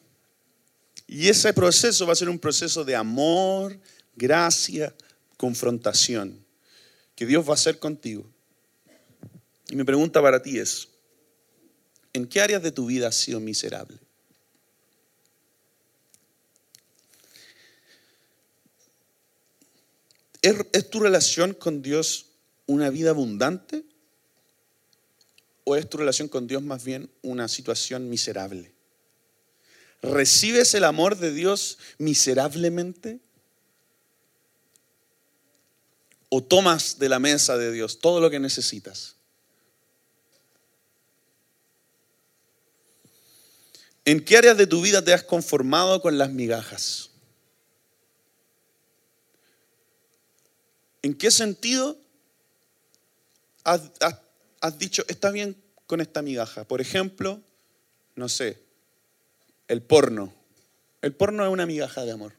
Y 1.07 1.29
ese 1.29 1.55
proceso 1.55 2.07
va 2.07 2.13
a 2.13 2.17
ser 2.17 2.29
un 2.29 2.39
proceso 2.39 2.85
de 2.85 2.95
amor, 2.95 3.79
gracia, 4.17 4.95
confrontación, 5.39 6.39
que 7.17 7.25
Dios 7.25 7.47
va 7.47 7.53
a 7.53 7.55
hacer 7.55 7.79
contigo. 7.79 8.27
Y 9.69 9.77
mi 9.77 9.85
pregunta 9.85 10.21
para 10.21 10.43
ti 10.43 10.59
es, 10.59 10.89
¿En 12.15 12.29
qué 12.29 12.41
áreas 12.41 12.63
de 12.63 12.71
tu 12.71 12.87
vida 12.87 13.09
has 13.09 13.17
sido 13.17 13.41
miserable? 13.41 13.99
¿Es, 20.45 20.55
¿Es, 20.75 20.91
tu 20.91 21.01
relación 21.01 21.55
con 21.55 21.81
Dios 21.81 22.27
una 22.67 22.91
vida 22.91 23.11
abundante? 23.11 23.83
¿O 25.65 25.75
es 25.75 25.89
tu 25.89 25.97
relación 25.97 26.29
con 26.29 26.47
Dios 26.47 26.63
más 26.63 26.85
bien 26.85 27.11
una 27.23 27.49
situación 27.49 28.11
miserable? 28.11 28.75
¿Recibes 30.03 30.75
el 30.75 30.85
amor 30.85 31.17
de 31.17 31.33
Dios 31.33 31.79
miserablemente? 31.97 33.21
¿O 36.29 36.45
tomas 36.45 36.99
de 36.99 37.09
la 37.09 37.19
mesa 37.19 37.57
de 37.57 37.73
Dios 37.73 38.01
todo 38.01 38.21
lo 38.21 38.29
que 38.29 38.39
necesitas? 38.39 39.17
¿En 44.05 44.23
qué 44.23 44.37
áreas 44.37 44.59
de 44.59 44.67
tu 44.67 44.83
vida 44.83 45.03
te 45.03 45.15
has 45.15 45.23
conformado 45.23 46.03
con 46.03 46.19
las 46.19 46.31
migajas? 46.31 47.14
¿En 51.05 51.13
qué 51.13 51.31
sentido 51.31 51.99
has, 53.63 53.91
dicho, 54.79 55.05
está 55.07 55.31
bien 55.31 55.55
con 55.87 56.01
esta 56.01 56.23
migaja? 56.23 56.65
Por 56.65 56.81
ejemplo, 56.81 57.43
no 58.17 58.27
sé, 58.31 58.59
el 59.69 59.83
porno. 59.83 60.33
El 61.03 61.15
porno 61.15 61.45
es 61.45 61.53
una 61.53 61.67
migaja 61.67 62.07
de 62.07 62.13
amor. 62.13 62.33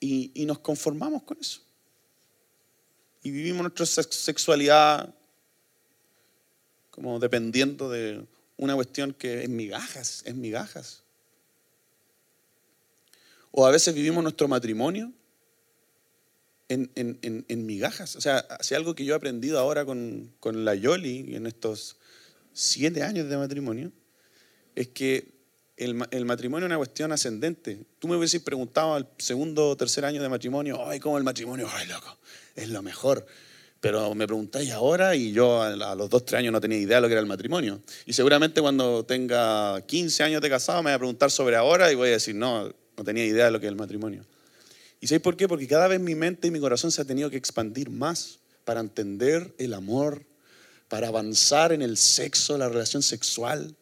Y, 0.00 0.44
nos 0.44 0.58
conformamos 0.58 1.22
con 1.22 1.38
eso. 1.40 1.62
Y 3.22 3.30
vivimos 3.30 3.62
nuestra 3.62 3.86
sexualidad 3.86 5.14
como 6.90 7.20
dependiendo 7.20 7.88
de 7.88 8.22
una 8.58 8.74
cuestión 8.74 9.14
que 9.14 9.44
es 9.44 9.48
migajas, 9.48 10.24
es 10.26 10.34
migajas. 10.34 11.04
O 13.50 13.66
a 13.66 13.70
veces 13.70 13.94
vivimos 13.94 14.22
nuestro 14.22 14.46
matrimonio 14.46 15.10
en, 16.68 17.66
migajas. 17.66 18.16
O 18.16 18.20
sea, 18.20 18.38
hace 18.38 18.76
algo 18.76 18.94
que 18.94 19.04
yo 19.04 19.14
he 19.14 19.16
aprendido 19.16 19.58
ahora 19.58 19.84
con, 19.84 20.32
con 20.40 20.64
la 20.64 20.74
Yoli 20.74 21.34
en 21.34 21.46
estos 21.46 21.96
siete 22.52 23.02
años 23.02 23.28
de 23.28 23.36
matrimonio, 23.36 23.92
es 24.74 24.88
que 24.88 25.32
el, 25.76 26.24
matrimonio 26.24 26.66
es 26.66 26.70
una 26.70 26.76
cuestión 26.76 27.12
ascendente. 27.12 27.80
Tú 27.98 28.08
me 28.08 28.16
hubieses 28.16 28.40
preguntado 28.42 28.94
al 28.94 29.08
segundo 29.18 29.70
o 29.70 29.76
tercer 29.76 30.04
año 30.04 30.22
de 30.22 30.28
matrimonio, 30.28 30.86
ay, 30.86 31.00
¿cómo 31.00 31.18
el 31.18 31.24
matrimonio? 31.24 31.68
Ay, 31.72 31.88
loco, 31.88 32.18
es 32.54 32.68
lo 32.68 32.82
mejor. 32.82 33.26
Pero 33.80 34.14
me 34.14 34.26
preguntáis 34.26 34.70
ahora 34.70 35.16
y 35.16 35.32
yo 35.32 35.60
a 35.60 35.96
los 35.96 36.08
dos, 36.08 36.24
tres 36.24 36.38
años 36.38 36.52
no 36.52 36.60
tenía 36.60 36.78
idea 36.78 36.98
de 36.98 37.00
lo 37.00 37.08
que 37.08 37.14
era 37.14 37.20
el 37.20 37.26
matrimonio. 37.26 37.82
Y 38.06 38.12
seguramente 38.12 38.60
cuando 38.60 39.04
tenga 39.04 39.80
15 39.84 40.22
años 40.22 40.40
de 40.40 40.48
casado 40.48 40.82
me 40.84 40.90
voy 40.90 40.94
a 40.94 40.98
preguntar 40.98 41.32
sobre 41.32 41.56
ahora 41.56 41.90
y 41.90 41.96
voy 41.96 42.10
a 42.10 42.12
decir, 42.12 42.36
no, 42.36 42.72
no 42.96 43.04
tenía 43.04 43.24
idea 43.24 43.46
de 43.46 43.50
lo 43.50 43.58
que 43.58 43.66
es 43.66 43.70
el 43.70 43.76
matrimonio. 43.76 44.24
¿Y 45.02 45.08
sabéis 45.08 45.22
por 45.22 45.36
qué? 45.36 45.46
Porque 45.46 45.68
cada 45.68 45.86
vez 45.86 46.00
mi 46.00 46.14
mente 46.14 46.48
y 46.48 46.50
mi 46.50 46.60
corazón 46.60 46.90
se 46.90 47.02
ha 47.02 47.04
tenido 47.04 47.28
que 47.28 47.36
expandir 47.36 47.90
más 47.90 48.38
para 48.64 48.80
entender 48.80 49.54
el 49.58 49.74
amor, 49.74 50.24
para 50.88 51.08
avanzar 51.08 51.72
en 51.72 51.82
el 51.82 51.98
sexo, 51.98 52.56
la 52.56 52.70
relación 52.70 53.02
sexual 53.02 53.76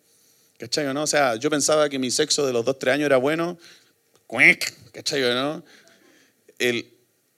¿Cachai 0.61 0.93
no? 0.93 1.03
O 1.03 1.07
sea, 1.07 1.37
yo 1.37 1.49
pensaba 1.49 1.89
que 1.89 1.99
mi 1.99 2.11
sexo 2.11 2.47
de 2.47 2.53
los 2.53 2.67
2, 2.67 2.79
3 2.79 2.95
años 2.95 3.07
era 3.07 3.17
bueno. 3.17 3.59
¿Cachai 4.93 5.23
no? 5.23 5.65
El, 6.59 6.93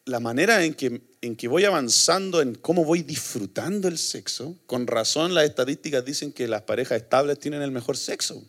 la 0.07 0.18
manera 0.18 0.64
en 0.64 0.74
que, 0.74 1.01
en 1.20 1.37
que 1.37 1.47
voy 1.47 1.64
avanzando, 1.64 2.43
en 2.43 2.57
cómo 2.57 2.85
voy 2.85 3.03
disfrutando 3.03 3.87
el 3.87 3.99
sexo, 3.99 4.57
con 4.66 4.89
razón 4.89 5.35
las 5.35 5.45
estadísticas 5.45 6.05
dicen 6.05 6.33
que 6.33 6.49
las 6.49 6.62
parejas 6.62 7.01
estables 7.01 7.39
tienen 7.39 7.62
el 7.62 7.70
mejor 7.70 7.97
sexo. 7.97 8.43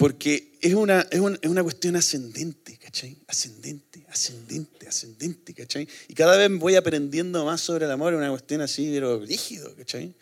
Porque 0.00 0.56
es 0.62 0.72
una, 0.72 1.06
es 1.10 1.20
una, 1.20 1.38
es 1.42 1.50
una 1.50 1.62
cuestión 1.62 1.94
ascendente, 1.94 2.78
¿cachai? 2.78 3.18
Ascendente, 3.26 4.06
ascendente, 4.08 4.88
ascendente, 4.88 5.52
¿cachai? 5.52 5.86
Y 6.08 6.14
cada 6.14 6.38
vez 6.38 6.50
voy 6.58 6.76
aprendiendo 6.76 7.44
más 7.44 7.60
sobre 7.60 7.84
el 7.84 7.90
amor, 7.90 8.14
una 8.14 8.30
cuestión 8.30 8.62
así, 8.62 8.88
pero 8.90 9.20
rígido, 9.20 9.76
¿cachai? 9.76 10.14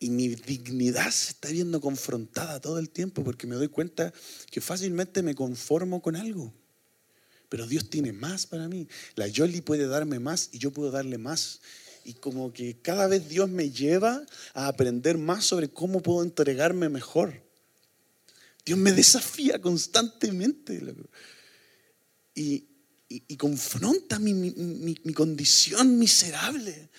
y 0.00 0.10
mi 0.10 0.30
dignidad 0.34 1.08
se 1.12 1.30
está 1.30 1.48
viendo 1.50 1.80
confrontada 1.80 2.60
todo 2.60 2.80
el 2.80 2.90
tiempo 2.90 3.22
porque 3.22 3.46
me 3.46 3.54
doy 3.54 3.68
cuenta 3.68 4.12
que 4.50 4.60
fácilmente 4.60 5.22
me 5.22 5.36
conformo 5.36 6.02
con 6.02 6.16
algo. 6.16 6.52
Pero 7.48 7.68
Dios 7.68 7.88
tiene 7.88 8.12
más 8.12 8.46
para 8.46 8.66
mí. 8.66 8.88
La 9.14 9.28
Yoli 9.28 9.60
puede 9.60 9.86
darme 9.86 10.18
más 10.18 10.48
y 10.50 10.58
yo 10.58 10.72
puedo 10.72 10.90
darle 10.90 11.18
más. 11.18 11.60
Y 12.04 12.14
como 12.14 12.52
que 12.52 12.80
cada 12.82 13.06
vez 13.06 13.28
Dios 13.28 13.48
me 13.48 13.70
lleva 13.70 14.26
a 14.54 14.66
aprender 14.66 15.18
más 15.18 15.44
sobre 15.44 15.68
cómo 15.68 16.02
puedo 16.02 16.24
entregarme 16.24 16.88
mejor. 16.88 17.44
Dios 18.64 18.78
me 18.78 18.92
desafía 18.92 19.60
constantemente. 19.60 20.82
Y, 22.34 22.66
confronta 23.36 24.18
mi 24.18 25.14
condición 25.14 25.98
miserable 25.98 26.90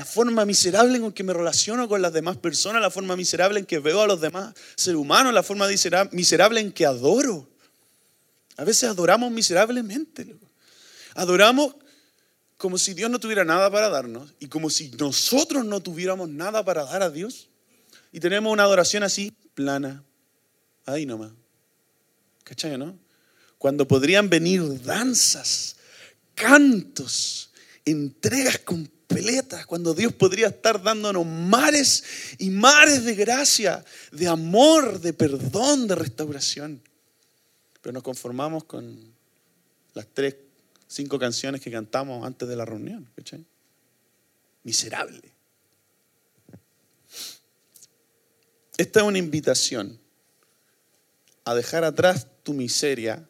la 0.00 0.06
forma 0.06 0.46
miserable 0.46 0.96
en 0.96 1.12
que 1.12 1.22
me 1.22 1.34
relaciono 1.34 1.86
con 1.86 2.00
las 2.00 2.12
demás 2.14 2.38
personas, 2.38 2.80
la 2.80 2.90
forma 2.90 3.16
miserable 3.16 3.60
en 3.60 3.66
que 3.66 3.80
veo 3.80 4.00
a 4.00 4.06
los 4.06 4.18
demás 4.18 4.54
seres 4.74 4.98
humanos, 4.98 5.34
la 5.34 5.42
forma 5.42 5.66
miserable 6.12 6.60
en 6.60 6.72
que 6.72 6.86
adoro. 6.86 7.48
A 8.56 8.64
veces 8.64 8.88
adoramos 8.88 9.30
miserablemente. 9.30 10.36
Adoramos 11.14 11.74
como 12.56 12.78
si 12.78 12.94
Dios 12.94 13.10
no 13.10 13.20
tuviera 13.20 13.44
nada 13.44 13.70
para 13.70 13.90
darnos 13.90 14.32
y 14.38 14.46
como 14.46 14.70
si 14.70 14.90
nosotros 14.90 15.66
no 15.66 15.82
tuviéramos 15.82 16.30
nada 16.30 16.64
para 16.64 16.84
dar 16.84 17.02
a 17.02 17.10
Dios. 17.10 17.50
Y 18.10 18.20
tenemos 18.20 18.50
una 18.50 18.62
adoración 18.62 19.02
así, 19.02 19.32
plana, 19.52 20.02
ahí 20.86 21.06
nomás. 21.06 21.32
¿Cachai, 22.44 22.76
no? 22.76 22.98
Cuando 23.58 23.86
podrían 23.86 24.28
venir 24.28 24.82
danzas, 24.82 25.76
cantos, 26.34 27.50
entregas 27.84 28.58
con 28.58 28.90
peletas, 29.06 29.66
cuando 29.66 29.92
Dios 29.92 30.12
podría 30.12 30.48
estar 30.48 30.82
dándonos 30.82 31.26
mares 31.26 32.04
y 32.38 32.50
mares 32.50 33.04
de 33.04 33.14
gracia, 33.14 33.84
de 34.12 34.28
amor, 34.28 35.00
de 35.00 35.12
perdón, 35.12 35.88
de 35.88 35.94
restauración. 35.94 36.82
Pero 37.82 37.92
nos 37.92 38.02
conformamos 38.02 38.64
con 38.64 39.12
las 39.94 40.06
tres, 40.12 40.36
cinco 40.86 41.18
canciones 41.18 41.60
que 41.60 41.70
cantamos 41.70 42.24
antes 42.26 42.48
de 42.48 42.56
la 42.56 42.64
reunión. 42.64 43.08
Miserable. 44.62 45.32
Esta 48.76 49.00
es 49.00 49.06
una 49.06 49.18
invitación 49.18 50.00
a 51.50 51.54
dejar 51.54 51.82
atrás 51.82 52.28
tu 52.44 52.52
miseria, 52.52 53.28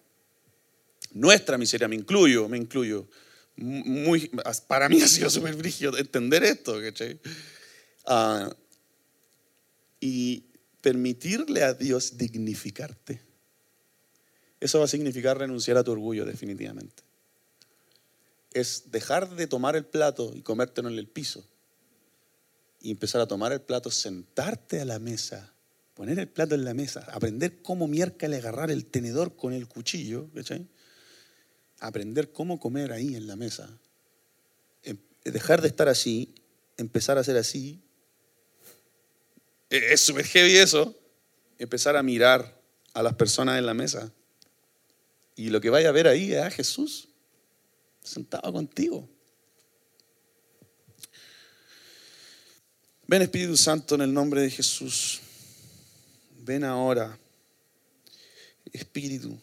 nuestra 1.13 1.57
miseria, 1.57 1.89
me 1.89 1.97
incluyo, 1.97 2.49
me 2.49 2.59
incluyo 2.59 3.09
muy, 3.57 4.31
para 4.69 4.89
mí 4.91 5.01
ha 5.03 5.09
sido 5.09 5.31
súper 5.31 5.57
brígido 5.57 5.97
entender 5.97 6.45
esto, 6.45 6.79
ah, 8.07 8.55
y 10.01 10.45
permitirle 10.83 11.63
a 11.63 11.73
Dios 11.73 12.19
dignificarte. 12.19 13.23
Eso 14.61 14.79
va 14.79 14.85
a 14.85 14.89
significar 14.89 15.39
renunciar 15.39 15.79
a 15.79 15.85
tu 15.85 15.93
orgullo 15.93 16.27
definitivamente. 16.27 17.03
Es 18.53 18.91
dejar 18.91 19.35
de 19.35 19.47
tomar 19.47 19.77
el 19.77 19.87
plato 19.87 20.33
y 20.35 20.43
comértelo 20.43 20.91
en 20.91 20.99
el 20.99 21.09
piso 21.09 21.49
y 22.83 22.91
empezar 22.91 23.23
a 23.23 23.27
tomar 23.27 23.53
el 23.53 23.63
plato, 23.63 23.91
sentarte 23.91 24.81
a 24.81 24.85
la 24.85 24.99
mesa, 24.99 25.55
poner 26.01 26.19
el 26.19 26.29
plato 26.29 26.55
en 26.55 26.65
la 26.65 26.73
mesa, 26.73 27.07
aprender 27.13 27.61
cómo 27.61 27.87
miércale 27.87 28.39
agarrar 28.39 28.71
el 28.71 28.87
tenedor 28.87 29.37
con 29.37 29.53
el 29.53 29.69
cuchillo, 29.69 30.31
¿cachai? 30.35 30.67
aprender 31.79 32.33
cómo 32.33 32.59
comer 32.59 32.91
ahí 32.91 33.17
en 33.17 33.27
la 33.27 33.37
mesa, 33.37 33.69
em, 34.83 34.97
dejar 35.25 35.61
de 35.61 35.69
estar 35.69 35.91
así, 35.91 36.35
empezar 36.79 37.19
a 37.19 37.23
ser 37.23 37.37
así, 37.37 37.83
e, 39.69 39.93
es 39.93 40.01
súper 40.01 40.25
heavy 40.25 40.57
eso, 40.57 40.99
empezar 41.59 41.95
a 41.97 42.03
mirar 42.03 42.59
a 42.95 43.03
las 43.03 43.13
personas 43.17 43.59
en 43.59 43.67
la 43.67 43.75
mesa 43.75 44.11
y 45.37 45.51
lo 45.51 45.61
que 45.61 45.69
vaya 45.69 45.91
a 45.91 45.93
ver 45.93 46.09
ahí 46.09 46.33
es 46.33 46.41
a 46.41 46.51
Jesús 46.51 47.11
sentado 48.03 48.51
contigo. 48.51 49.07
Ven 53.07 53.21
Espíritu 53.21 53.59
Santo 53.59 53.97
en 53.97 54.01
el 54.01 54.15
nombre 54.15 54.41
de 54.41 54.49
Jesús. 54.49 55.21
Ven 56.43 56.65
ahora, 56.65 57.19
Espíritu 58.73 59.39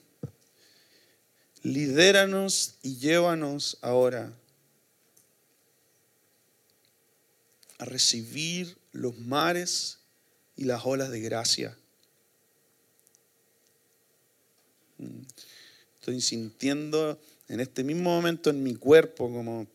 lidéranos 1.68 2.76
y 2.82 2.98
llévanos 2.98 3.78
ahora 3.82 4.34
a 7.80 7.86
recibir 7.86 8.78
los 8.94 9.18
mares 9.18 10.00
y 10.56 10.64
las 10.64 10.86
olas 10.86 11.12
de 11.12 11.20
gracia. 11.20 11.78
Estoy 16.00 16.22
sintiendo 16.22 17.20
en 17.50 17.60
este 17.60 17.84
mismo 17.84 18.16
momento 18.16 18.50
en 18.50 18.64
mi 18.64 18.74
cuerpo 18.74 19.32
como 19.32 19.68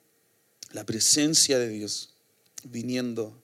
la 0.73 0.85
presencia 0.85 1.59
de 1.59 1.69
Dios 1.69 2.15
viniendo. 2.65 3.39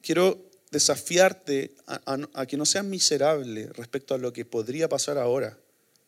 quiero 0.00 0.42
desafiarte 0.74 1.72
a, 1.86 2.46
que 2.46 2.56
no 2.56 2.66
seas 2.66 2.84
miserable 2.84 3.68
respecto 3.74 4.12
a 4.12 4.18
lo 4.18 4.32
que 4.32 4.44
podría 4.44 4.88
pasar 4.88 5.18
ahora 5.18 5.56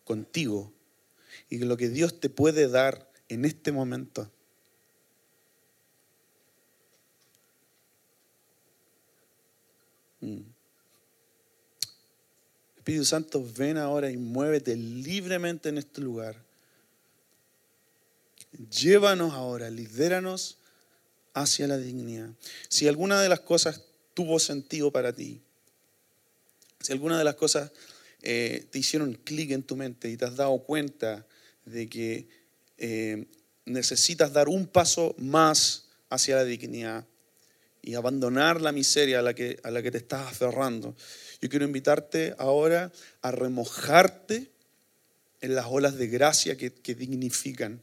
contigo 0.05 0.73
y 1.49 1.59
lo 1.59 1.77
que 1.77 1.89
Dios 1.89 2.19
te 2.19 2.29
puede 2.29 2.67
dar 2.67 3.09
en 3.29 3.45
este 3.45 3.71
momento. 3.71 4.29
Mm. 10.21 10.41
Espíritu 12.79 13.05
Santo, 13.05 13.49
ven 13.57 13.79
ahora 13.79 14.11
y 14.11 14.17
muévete 14.17 14.75
libremente 14.75 15.69
en 15.69 15.79
este 15.79 16.01
lugar. 16.01 16.43
Llévanos 18.71 19.33
ahora, 19.33 19.71
lidéranos 19.71 20.59
hacia 21.35 21.69
la 21.69 21.77
dignidad. 21.77 22.31
Si 22.69 22.89
alguna 22.89 23.21
de 23.21 23.29
las 23.29 23.41
cosas 23.41 23.86
tuvo 24.17 24.39
sentido 24.39 24.91
para 24.91 25.13
ti, 25.13 25.43
si 26.81 26.91
alguna 26.91 27.19
de 27.19 27.25
las 27.25 27.35
cosas 27.35 27.71
eh, 28.23 28.67
te 28.71 28.79
hicieron 28.79 29.13
clic 29.13 29.51
en 29.51 29.63
tu 29.63 29.77
mente 29.77 30.09
y 30.09 30.17
te 30.17 30.25
has 30.25 30.37
dado 30.37 30.59
cuenta 30.61 31.27
de 31.67 31.87
que 31.87 32.27
eh, 32.79 33.27
necesitas 33.67 34.33
dar 34.33 34.49
un 34.49 34.69
paso 34.69 35.15
más 35.19 35.89
hacia 36.09 36.37
la 36.37 36.45
dignidad 36.45 37.05
y 37.83 37.95
abandonar 37.95 38.63
la 38.63 38.73
miseria 38.73 39.19
a 39.19 39.23
la 39.23 39.35
que, 39.35 39.61
a 39.63 39.71
la 39.71 39.83
que 39.83 39.91
te 39.91 39.99
estás 39.99 40.33
aferrando, 40.33 40.97
yo 41.43 41.51
quiero 41.51 41.67
invitarte 41.67 42.35
ahora 42.39 42.91
a 43.21 43.31
remojarte 43.33 44.51
en 45.43 45.55
las 45.55 45.67
olas 45.69 45.97
de 45.97 46.07
gracia 46.07 46.57
que, 46.57 46.73
que 46.73 46.95
dignifican 46.95 47.83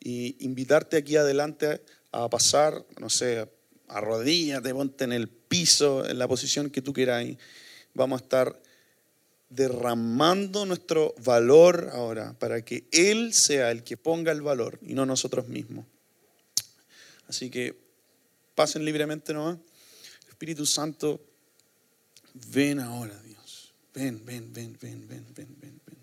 y 0.00 0.36
invitarte 0.44 0.98
aquí 0.98 1.16
adelante 1.16 1.80
a 2.10 2.28
pasar, 2.28 2.84
no 2.98 3.08
sé, 3.08 3.48
a 3.88 4.00
rodillas, 4.00 4.62
te 4.62 4.72
ponte 4.72 5.04
en 5.04 5.12
el 5.12 5.28
piso, 5.52 6.08
en 6.08 6.18
la 6.18 6.26
posición 6.26 6.70
que 6.70 6.80
tú 6.80 6.94
quieras. 6.94 7.26
Vamos 7.92 8.22
a 8.22 8.24
estar 8.24 8.62
derramando 9.50 10.64
nuestro 10.64 11.14
valor 11.22 11.90
ahora 11.92 12.32
para 12.38 12.64
que 12.64 12.88
Él 12.90 13.34
sea 13.34 13.70
el 13.70 13.84
que 13.84 13.98
ponga 13.98 14.32
el 14.32 14.40
valor 14.40 14.78
y 14.80 14.94
no 14.94 15.04
nosotros 15.04 15.48
mismos. 15.48 15.84
Así 17.28 17.50
que 17.50 17.78
pasen 18.54 18.86
libremente 18.86 19.34
nomás. 19.34 19.58
Espíritu 20.26 20.64
Santo, 20.64 21.22
ven 22.50 22.80
ahora, 22.80 23.20
Dios. 23.22 23.74
Ven, 23.92 24.24
ven, 24.24 24.54
ven, 24.54 24.78
ven, 24.80 25.06
ven, 25.06 25.26
ven, 25.34 25.56
ven, 25.60 25.80
ven. 25.86 25.98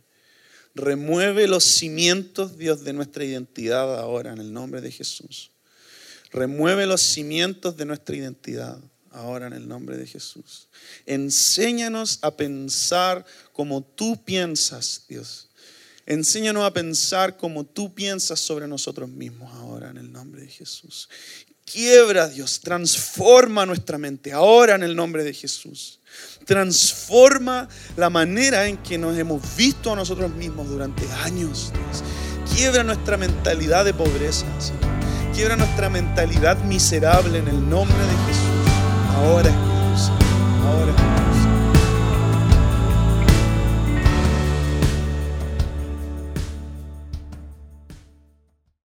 Remueve 0.76 1.48
los 1.48 1.64
cimientos, 1.64 2.56
Dios, 2.56 2.84
de 2.84 2.94
nuestra 2.94 3.26
identidad 3.26 4.00
ahora 4.00 4.32
en 4.32 4.38
el 4.38 4.54
nombre 4.54 4.80
de 4.80 4.92
Jesús. 4.92 5.50
Remueve 6.32 6.86
los 6.86 7.02
cimientos 7.02 7.78
de 7.78 7.86
nuestra 7.86 8.16
identidad 8.16 8.80
ahora 9.12 9.48
en 9.48 9.54
el 9.54 9.68
nombre 9.68 9.98
de 9.98 10.08
Jesús. 10.08 10.68
Enséñanos 11.06 12.20
a 12.22 12.32
pensar 12.36 13.26
como 13.54 13.82
tú 13.84 14.24
piensas, 14.24 15.04
Dios. 15.08 15.50
Enséñanos 16.06 16.64
a 16.64 16.74
pensar 16.74 17.38
como 17.38 17.66
tú 17.66 17.94
piensas 17.94 18.40
sobre 18.40 18.68
nosotros 18.68 19.10
mismos 19.10 19.54
ahora 19.54 19.92
en 19.92 19.98
el 19.98 20.12
nombre 20.12 20.42
de 20.42 20.48
Jesús. 20.48 21.08
Quiebra, 21.72 22.28
Dios, 22.28 22.62
transforma 22.62 23.64
nuestra 23.68 24.00
mente 24.00 24.32
ahora 24.34 24.74
en 24.74 24.82
el 24.82 24.96
nombre 24.96 25.24
de 25.24 25.34
Jesús. 25.34 26.00
Transforma 26.46 27.70
la 27.96 28.10
manera 28.10 28.68
en 28.68 28.78
que 28.78 28.98
nos 28.98 29.16
hemos 29.18 29.56
visto 29.56 29.94
a 29.94 29.96
nosotros 29.96 30.32
mismos 30.32 30.68
durante 30.68 31.08
años, 31.24 31.72
Dios. 31.72 32.04
Quiebra 32.56 32.84
nuestra 32.84 33.18
mentalidad 33.18 33.86
de 33.86 33.94
pobreza, 33.94 34.48
Señor. 34.60 34.82
Quiebra 35.36 35.58
nuestra 35.58 35.90
mentalidad 35.90 36.58
miserable 36.64 37.38
en 37.38 37.48
el 37.48 37.70
nombre 37.70 37.98
de 37.98 38.18
Jesús. 38.28 38.39
Ahora, 39.20 39.52
Jesús. 39.52 40.12
Ahora. 40.66 41.19